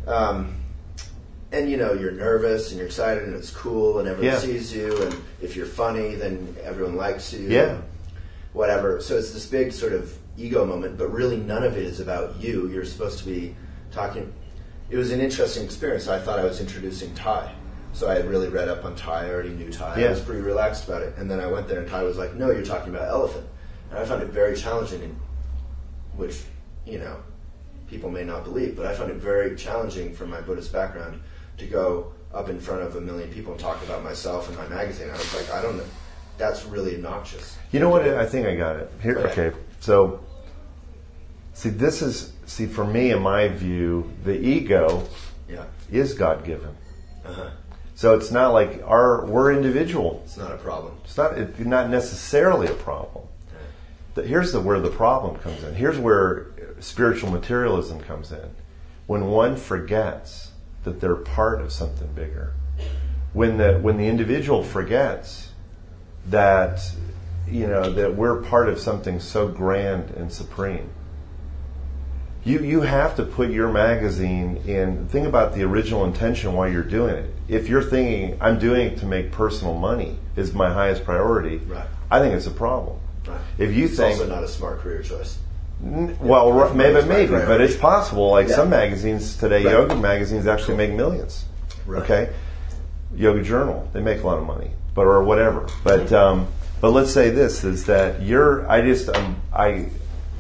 Um, 0.06 0.56
and 1.52 1.70
you 1.70 1.76
know, 1.76 1.92
you're 1.92 2.10
nervous 2.12 2.70
and 2.70 2.78
you're 2.78 2.86
excited 2.86 3.22
and 3.24 3.34
it's 3.34 3.50
cool 3.50 3.98
and 4.00 4.08
everyone 4.08 4.34
Yeah. 4.34 4.40
sees 4.40 4.72
you, 4.74 5.02
and 5.02 5.14
if 5.40 5.56
you're 5.56 5.66
funny, 5.66 6.14
then 6.16 6.56
everyone 6.64 6.96
likes 6.96 7.32
you. 7.32 7.48
Yeah. 7.48 7.78
Whatever. 8.52 9.00
So 9.00 9.16
it's 9.16 9.30
this 9.32 9.46
big 9.46 9.72
sort 9.72 9.92
of 9.92 10.12
ego 10.36 10.64
moment, 10.64 10.98
but 10.98 11.12
really 11.12 11.36
none 11.36 11.62
of 11.62 11.76
it 11.76 11.84
is 11.84 12.00
about 12.00 12.36
you. 12.40 12.68
You're 12.68 12.84
supposed 12.84 13.18
to 13.20 13.24
be 13.24 13.54
talking. 13.92 14.32
It 14.90 14.96
was 14.96 15.12
an 15.12 15.20
interesting 15.20 15.64
experience. 15.64 16.08
I 16.08 16.18
thought 16.18 16.38
I 16.38 16.44
was 16.44 16.60
introducing 16.60 17.14
Ty. 17.14 17.52
So 17.94 18.08
I 18.10 18.14
had 18.14 18.28
really 18.28 18.48
read 18.48 18.68
up 18.68 18.84
on 18.84 18.96
Ty. 18.96 19.26
I 19.26 19.30
already 19.30 19.50
knew 19.50 19.72
Ty. 19.72 20.00
Yeah. 20.00 20.08
I 20.08 20.10
was 20.10 20.20
pretty 20.20 20.40
relaxed 20.42 20.86
about 20.88 21.02
it. 21.02 21.14
And 21.16 21.30
then 21.30 21.40
I 21.40 21.46
went 21.46 21.68
there 21.68 21.80
and 21.80 21.88
Ty 21.88 22.02
was 22.02 22.18
like, 22.18 22.34
no, 22.34 22.50
you're 22.50 22.64
talking 22.64 22.94
about 22.94 23.08
elephant. 23.08 23.46
And 23.90 23.98
I 23.98 24.04
found 24.04 24.20
it 24.22 24.30
very 24.30 24.56
challenging, 24.56 25.18
which, 26.16 26.42
you 26.84 26.98
know, 26.98 27.16
people 27.86 28.10
may 28.10 28.24
not 28.24 28.42
believe, 28.44 28.76
but 28.76 28.84
I 28.86 28.94
found 28.94 29.10
it 29.12 29.16
very 29.18 29.54
challenging 29.56 30.12
from 30.12 30.28
my 30.30 30.40
Buddhist 30.40 30.72
background 30.72 31.20
to 31.58 31.66
go, 31.66 32.12
up 32.32 32.48
in 32.48 32.58
front 32.58 32.82
of 32.82 32.96
a 32.96 33.00
million 33.00 33.30
people 33.32 33.52
and 33.52 33.60
talk 33.60 33.80
about 33.84 34.02
myself 34.02 34.48
and 34.48 34.58
my 34.58 34.66
magazine. 34.66 35.08
I 35.08 35.12
was 35.12 35.34
like, 35.36 35.50
I 35.52 35.62
don't 35.62 35.76
know. 35.76 35.84
That's 36.36 36.64
really 36.64 36.96
obnoxious. 36.96 37.56
You 37.70 37.78
know 37.78 37.88
what? 37.88 38.02
I 38.08 38.26
think 38.26 38.44
I 38.48 38.56
got 38.56 38.74
it. 38.74 38.90
Here, 39.00 39.18
Okay. 39.20 39.46
okay. 39.48 39.56
So, 39.78 40.18
see, 41.52 41.68
this 41.68 42.02
is 42.02 42.32
see 42.46 42.66
for 42.66 42.84
me, 42.84 43.12
in 43.12 43.22
my 43.22 43.46
view, 43.46 44.10
the 44.24 44.36
ego 44.36 45.06
Yeah. 45.48 45.66
is 45.92 46.14
God 46.14 46.44
given. 46.44 46.70
Uh-huh. 47.24 47.50
So 47.94 48.14
it's 48.14 48.30
not 48.30 48.52
like 48.52 48.82
our 48.84 49.24
we're 49.24 49.52
individual. 49.52 50.22
It's 50.24 50.36
not 50.36 50.52
a 50.52 50.56
problem. 50.56 50.96
It's 51.04 51.16
not 51.16 51.38
it's 51.38 51.58
not 51.60 51.90
necessarily 51.90 52.66
a 52.66 52.74
problem. 52.74 53.26
The- 54.14 54.26
Here's 54.26 54.52
the 54.52 54.60
where 54.60 54.80
the 54.80 54.90
problem 54.90 55.36
comes 55.36 55.62
in. 55.62 55.74
Here's 55.74 55.98
where 55.98 56.46
spiritual 56.80 57.30
materialism 57.30 58.00
comes 58.00 58.32
in. 58.32 58.50
When 59.06 59.26
one 59.26 59.56
forgets 59.56 60.50
that 60.84 61.00
they're 61.00 61.14
part 61.16 61.60
of 61.60 61.72
something 61.72 62.08
bigger. 62.14 62.54
When 63.32 63.58
the 63.58 63.78
when 63.78 63.96
the 63.96 64.06
individual 64.08 64.62
forgets 64.62 65.50
that 66.26 66.80
you 67.46 67.66
know 67.66 67.92
that 67.92 68.16
we're 68.16 68.42
part 68.42 68.68
of 68.68 68.78
something 68.78 69.20
so 69.20 69.48
grand 69.48 70.10
and 70.10 70.32
supreme. 70.32 70.90
You 72.44 72.58
you 72.60 72.80
have 72.82 73.16
to 73.16 73.22
put 73.24 73.50
your 73.50 73.72
magazine 73.72 74.58
in 74.66 75.08
think 75.08 75.26
about 75.26 75.54
the 75.54 75.62
original 75.62 76.04
intention 76.04 76.52
while 76.52 76.68
you're 76.68 76.82
doing 76.82 77.14
it. 77.14 77.34
If 77.48 77.68
you're 77.68 77.82
thinking 77.82 78.36
I'm 78.40 78.58
doing 78.58 78.88
it 78.88 78.98
to 78.98 79.06
make 79.06 79.32
personal 79.32 79.74
money 79.74 80.18
is 80.36 80.52
my 80.52 80.72
highest 80.72 81.04
priority, 81.04 81.56
Right. 81.66 81.86
I 82.10 82.20
think 82.20 82.34
it's 82.34 82.46
a 82.46 82.50
problem. 82.50 82.98
Right. 83.26 83.38
If 83.58 83.72
you 83.74 83.86
It's 83.86 83.96
think 83.96 84.18
also 84.20 84.28
not 84.32 84.44
a 84.44 84.48
smart 84.48 84.80
career 84.80 85.00
choice. 85.02 85.38
N- 85.82 86.16
Well, 86.20 86.52
r- 86.52 86.72
maybe, 86.74 87.02
maybe, 87.06 87.32
but 87.32 87.60
it's 87.60 87.76
possible. 87.76 88.30
Like 88.30 88.48
Yeah. 88.48 88.56
some 88.56 88.70
magazines 88.70 89.36
today, 89.36 89.64
Right. 89.64 89.72
yoga 89.72 89.94
magazines 89.96 90.46
actually 90.46 90.76
make 90.76 90.92
millions. 90.92 91.44
Right. 91.86 92.02
Okay, 92.02 92.28
Yoga 93.16 93.42
Journal, 93.42 93.88
they 93.92 94.00
make 94.00 94.22
a 94.22 94.26
lot 94.26 94.38
of 94.38 94.44
money, 94.46 94.70
but 94.94 95.02
or 95.06 95.22
whatever. 95.22 95.66
But 95.82 96.12
um, 96.12 96.46
but 96.80 96.90
let's 96.92 97.10
say 97.12 97.30
this 97.30 97.64
is 97.64 97.84
that 97.86 98.20
you're. 98.22 98.68
I 98.70 98.80
just 98.82 99.08
um, 99.14 99.36
I 99.52 99.86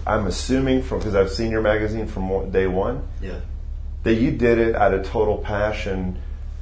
I'm 0.06 0.26
assuming 0.26 0.82
from 0.82 0.98
because 0.98 1.14
I've 1.14 1.30
seen 1.30 1.50
your 1.50 1.62
magazine 1.62 2.06
from 2.06 2.50
day 2.50 2.66
one 2.66 3.06
Yeah. 3.22 3.40
that 4.02 4.14
you 4.14 4.30
did 4.30 4.58
it 4.58 4.74
out 4.74 4.92
of 4.94 5.04
total 5.06 5.38
passion 5.38 6.20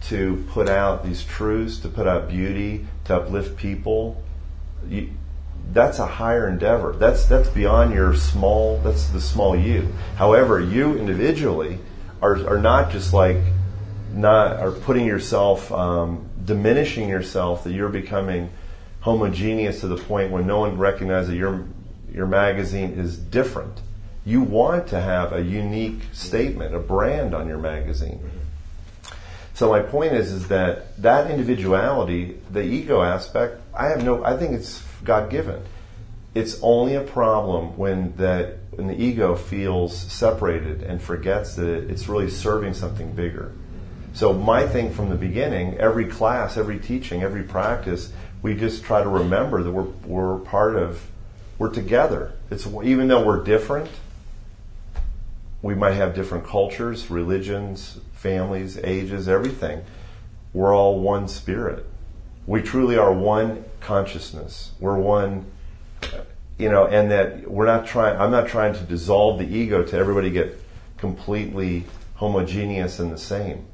to 0.09 0.45
put 0.51 0.69
out 0.69 1.05
these 1.05 1.25
truths, 1.25 1.79
to 1.79 1.89
put 1.89 2.07
out 2.07 2.29
beauty, 2.29 2.87
to 3.05 3.17
uplift 3.17 3.57
people. 3.57 4.23
You, 4.89 5.11
that's 5.73 5.99
a 5.99 6.07
higher 6.07 6.49
endeavor. 6.49 6.93
That's 6.99 7.25
that's 7.27 7.49
beyond 7.49 7.95
your 7.95 8.15
small. 8.15 8.79
That's 8.79 9.07
the 9.09 9.21
small 9.21 9.57
you. 9.57 9.93
However, 10.17 10.61
you 10.61 10.99
individually 10.99 11.79
are 12.21 12.47
are 12.49 12.59
not 12.59 12.91
just 12.91 13.13
like 13.13 13.39
not 14.13 14.57
are 14.57 14.73
putting 14.73 15.07
yourself 15.07 15.71
um, 15.73 16.29
diminishing 16.45 17.09
yourself. 17.09 17.65
That 17.65 17.73
you're 17.73 17.89
becoming 17.89 18.51
homogeneous 19.01 19.81
to 19.81 19.89
the 19.89 19.97
point 19.97 20.31
when 20.31 20.47
no 20.47 20.61
one 20.61 20.77
recognizes 20.79 21.31
that 21.31 21.37
your 21.37 21.65
your 22.13 22.27
magazine 22.27 22.93
is 22.93 23.17
different. 23.17 23.81
You 24.25 24.43
want 24.43 24.89
to 24.89 25.01
have 25.01 25.33
a 25.33 25.43
unique 25.43 26.01
statement, 26.13 26.75
a 26.75 26.79
brand 26.79 27.35
on 27.35 27.49
your 27.49 27.59
magazine. 27.59 28.21
So 29.55 29.71
my 29.71 29.81
point 29.81 30.13
is, 30.13 30.33
is 30.33 30.49
that 30.49 31.01
that 31.03 31.31
individuality, 31.31 32.39
the 32.51 32.63
ego 32.63 33.03
aspect, 33.03 33.61
I 33.75 33.89
have 33.89 34.05
no, 34.05 34.25
I 34.25 34.37
think 34.37 34.53
it's 34.53 34.83
God 35.05 35.31
given. 35.31 35.63
It's 36.35 36.59
only 36.63 36.95
a 36.95 37.03
problem 37.03 37.77
when 37.77 38.17
that 38.17 38.59
when 38.71 38.87
the 38.87 39.01
ego 39.01 39.35
feels 39.35 39.95
separated 39.95 40.83
and 40.83 41.03
forgets 41.03 41.57
that 41.57 41.91
it's 41.91 42.09
really 42.09 42.31
serving 42.31 42.73
something 42.73 43.13
bigger. 43.13 43.53
So 44.15 44.33
my 44.33 44.67
thing 44.67 44.93
from 44.93 45.11
the 45.11 45.15
beginning, 45.15 45.77
every 45.77 46.07
class, 46.07 46.57
every 46.57 46.79
teaching, 46.79 47.23
every 47.23 47.43
practice, 47.43 48.11
we 48.41 48.55
just 48.55 48.83
try 48.83 49.03
to 49.03 49.09
remember 49.09 49.63
that 49.63 49.71
we're 49.71 49.93
we're 50.07 50.39
part 50.39 50.77
of, 50.77 51.03
we're 51.63 51.69
together. 51.69 52.33
It's 52.51 52.67
even 52.67 53.07
though 53.07 53.25
we're 53.25 53.45
different, 53.45 53.89
we 55.63 55.77
might 55.77 55.93
have 55.93 56.13
different 56.13 56.45
cultures, 56.45 57.09
religions, 57.09 58.01
families, 58.15 58.79
ages, 58.79 59.29
everything. 59.29 59.85
We're 60.53 60.75
all 60.75 60.99
one 60.99 61.29
spirit. 61.29 61.87
We 62.49 62.63
truly 62.63 62.99
are 62.99 63.13
one 63.13 63.65
consciousness. 63.79 64.73
We're 64.81 64.99
one, 64.99 65.53
you 66.59 66.69
know, 66.69 66.89
and 66.89 67.13
that 67.13 67.49
we're 67.49 67.67
not 67.67 67.87
trying, 67.87 68.21
I'm 68.21 68.33
not 68.33 68.49
trying 68.49 68.75
to 68.75 68.81
dissolve 68.81 69.39
the 69.39 69.47
ego 69.47 69.85
to 69.85 69.97
everybody 69.97 70.31
get 70.31 70.61
completely 70.97 71.85
homogeneous 72.17 72.99
and 72.99 73.13
the 73.13 73.19
same. 73.19 73.67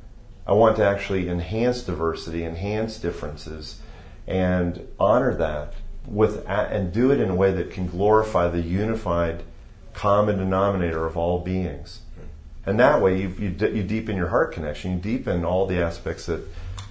I 0.47 0.53
want 0.53 0.77
to 0.77 0.85
actually 0.85 1.31
enhance 1.31 1.81
diversity, 1.81 2.45
enhance 2.45 2.99
differences, 2.99 3.81
and 4.27 4.87
honor 5.01 5.35
that 5.37 5.73
with, 6.11 6.45
and 6.49 6.93
do 6.93 7.11
it 7.11 7.21
in 7.21 7.31
a 7.31 7.35
way 7.35 7.53
that 7.53 7.71
can 7.71 7.87
glorify 7.87 8.49
the 8.49 8.61
unified 8.61 9.43
common 9.93 10.39
denominator 10.39 11.07
of 11.07 11.17
all 11.17 11.41
beings. 11.41 12.01
And 12.65 12.79
that 12.81 13.01
way, 13.01 13.21
you, 13.21 13.29
you, 13.39 13.49
you 13.49 13.83
deepen 13.83 14.17
your 14.17 14.29
heart 14.29 14.53
connection. 14.53 14.93
You 14.93 14.99
deepen 14.99 15.45
all 15.45 15.67
the 15.67 15.83
aspects 15.83 16.27
that 16.27 16.47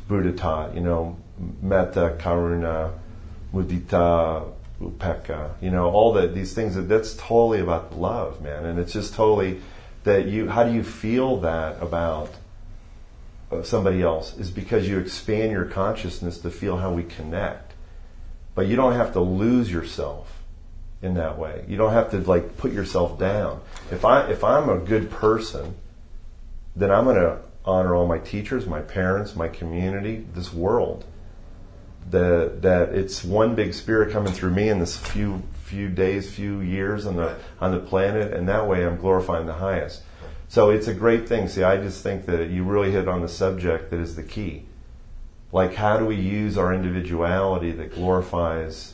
Buddha 0.07 0.31
taught. 0.31 0.73
You 0.73 0.81
know, 0.81 1.17
metta, 1.61 2.17
karuna, 2.19 2.93
mudita, 3.53 4.51
upekkha. 4.81 5.51
You 5.61 5.69
know, 5.69 5.89
all 5.91 6.13
the, 6.13 6.27
these 6.27 6.53
things. 6.53 6.75
That, 6.75 6.83
that's 6.83 7.15
totally 7.15 7.59
about 7.59 7.97
love, 7.97 8.41
man. 8.41 8.65
And 8.65 8.79
it's 8.79 8.91
just 8.91 9.13
totally 9.13 9.61
that 10.03 10.25
you. 10.25 10.49
How 10.49 10.63
do 10.63 10.73
you 10.73 10.83
feel 10.83 11.41
that 11.41 11.81
about 11.81 12.31
uh, 13.51 13.61
somebody 13.61 14.01
else? 14.01 14.35
Is 14.37 14.49
because 14.49 14.87
you 14.87 14.97
expand 14.97 15.51
your 15.51 15.65
consciousness 15.65 16.39
to 16.39 16.49
feel 16.49 16.77
how 16.77 16.91
we 16.91 17.03
connect. 17.03 17.66
But 18.57 18.65
you 18.65 18.75
don't 18.75 18.93
have 18.93 19.13
to 19.13 19.19
lose 19.19 19.71
yourself 19.71 20.41
in 21.03 21.13
that 21.13 21.37
way. 21.37 21.63
You 21.67 21.77
don't 21.77 21.93
have 21.93 22.09
to 22.09 22.17
like 22.21 22.57
put 22.57 22.73
yourself 22.73 23.19
down. 23.19 23.61
If 23.91 24.03
I 24.03 24.27
if 24.31 24.43
I'm 24.43 24.67
a 24.67 24.79
good 24.79 25.11
person, 25.11 25.75
then 26.75 26.89
I'm 26.89 27.03
going 27.03 27.17
to 27.17 27.37
honor 27.65 27.93
all 27.93 28.07
my 28.07 28.17
teachers, 28.17 28.65
my 28.65 28.81
parents, 28.81 29.35
my 29.35 29.47
community, 29.47 30.25
this 30.33 30.51
world. 30.51 31.05
That 32.09 32.63
that 32.63 32.95
it's 32.95 33.23
one 33.23 33.53
big 33.53 33.75
spirit 33.75 34.11
coming 34.11 34.33
through 34.33 34.55
me 34.55 34.69
in 34.69 34.79
this 34.79 34.97
few 34.97 35.43
few 35.63 35.87
days, 35.87 36.33
few 36.33 36.59
years 36.59 37.05
on 37.05 37.17
the 37.17 37.37
on 37.61 37.73
the 37.73 37.79
planet, 37.79 38.33
and 38.33 38.49
that 38.49 38.67
way 38.67 38.87
I'm 38.87 38.97
glorifying 38.97 39.45
the 39.45 39.53
highest. 39.53 40.01
So 40.47 40.71
it's 40.71 40.87
a 40.87 40.95
great 40.95 41.29
thing. 41.29 41.47
See, 41.47 41.61
I 41.61 41.77
just 41.77 42.01
think 42.01 42.25
that 42.25 42.49
you 42.49 42.63
really 42.63 42.89
hit 42.89 43.07
on 43.07 43.21
the 43.21 43.29
subject 43.29 43.91
that 43.91 43.99
is 43.99 44.15
the 44.15 44.23
key. 44.23 44.66
Like, 45.51 45.73
how 45.75 45.97
do 45.97 46.05
we 46.05 46.15
use 46.15 46.57
our 46.57 46.73
individuality 46.73 47.71
that 47.71 47.93
glorifies 47.93 48.93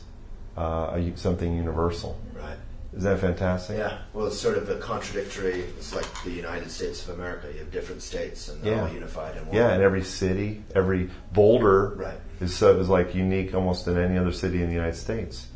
uh, 0.56 0.92
a, 0.94 1.12
something 1.16 1.54
universal? 1.54 2.18
Right. 2.34 2.56
Isn't 2.96 3.10
that 3.10 3.18
fantastic? 3.18 3.78
Yeah. 3.78 3.98
Well, 4.12 4.26
it's 4.28 4.38
sort 4.38 4.56
of 4.56 4.68
a 4.70 4.76
contradictory. 4.76 5.62
It's 5.76 5.92
like 5.94 6.06
the 6.22 6.30
United 6.30 6.70
States 6.70 7.06
of 7.08 7.18
America. 7.18 7.48
You 7.52 7.58
have 7.58 7.72
different 7.72 8.02
states, 8.02 8.48
and 8.48 8.62
they're 8.62 8.74
Yeah. 8.76 8.82
all 8.82 8.88
unified 8.92 9.36
in 9.36 9.46
one. 9.46 9.56
Yeah, 9.56 9.70
and 9.72 9.82
every 9.82 10.04
city, 10.04 10.62
every 10.76 11.10
Boulder 11.32 11.94
Right. 11.96 12.20
is 12.40 12.54
so 12.54 12.78
is 12.78 12.88
like 12.88 13.14
unique 13.16 13.52
almost 13.52 13.88
in 13.88 13.98
any 13.98 14.16
other 14.16 14.32
city 14.32 14.62
in 14.62 14.68
the 14.68 14.74
United 14.74 14.96
States. 14.96 15.48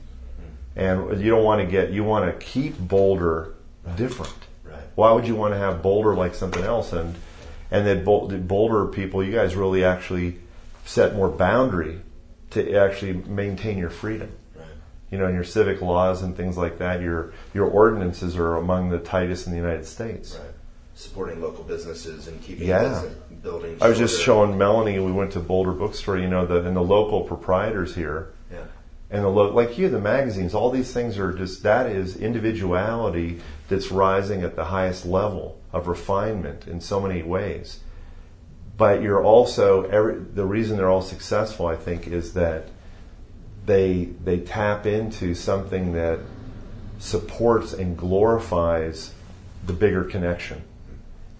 And 0.74 1.20
you 1.20 1.30
don't 1.30 1.44
want 1.44 1.60
to 1.60 1.66
get 1.66 1.90
you 1.90 2.02
want 2.04 2.26
to 2.26 2.44
keep 2.44 2.76
Boulder 2.78 3.54
different. 3.96 4.34
Right. 4.64 4.76
Why 4.96 5.12
would 5.12 5.26
you 5.26 5.34
want 5.36 5.54
to 5.54 5.58
have 5.58 5.80
Boulder 5.82 6.14
like 6.14 6.34
something 6.34 6.62
else? 6.64 6.92
And 6.92 7.14
and 7.70 7.86
that 7.86 8.04
Boulder 8.04 8.86
people, 8.86 9.22
you 9.22 9.32
guys 9.32 9.54
really 9.54 9.84
actually 9.84 10.38
set 10.88 11.14
more 11.14 11.28
boundary 11.28 12.00
to 12.50 12.74
actually 12.76 13.12
maintain 13.12 13.76
your 13.76 13.90
freedom. 13.90 14.30
Right. 14.56 14.64
You 15.10 15.18
know, 15.18 15.26
and 15.26 15.34
your 15.34 15.44
civic 15.44 15.82
laws 15.82 16.22
and 16.22 16.34
things 16.34 16.56
like 16.56 16.78
that. 16.78 17.02
Your 17.02 17.32
your 17.52 17.66
ordinances 17.66 18.36
are 18.38 18.56
among 18.56 18.88
the 18.88 18.98
tightest 18.98 19.46
in 19.46 19.52
the 19.52 19.58
United 19.58 19.84
States. 19.84 20.38
Right. 20.40 20.50
Supporting 20.94 21.42
local 21.42 21.62
businesses 21.62 22.26
and 22.26 22.40
keeping 22.42 22.66
Yeah. 22.66 23.02
buildings. 23.42 23.82
I 23.82 23.88
was 23.88 23.98
just 23.98 24.20
showing 24.22 24.56
Melanie. 24.56 24.98
We 24.98 25.12
went 25.12 25.32
to 25.32 25.40
Boulder 25.40 25.72
Bookstore. 25.72 26.16
You 26.16 26.26
know, 26.28 26.46
the 26.46 26.64
and 26.66 26.74
the 26.74 26.82
local 26.82 27.20
proprietors 27.20 27.94
here, 27.94 28.30
Yeah. 28.50 28.64
and 29.10 29.22
the 29.22 29.28
lo- 29.28 29.52
like 29.52 29.76
you, 29.78 29.90
the 29.90 30.00
magazines. 30.00 30.54
All 30.54 30.70
these 30.70 30.90
things 30.92 31.18
are 31.18 31.32
just 31.34 31.62
that 31.64 31.86
is 31.86 32.16
individuality 32.16 33.40
that's 33.68 33.92
rising 33.92 34.42
at 34.42 34.56
the 34.56 34.64
highest 34.64 35.04
level 35.04 35.58
of 35.70 35.86
refinement 35.86 36.66
in 36.66 36.80
so 36.80 36.98
many 36.98 37.22
ways. 37.22 37.80
But 38.78 39.02
you're 39.02 39.22
also 39.22 39.82
every, 39.90 40.14
the 40.20 40.46
reason 40.46 40.78
they're 40.78 40.88
all 40.88 41.02
successful. 41.02 41.66
I 41.66 41.76
think 41.76 42.06
is 42.06 42.32
that 42.34 42.68
they 43.66 44.06
they 44.24 44.38
tap 44.38 44.86
into 44.86 45.34
something 45.34 45.92
that 45.92 46.20
supports 46.98 47.74
and 47.74 47.96
glorifies 47.98 49.12
the 49.66 49.72
bigger 49.74 50.04
connection 50.04 50.62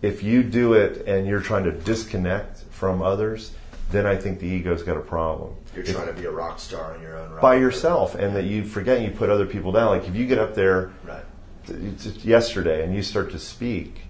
if 0.02 0.22
you 0.22 0.42
do 0.42 0.74
it 0.74 1.06
and 1.06 1.26
you're 1.26 1.40
trying 1.40 1.64
to 1.64 1.72
disconnect 1.72 2.62
from 2.70 3.02
others, 3.02 3.52
then 3.90 4.06
I 4.06 4.16
think 4.16 4.38
the 4.38 4.46
ego's 4.46 4.82
got 4.82 4.96
a 4.96 5.00
problem. 5.00 5.54
You're 5.74 5.84
If- 5.84 5.92
trying 5.94 6.06
to 6.06 6.12
be 6.12 6.26
a 6.26 6.30
rock 6.30 6.60
star 6.60 6.94
on 6.94 7.02
your 7.02 7.16
own 7.18 7.30
right. 7.32 7.42
by 7.42 7.56
yourself, 7.56 8.14
and 8.14 8.36
that 8.36 8.44
you 8.44 8.64
forget 8.64 8.98
and 8.98 9.06
you 9.06 9.12
put 9.12 9.30
other 9.30 9.46
people 9.46 9.72
down. 9.72 9.86
Like 9.88 10.06
if 10.06 10.14
you 10.14 10.26
get 10.26 10.38
up 10.38 10.54
there 10.54 10.90
Right. 11.06 11.24
yesterday 12.24 12.84
and 12.84 12.94
you 12.94 13.02
start 13.02 13.30
to 13.32 13.38
speak, 13.38 14.02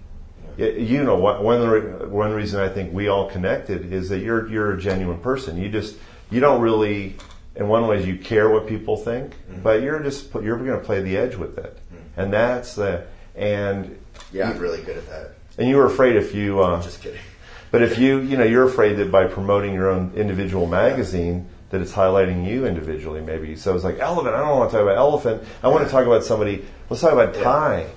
you 0.59 1.03
know, 1.03 1.15
one 1.15 2.11
one 2.11 2.33
reason 2.33 2.59
I 2.59 2.69
think 2.69 2.93
we 2.93 3.07
all 3.07 3.29
connected 3.29 3.93
is 3.93 4.09
that 4.09 4.19
you're 4.19 4.47
you're 4.49 4.73
a 4.73 4.79
genuine 4.79 5.19
person. 5.19 5.57
You 5.57 5.69
just 5.69 5.97
you 6.29 6.39
don't 6.39 6.61
really, 6.61 7.15
in 7.55 7.67
one 7.67 7.87
way, 7.87 8.03
you 8.05 8.17
care 8.17 8.49
what 8.49 8.67
people 8.67 8.97
think, 8.97 9.31
mm-hmm. 9.31 9.61
but 9.61 9.81
you're 9.81 9.99
just 9.99 10.33
you're 10.35 10.57
going 10.57 10.79
to 10.79 10.85
play 10.85 11.01
the 11.01 11.17
edge 11.17 11.35
with 11.35 11.57
it, 11.57 11.79
mm-hmm. 11.93 12.19
and 12.19 12.33
that's 12.33 12.75
the 12.75 13.05
and 13.35 13.97
yeah, 14.31 14.49
I'm 14.49 14.59
really 14.59 14.81
good 14.81 14.97
at 14.97 15.07
that. 15.07 15.31
And 15.57 15.67
you 15.67 15.77
were 15.77 15.85
afraid 15.85 16.15
if 16.15 16.35
you 16.35 16.61
uh, 16.61 16.81
just 16.81 17.01
kidding. 17.01 17.19
But 17.71 17.83
if 17.83 17.99
you 17.99 18.21
you 18.21 18.35
know 18.35 18.45
you're 18.45 18.67
afraid 18.67 18.95
that 18.95 19.11
by 19.11 19.27
promoting 19.27 19.75
your 19.75 19.91
own 19.91 20.11
individual 20.15 20.65
magazine 20.65 21.47
that 21.69 21.81
it's 21.81 21.91
highlighting 21.91 22.47
you 22.47 22.65
individually 22.65 23.21
maybe. 23.21 23.55
So 23.55 23.75
it's 23.75 23.83
like 23.83 23.99
elephant. 23.99 24.33
I 24.33 24.39
don't 24.39 24.57
want 24.57 24.71
to 24.71 24.77
talk 24.77 24.83
about 24.83 24.97
elephant. 24.97 25.43
I 25.61 25.67
want 25.67 25.85
to 25.85 25.91
talk 25.91 26.07
about 26.07 26.23
somebody. 26.23 26.65
Let's 26.89 27.01
talk 27.01 27.13
about 27.13 27.35
Ty. 27.35 27.81
Yeah, 27.81 27.87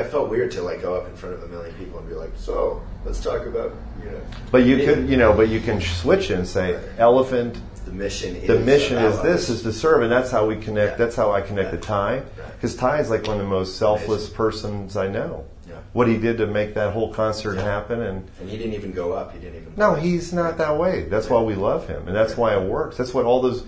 it 0.00 0.10
felt 0.10 0.30
weird 0.30 0.50
to 0.52 0.62
like 0.62 0.80
go 0.80 0.94
up 0.94 1.06
in 1.08 1.14
front 1.16 1.34
of 1.34 1.42
a 1.42 1.48
million 1.48 1.74
people 1.74 1.98
and 1.98 2.08
be 2.08 2.14
like, 2.14 2.32
"So, 2.36 2.82
let's 3.04 3.20
talk 3.20 3.46
about 3.46 3.74
you 4.02 4.10
know." 4.10 4.20
But 4.50 4.64
you 4.64 4.78
could, 4.78 5.08
you 5.08 5.16
know, 5.16 5.32
but 5.32 5.48
you 5.48 5.60
can 5.60 5.80
switch 5.80 6.30
it 6.30 6.38
and 6.38 6.46
say, 6.46 6.74
right. 6.74 6.84
"Elephant." 6.98 7.60
The 7.84 7.92
mission. 7.92 8.46
The 8.46 8.60
mission 8.60 8.96
is 8.98 9.20
this: 9.22 9.48
is 9.48 9.62
to 9.62 9.72
serve, 9.72 10.02
and 10.02 10.12
that's 10.12 10.30
how 10.30 10.46
we 10.46 10.56
connect. 10.56 10.92
Yeah. 10.92 10.96
That's 10.96 11.16
how 11.16 11.32
I 11.32 11.40
connect 11.40 11.72
yeah. 11.72 11.78
to 11.78 11.82
Ty, 11.82 12.22
because 12.54 12.76
Ty 12.76 13.00
is 13.00 13.10
like 13.10 13.26
one 13.26 13.36
of 13.36 13.42
the 13.42 13.48
most 13.48 13.76
selfless 13.76 14.22
Amazing. 14.22 14.36
persons 14.36 14.96
I 14.96 15.08
know. 15.08 15.44
Yeah. 15.68 15.74
What 15.92 16.06
he 16.06 16.16
did 16.16 16.38
to 16.38 16.46
make 16.46 16.74
that 16.74 16.92
whole 16.92 17.12
concert 17.12 17.56
happen, 17.56 18.00
and 18.00 18.30
and 18.40 18.48
he 18.48 18.56
didn't 18.56 18.74
even 18.74 18.92
go 18.92 19.12
up. 19.12 19.32
He 19.32 19.40
didn't 19.40 19.62
even. 19.62 19.74
No, 19.76 19.94
he's 19.94 20.32
not 20.32 20.58
that 20.58 20.78
way. 20.78 21.02
That's 21.02 21.28
why 21.28 21.42
we 21.42 21.54
love 21.54 21.88
him, 21.88 22.06
and 22.06 22.16
that's 22.16 22.36
why 22.36 22.54
it 22.56 22.62
works. 22.66 22.96
That's 22.96 23.12
what 23.12 23.24
all 23.24 23.42
those. 23.42 23.64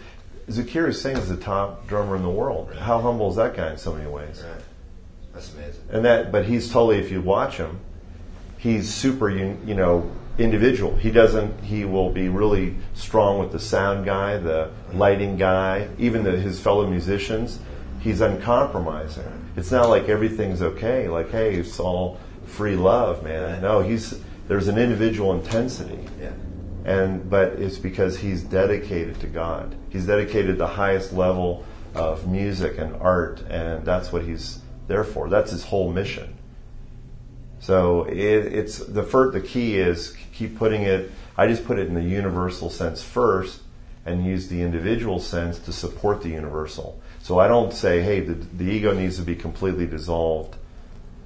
Zakir 0.49 0.95
Singh 0.95 1.17
is 1.17 1.29
the 1.31 1.39
top 1.39 1.87
drummer 1.89 2.17
in 2.17 2.23
the 2.23 2.31
world. 2.31 2.69
Right. 2.69 2.79
How 2.79 3.01
humble 3.01 3.31
is 3.31 3.37
that 3.37 3.57
guy 3.57 3.73
in 3.73 3.79
so 3.79 3.95
many 3.95 4.09
ways? 4.09 4.45
Right. 4.47 4.63
That's 5.35 5.53
amazing. 5.53 5.83
And 5.91 6.05
that, 6.05 6.33
but 6.33 6.47
he's 6.47 6.71
totally. 6.71 6.99
If 6.99 7.11
you 7.11 7.21
watch 7.21 7.57
him, 7.57 7.81
he's 8.59 8.93
super. 8.93 9.29
You, 9.29 9.59
you 9.67 9.75
know, 9.75 10.11
individual. 10.39 10.97
He 10.97 11.11
doesn't. 11.11 11.65
He 11.65 11.85
will 11.85 12.11
be 12.11 12.29
really 12.29 12.77
strong 12.95 13.39
with 13.39 13.53
the 13.53 13.59
sound 13.59 14.05
guy, 14.05 14.39
the 14.39 14.71
lighting 14.93 15.37
guy, 15.37 15.89
even 15.99 16.23
the, 16.25 16.33
his 16.33 16.61
fellow 16.61 16.87
musicians. 16.87 17.59
He's 18.01 18.21
uncompromising. 18.21 19.51
It's 19.57 19.71
not 19.71 19.89
like 19.89 20.09
everything's 20.09 20.63
okay. 20.63 21.09
Like, 21.09 21.31
hey, 21.31 21.55
it's 21.55 21.81
all 21.81 22.21
free 22.47 22.77
love, 22.77 23.23
man. 23.23 23.63
No, 23.63 23.81
he's 23.81 24.21
there's 24.49 24.69
an 24.69 24.79
individual 24.79 25.33
intensity. 25.33 26.07
Yeah. 26.21 26.33
And 26.85 27.29
but 27.31 27.53
it's 27.55 27.79
because 27.79 28.19
he's 28.19 28.43
dedicated 28.43 29.21
to 29.21 29.27
God. 29.27 29.75
He's 29.91 30.07
dedicated 30.07 30.59
the 30.59 30.67
highest 30.67 31.13
level 31.13 31.65
of 31.95 32.29
music 32.29 32.79
and 32.79 32.95
art, 32.97 33.41
and 33.49 33.85
that's 33.85 34.13
what 34.13 34.25
he's 34.25 34.59
Therefore, 34.87 35.29
that's 35.29 35.51
his 35.51 35.65
whole 35.65 35.93
mission. 35.93 36.35
So 37.61 38.05
it, 38.05 38.17
it's 38.17 38.79
the 38.79 39.03
first, 39.03 39.33
the 39.33 39.41
key 39.41 39.79
is 39.79 40.17
keep 40.33 40.59
putting 40.59 40.83
it. 40.83 41.11
I 41.37 41.47
just 41.47 41.65
put 41.65 41.79
it 41.79 41.89
in 41.89 41.95
the 41.95 42.03
universal 42.03 42.71
sense 42.71 43.03
first, 43.03 43.63
and 44.07 44.27
use 44.27 44.49
the 44.49 44.61
individual 44.61 45.19
sense 45.19 45.59
to 45.61 45.73
support 45.73 46.23
the 46.23 46.29
universal. 46.29 47.01
So 47.23 47.39
I 47.39 47.49
don't 47.49 47.73
say, 47.73 48.03
hey, 48.03 48.21
the, 48.21 48.35
the 48.35 48.65
ego 48.65 48.93
needs 48.93 49.17
to 49.17 49.23
be 49.23 49.35
completely 49.35 49.87
dissolved. 49.87 50.57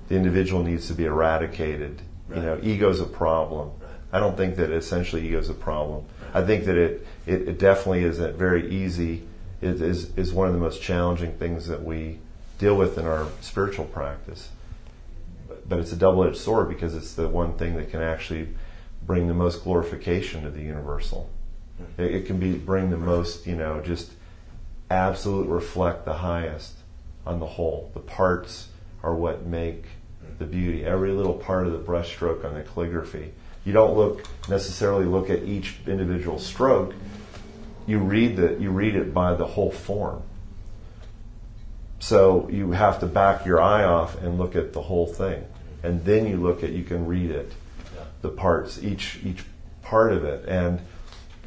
The 0.09 0.15
individual 0.15 0.63
needs 0.63 0.87
to 0.87 0.95
be 0.95 1.05
eradicated. 1.05 2.01
Right. 2.29 2.37
You 2.37 2.43
know, 2.45 2.61
ego's 2.63 3.01
a 3.01 3.05
problem. 3.05 3.71
Right. 3.81 3.91
I 4.13 4.21
don't 4.21 4.37
think 4.37 4.57
that 4.57 4.71
essentially 4.71 5.27
ego's 5.27 5.49
a 5.49 5.55
problem. 5.55 6.05
Right. 6.23 6.43
I 6.43 6.47
think 6.47 6.67
that 6.67 6.77
it, 6.77 7.07
it, 7.27 7.49
it 7.49 7.59
definitely 7.59 8.05
is 8.05 8.21
a 8.21 8.31
very 8.31 8.71
easy. 8.71 9.25
It 9.61 9.83
is, 9.83 10.17
is 10.17 10.33
one 10.33 10.47
of 10.47 10.55
the 10.55 10.61
most 10.61 10.81
challenging 10.81 11.33
things 11.33 11.67
that 11.67 11.83
we 11.83 12.21
deal 12.59 12.77
with 12.77 12.99
in 12.99 13.07
our 13.07 13.29
spiritual 13.41 13.87
practice. 13.87 14.51
But 15.69 15.79
it's 15.79 15.93
a 15.93 15.97
double 15.97 16.25
edged 16.25 16.39
sword 16.39 16.69
because 16.69 16.95
it's 16.95 17.15
the 17.15 17.29
one 17.29 17.55
thing 17.55 17.77
that 17.77 17.91
can 17.91 18.03
actually 18.03 18.49
bring 19.07 19.29
the 19.29 19.35
most 19.35 19.65
glorification 19.65 20.43
to 20.43 20.51
the 20.51 20.63
universal. 20.63 21.31
Hmm. 21.77 22.03
It, 22.03 22.15
it 22.15 22.27
can 22.27 22.39
be 22.39 22.55
bring 22.55 22.91
the 22.91 22.97
most, 22.97 23.47
you 23.47 23.57
know, 23.57 23.81
just 23.81 24.13
absolute 24.91 25.49
reflect 25.49 26.05
the 26.05 26.15
highest 26.15 26.75
on 27.27 27.41
the 27.41 27.47
whole. 27.47 27.91
The 27.95 28.01
parts 28.01 28.69
are 29.03 29.15
what 29.15 29.47
make 29.47 29.85
the 30.39 30.45
beauty. 30.45 30.85
Every 30.85 31.13
little 31.13 31.35
part 31.35 31.67
of 31.67 31.73
the 31.73 31.79
brushstroke 31.79 32.45
on 32.45 32.55
the 32.55 32.63
calligraphy. 32.63 33.33
You 33.65 33.73
don't 33.73 33.97
look 33.97 34.25
necessarily 34.49 35.05
look 35.05 35.31
at 35.31 35.43
each 35.43 35.77
individual 35.87 36.39
stroke. 36.39 36.95
You 37.87 37.99
read 37.99 38.37
the 38.37 38.57
you 38.59 38.71
read 38.71 38.95
it 38.95 39.13
by 39.13 39.35
the 39.35 39.47
whole 39.47 39.71
form. 39.71 40.23
So 41.99 42.49
you 42.49 42.71
have 42.73 43.01
to 43.01 43.07
back 43.07 43.45
your 43.45 43.61
eye 43.61 43.85
off 43.85 44.21
and 44.23 44.39
look 44.39 44.55
at 44.55 44.73
the 44.73 44.83
whole 44.83 45.07
thing, 45.07 45.45
and 45.83 46.05
then 46.05 46.27
you 46.27 46.37
look 46.37 46.63
at 46.63 46.71
you 46.71 46.85
can 46.85 47.07
read 47.07 47.31
it, 47.31 47.53
yeah. 47.95 48.05
the 48.23 48.29
parts, 48.29 48.83
each 48.83 49.19
each 49.25 49.45
part 49.83 50.13
of 50.13 50.25
it, 50.25 50.49
and 50.49 50.81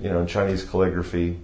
you 0.01 0.09
know 0.09 0.19
in 0.19 0.27
Chinese 0.27 0.63
calligraphy, 0.63 1.39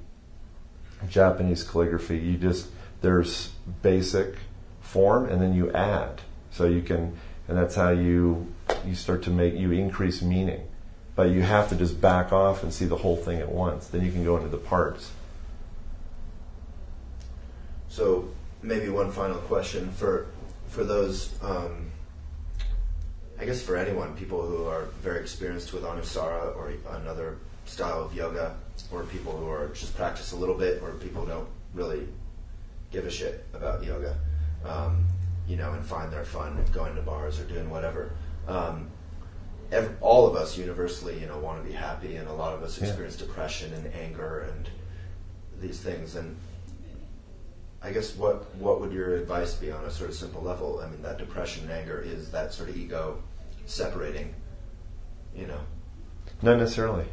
Japanese 1.10 1.64
calligraphy, 1.64 2.18
you 2.18 2.38
just 2.38 2.68
there's 3.02 3.52
basic 3.82 4.36
form, 4.82 5.30
and 5.30 5.42
then 5.42 5.54
you 5.54 5.72
add, 5.72 6.22
so 6.52 6.66
you 6.66 6.82
can, 6.82 7.18
and 7.48 7.58
that's 7.58 7.76
how 7.76 7.90
you 7.92 8.54
you 8.86 8.94
start 8.94 9.24
to 9.24 9.30
make 9.30 9.54
you 9.54 9.72
increase 9.72 10.22
meaning, 10.22 10.68
but 11.16 11.30
you 11.30 11.42
have 11.44 11.70
to 11.70 11.76
just 11.76 12.02
back 12.02 12.34
off 12.34 12.62
and 12.62 12.74
see 12.74 12.86
the 12.86 12.98
whole 12.98 13.16
thing 13.16 13.40
at 13.40 13.50
once. 13.50 13.88
Then 13.88 14.04
you 14.04 14.12
can 14.12 14.26
go 14.26 14.36
into 14.36 14.50
the 14.50 14.58
parts. 14.58 15.12
So 17.90 18.30
maybe 18.68 18.90
one 18.90 19.12
final 19.12 19.38
question 19.38 19.92
for 19.92 20.28
for 20.68 20.84
those. 20.84 21.34
Um, 21.42 21.92
I 23.40 23.46
guess 23.46 23.62
for 23.62 23.78
anyone, 23.78 24.16
people 24.16 24.42
who 24.46 24.66
are 24.66 24.86
very 25.02 25.20
experienced 25.22 25.72
with 25.72 25.84
Anusara 25.84 26.56
or 26.56 26.74
another 26.98 27.38
style 27.66 28.02
of 28.04 28.14
yoga, 28.14 28.56
or 28.92 29.04
people 29.04 29.32
who 29.38 29.48
are 29.48 29.68
just 29.70 29.96
practice 29.96 30.32
a 30.32 30.36
little 30.36 30.56
bit, 30.56 30.82
or 30.82 30.92
people 30.92 31.22
who 31.22 31.30
don't 31.30 31.48
really 31.74 32.08
give 32.92 33.06
a 33.06 33.12
shit 33.12 33.46
about 33.54 33.84
yoga, 33.84 34.18
um, 34.66 35.06
you 35.48 35.56
know, 35.56 35.74
and 35.74 35.86
find 35.86 36.12
their 36.12 36.26
fun 36.26 36.64
going 36.74 36.96
to 36.96 37.02
bars 37.02 37.40
or 37.40 37.46
doing 37.46 37.70
whatever. 37.70 38.12
Um, 38.48 38.90
every, 39.72 39.94
all 40.02 40.26
of 40.26 40.36
us 40.36 40.58
universally, 40.58 41.20
you 41.20 41.28
know, 41.28 41.38
want 41.38 41.62
to 41.62 41.70
be 41.70 41.76
happy, 41.76 42.16
and 42.16 42.28
a 42.28 42.34
lot 42.34 42.54
of 42.54 42.64
us 42.64 42.82
experience 42.82 43.20
yeah. 43.20 43.28
depression 43.28 43.74
and 43.74 43.94
anger 43.94 44.50
and 44.52 44.70
these 45.62 45.80
things. 45.80 46.16
And 46.16 46.36
I 47.82 47.92
guess 47.92 48.16
what 48.16 48.54
what 48.56 48.82
would 48.82 48.92
your 48.92 49.16
advice 49.16 49.54
be 49.54 49.72
on 49.72 49.84
a 49.86 49.92
sort 49.92 50.10
of 50.10 50.16
simple 50.16 50.42
level? 50.42 50.82
I 50.84 50.90
mean, 50.90 51.02
that 51.04 51.18
depression 51.18 51.64
and 51.64 51.72
anger 51.72 52.02
is 52.02 52.32
that 52.32 52.54
sort 52.54 52.70
of 52.70 52.78
ego 52.78 53.22
separating, 53.66 54.34
you 55.36 55.48
know. 55.48 55.60
Not 56.42 56.58
necessarily. 56.58 57.06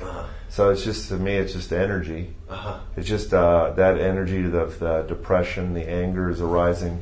Uh-huh. 0.00 0.26
So 0.48 0.70
it's 0.70 0.82
just 0.82 1.08
to 1.08 1.16
me, 1.16 1.36
it's 1.36 1.52
just 1.52 1.72
energy. 1.72 2.34
Uh-huh. 2.48 2.80
It's 2.96 3.08
just 3.08 3.32
uh, 3.32 3.70
that 3.76 3.98
energy, 3.98 4.42
the, 4.42 4.66
the 4.66 5.02
depression, 5.02 5.72
the 5.72 5.88
anger 5.88 6.30
is 6.30 6.40
arising 6.40 7.00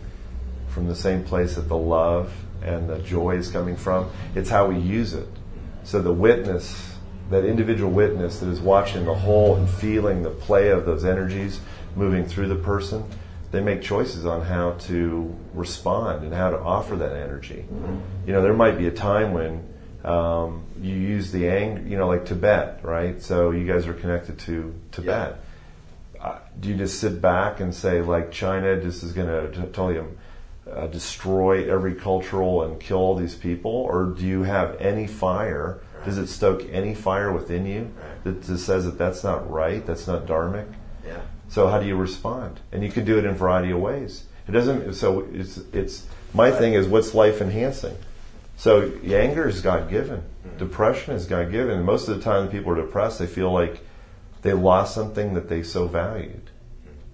from 0.69 0.89
the 0.89 0.95
same 0.95 1.25
place 1.25 1.55
that 1.55 1.69
the 1.69 1.77
love 1.77 2.33
and 2.63 2.89
the 2.89 2.99
joy 2.99 3.37
is 3.37 3.51
coming 3.51 3.77
from. 3.77 4.11
It's 4.35 4.51
how 4.51 4.67
we 4.67 4.79
use 4.79 5.15
it. 5.15 5.29
So 5.85 6.01
the 6.01 6.13
witness, 6.13 6.97
that 7.31 7.45
individual 7.45 7.91
witness 7.91 8.41
that 8.41 8.49
is 8.49 8.61
watching 8.61 9.05
the 9.05 9.15
whole 9.15 9.57
and 9.57 9.69
feeling 9.69 10.23
the 10.23 10.31
play 10.31 10.69
of 10.69 10.85
those 10.85 11.05
energies 11.05 11.61
moving 11.97 12.27
through 12.27 12.49
the 12.49 12.57
person, 12.57 13.05
they 13.51 13.61
make 13.61 13.83
choices 13.83 14.25
on 14.25 14.43
how 14.43 14.73
to 14.73 15.35
respond 15.53 16.25
and 16.25 16.33
how 16.33 16.51
to 16.51 16.59
offer 16.59 16.97
that 16.97 17.13
energy. 17.15 17.67
Mm-hmm. 17.71 18.27
You 18.27 18.33
know, 18.33 18.43
there 18.43 18.55
might 18.55 18.79
be 18.79 18.87
a 18.87 18.93
time 18.93 19.33
when 19.33 19.69
um, 20.05 20.65
you 20.81 20.95
use 20.95 21.31
the 21.33 21.49
anger, 21.49 21.83
you 21.83 21.97
know, 21.97 22.09
like 22.09 22.25
Tibet, 22.25 22.81
right? 22.83 23.23
So 23.23 23.51
you 23.51 23.67
guys 23.67 23.87
are 23.87 23.95
connected 23.95 24.39
to 24.41 24.75
Tibet. 24.91 25.39
Yeah. 26.15 26.23
Uh, 26.23 26.39
do 26.59 26.69
you 26.69 26.77
just 26.77 27.01
sit 27.01 27.21
back 27.21 27.61
and 27.61 27.75
say, 27.75 28.01
like, 28.01 28.31
China 28.31 28.81
just 28.81 29.03
is 29.03 29.13
going 29.13 29.27
to 29.27 29.61
totally 29.73 30.01
uh, 30.71 30.87
destroy 30.87 31.71
every 31.71 31.95
cultural 31.95 32.63
and 32.63 32.81
kill 32.81 32.99
all 32.99 33.17
these 33.17 33.35
people? 33.35 33.71
Or 33.73 34.07
do 34.07 34.25
you 34.25 34.45
have 34.45 34.81
any 34.81 35.07
fire? 35.07 35.81
Right. 35.95 36.05
Does 36.05 36.19
it 36.19 36.29
stoke 36.29 36.65
any 36.71 36.95
fire 36.95 37.33
within 37.33 37.67
you 37.67 37.83
right. 37.83 38.25
that, 38.25 38.43
that 38.43 38.59
says 38.59 38.85
that 38.87 38.99
that's 38.99 39.25
not 39.25 39.51
right, 39.51 39.85
that's 39.85 40.07
not 40.07 40.27
dharmic? 40.27 40.73
Yeah. 41.05 41.21
So 41.53 41.69
how 41.69 41.79
do 41.79 41.87
you 41.87 41.97
respond? 41.97 42.61
And 42.73 42.83
you 42.83 42.91
can 42.91 43.05
do 43.05 43.19
it 43.19 43.27
in 43.27 43.31
a 43.31 43.35
variety 43.35 43.73
of 43.73 43.79
ways. 43.79 44.25
It 44.49 44.53
doesn't. 44.53 44.95
So 44.95 45.29
it's 45.35 45.59
it's 45.75 46.07
my 46.33 46.51
thing 46.51 46.73
is 46.73 46.89
what's 46.89 47.13
life 47.13 47.43
enhancing. 47.43 47.95
So 48.57 48.91
anger 49.05 49.47
is 49.47 49.61
God 49.61 49.91
given. 49.91 50.21
Mm-hmm. 50.21 50.57
Depression 50.57 51.13
is 51.15 51.27
God 51.27 51.51
given. 51.51 51.83
Most 51.83 52.09
of 52.09 52.17
the 52.17 52.25
time, 52.25 52.49
people 52.49 52.73
are 52.73 52.83
depressed. 52.83 53.19
They 53.19 53.27
feel 53.27 53.53
like 53.53 53.81
they 54.41 54.55
lost 54.55 54.95
something 54.95 55.35
that 55.35 55.51
they 55.51 55.63
so 55.63 55.87
valued. 55.87 56.49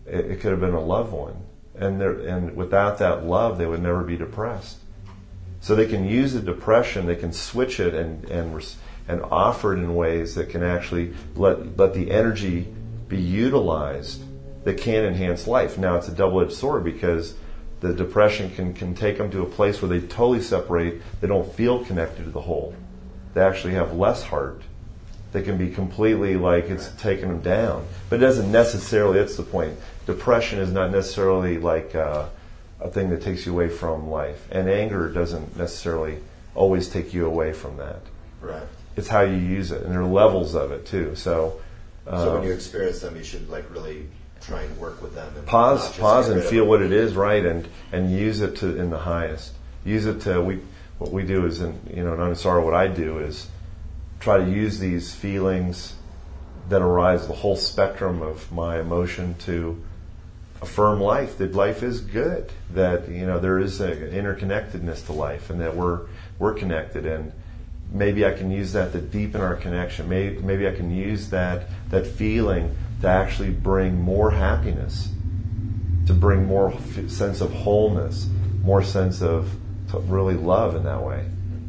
Mm-hmm. 0.07 0.17
It, 0.17 0.31
it 0.31 0.41
could 0.41 0.53
have 0.53 0.61
been 0.61 0.73
a 0.73 0.81
loved 0.81 1.13
one, 1.13 1.43
and 1.75 2.01
and 2.01 2.55
without 2.55 2.99
that 2.99 3.25
love, 3.25 3.59
they 3.59 3.67
would 3.67 3.83
never 3.83 4.05
be 4.05 4.17
depressed. 4.17 4.77
So 5.61 5.75
they 5.75 5.89
can 5.89 6.07
use 6.07 6.33
the 6.35 6.41
depression. 6.41 7.07
They 7.07 7.17
can 7.17 7.33
switch 7.33 7.81
it 7.81 7.93
and 7.93 8.25
and 8.27 8.65
and 9.09 9.21
offer 9.21 9.73
it 9.73 9.81
in 9.81 9.97
ways 9.97 10.37
that 10.37 10.49
can 10.49 10.63
actually 10.63 11.13
let 11.35 11.77
let 11.77 11.93
the 11.93 12.13
energy 12.13 12.69
be 13.09 13.17
utilized 13.17 14.23
that 14.65 14.79
can 14.79 15.05
enhance 15.05 15.47
life. 15.47 15.79
Now 15.79 15.97
it's 15.97 16.09
a 16.09 16.15
double-edged 16.15 16.53
sword 16.53 16.85
because 16.85 17.35
the 17.81 17.95
depression 17.95 18.51
can, 18.51 18.75
can 18.75 18.95
take 18.95 19.19
them 19.19 19.31
to 19.31 19.43
a 19.43 19.47
place 19.47 19.81
where 19.81 19.89
they 19.89 20.07
totally 20.07 20.43
separate. 20.43 21.01
They 21.21 21.29
don't 21.29 21.53
feel 21.55 21.85
connected 21.85 22.25
to 22.25 22.31
the 22.31 22.41
whole. 22.41 22.75
They 23.35 23.41
actually 23.41 23.75
have 23.75 23.95
less 23.95 24.23
heart. 24.23 24.63
They 25.31 25.43
can 25.43 25.59
be 25.59 25.71
completely 25.71 26.37
like 26.37 26.65
it's 26.65 26.91
taking 26.99 27.29
them 27.29 27.41
down. 27.41 27.87
But 28.09 28.17
it 28.17 28.21
doesn't 28.21 28.51
necessarily, 28.51 29.19
that's 29.19 29.37
the 29.37 29.43
point. 29.43 29.79
Depression 30.07 30.59
is 30.59 30.73
not 30.73 30.91
necessarily 30.91 31.59
like 31.59 31.95
uh, 31.95 32.27
a 32.81 32.89
thing 32.89 33.11
that 33.11 33.23
takes 33.23 33.47
you 33.47 33.53
away 33.53 33.69
from 33.69 34.09
life. 34.09 34.49
And 34.51 34.69
anger 34.69 35.09
doesn't 35.13 35.57
necessarily 35.57 36.19
always 36.55 36.89
take 36.89 37.15
you 37.15 37.27
away 37.27 37.53
from 37.53 37.77
that. 37.77 38.01
Right. 38.41 38.67
It's 38.97 39.09
how 39.09 39.21
you 39.21 39.37
use 39.37 39.71
it. 39.71 39.83
And 39.83 39.93
there 39.93 40.01
are 40.01 40.07
levels 40.07 40.55
of 40.57 40.73
it 40.73 40.87
too. 40.87 41.15
So, 41.15 41.61
uh, 42.07 42.25
So 42.25 42.35
when 42.35 42.43
you 42.43 42.53
experience 42.53 43.01
them, 43.01 43.15
you 43.15 43.23
should 43.23 43.49
like 43.49 43.71
really 43.71 44.09
try 44.49 44.63
and 44.63 44.79
work 44.79 45.01
with 45.03 45.15
them. 45.15 45.33
And 45.37 45.47
pause 45.47 45.97
pause 45.97 46.29
and 46.29 46.43
feel 46.43 46.65
what 46.65 46.83
it 46.83 46.93
is 46.93 47.15
right 47.15 47.45
and 47.45 47.69
and 47.93 48.11
use 48.11 48.41
it 48.41 48.57
to 48.57 48.77
in 48.77 48.91
the 48.91 48.99
highest. 48.99 49.53
Use 49.85 50.07
it 50.07 50.23
to 50.23 50.41
we 50.41 50.61
what 50.99 51.13
we 51.13 51.23
do 51.23 51.47
is 51.47 51.61
in 51.61 51.79
you 51.95 52.03
know 52.03 52.15
in 52.15 52.21
Anusara 52.21 52.65
what 52.65 52.75
I 52.75 52.89
do 52.89 53.19
is 53.19 53.49
try 54.21 54.39
to 54.39 54.51
use 54.51 54.79
these 54.79 55.15
feelings 55.15 55.95
that 56.69 56.83
arise 56.83 57.29
the 57.29 57.35
whole 57.35 57.57
spectrum 57.57 58.21
of 58.21 58.51
my 58.51 58.81
emotion 58.81 59.37
to 59.41 59.83
affirm 60.61 61.01
life 61.01 61.39
that 61.39 61.55
life 61.55 61.85
is 61.85 62.01
good 62.01 62.51
that 62.73 63.09
you 63.09 63.25
know 63.25 63.39
there 63.39 63.61
is 63.61 63.81
an 63.81 63.93
interconnectedness 63.93 65.07
to 65.07 65.13
life 65.13 65.51
and 65.51 65.61
that 65.61 65.77
we're 65.77 66.07
we're 66.39 66.55
connected. 66.55 67.07
And 67.07 67.33
maybe 67.93 68.25
I 68.25 68.33
can 68.33 68.51
use 68.51 68.73
that 68.73 68.93
to 68.93 69.01
deepen 69.01 69.41
our 69.41 69.57
connection. 69.57 70.09
Maybe 70.09 70.39
maybe 70.39 70.67
I 70.67 70.73
can 70.73 70.91
use 70.91 71.31
that 71.31 71.69
that 71.91 72.07
feeling 72.07 72.75
to 73.01 73.09
actually 73.09 73.51
bring 73.51 74.01
more 74.01 74.31
happiness 74.31 75.11
to 76.07 76.15
bring 76.15 76.47
more 76.47 76.73
f- 76.73 77.09
sense 77.11 77.41
of 77.41 77.53
wholeness 77.53 78.29
more 78.63 78.83
sense 78.83 79.23
of 79.23 79.57
really 80.11 80.35
love 80.35 80.75
in 80.77 80.85
that 80.85 81.03
way. 81.03 81.25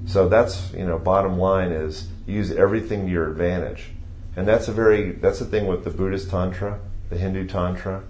So 0.05 0.27
that's 0.27 0.73
you 0.73 0.85
know 0.85 0.97
bottom 0.99 1.37
line 1.37 1.71
is 1.71 2.07
use 2.25 2.51
everything 2.51 3.05
to 3.05 3.11
your 3.11 3.29
advantage. 3.29 3.91
And 4.35 4.47
that's 4.47 4.67
a 4.67 4.71
very 4.71 5.11
that's 5.13 5.39
the 5.39 5.45
thing 5.45 5.67
with 5.67 5.83
the 5.83 5.89
Buddhist 5.89 6.29
tantra 6.29 6.79
the 7.09 7.17
Hindu 7.17 7.47
tantra. 7.47 8.03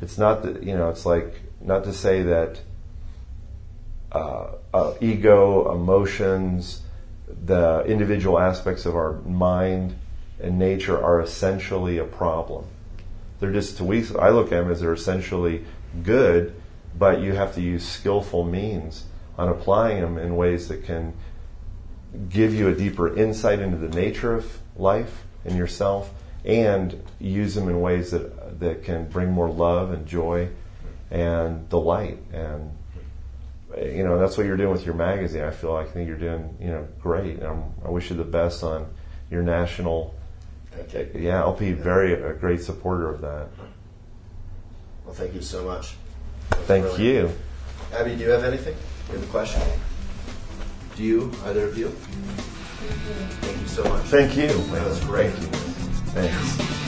It's 0.00 0.18
not 0.18 0.42
that 0.42 0.62
you 0.62 0.76
know 0.76 0.88
it's 0.88 1.06
like 1.06 1.40
not 1.60 1.84
to 1.84 1.92
say 1.92 2.22
that 2.22 2.60
uh, 4.12 4.48
uh, 4.72 4.94
ego 5.00 5.72
emotions 5.72 6.82
the 7.44 7.84
individual 7.86 8.38
aspects 8.38 8.86
of 8.86 8.94
our 8.94 9.14
mind 9.22 9.96
and 10.40 10.58
nature 10.58 11.02
are 11.02 11.20
essentially 11.20 11.98
a 11.98 12.04
problem 12.04 12.66
they're 13.40 13.52
just 13.52 13.76
to 13.76 13.84
we 13.84 14.04
i 14.18 14.28
look 14.28 14.46
at 14.46 14.62
them 14.62 14.70
as 14.70 14.80
they're 14.80 14.92
essentially 14.92 15.64
good 16.02 16.54
but 16.98 17.20
you 17.20 17.32
have 17.32 17.54
to 17.54 17.60
use 17.60 17.86
skillful 17.86 18.44
means 18.44 19.04
on 19.38 19.48
applying 19.48 20.00
them 20.00 20.18
in 20.18 20.36
ways 20.36 20.68
that 20.68 20.84
can 20.84 21.12
give 22.28 22.54
you 22.54 22.68
a 22.68 22.74
deeper 22.74 23.14
insight 23.14 23.58
into 23.58 23.76
the 23.76 23.88
nature 23.88 24.34
of 24.34 24.58
life 24.76 25.24
and 25.44 25.56
yourself 25.56 26.12
and 26.44 27.02
use 27.18 27.54
them 27.54 27.68
in 27.68 27.80
ways 27.80 28.10
that 28.10 28.60
that 28.60 28.84
can 28.84 29.06
bring 29.08 29.30
more 29.30 29.50
love 29.50 29.90
and 29.90 30.06
joy 30.06 30.48
and 31.10 31.68
delight 31.68 32.18
and 32.32 32.70
you 33.76 34.02
know 34.02 34.18
that's 34.18 34.38
what 34.38 34.46
you're 34.46 34.56
doing 34.56 34.70
with 34.70 34.86
your 34.86 34.94
magazine 34.94 35.42
I 35.42 35.50
feel 35.50 35.72
like 35.72 35.88
I 35.88 35.90
think 35.90 36.08
you're 36.08 36.16
doing 36.16 36.56
you 36.60 36.68
know 36.68 36.88
great 37.00 37.38
and 37.38 37.46
I'm, 37.46 37.64
I 37.84 37.90
wish 37.90 38.10
you 38.10 38.16
the 38.16 38.24
best 38.24 38.62
on 38.62 38.86
your 39.30 39.42
national. 39.42 40.14
Yeah 41.14 41.40
I'll 41.40 41.54
be 41.56 41.72
very 41.72 42.12
a 42.14 42.32
great 42.34 42.62
supporter 42.62 43.08
of 43.08 43.20
that 43.20 43.48
Well, 45.04 45.14
thank 45.14 45.34
you 45.34 45.42
so 45.42 45.64
much. 45.64 45.94
Thank 46.66 46.84
brilliant. 46.84 47.30
you 47.30 47.96
Abby, 47.96 48.16
do 48.16 48.22
you 48.24 48.30
have 48.30 48.44
anything? 48.44 48.74
Do 49.06 49.12
you 49.12 49.18
have 49.20 49.28
a 49.28 49.30
question? 49.30 49.62
Do 50.96 51.02
you, 51.04 51.32
either 51.44 51.64
of 51.68 51.76
you? 51.78 51.88
Mm-hmm. 51.88 53.28
Thank 53.44 53.60
you 53.60 53.68
so 53.68 53.84
much. 53.84 54.02
thank 54.06 54.36
you 54.36 54.48
That 54.48 54.86
was 54.86 55.00
great. 55.04 55.32
thanks 56.14 56.85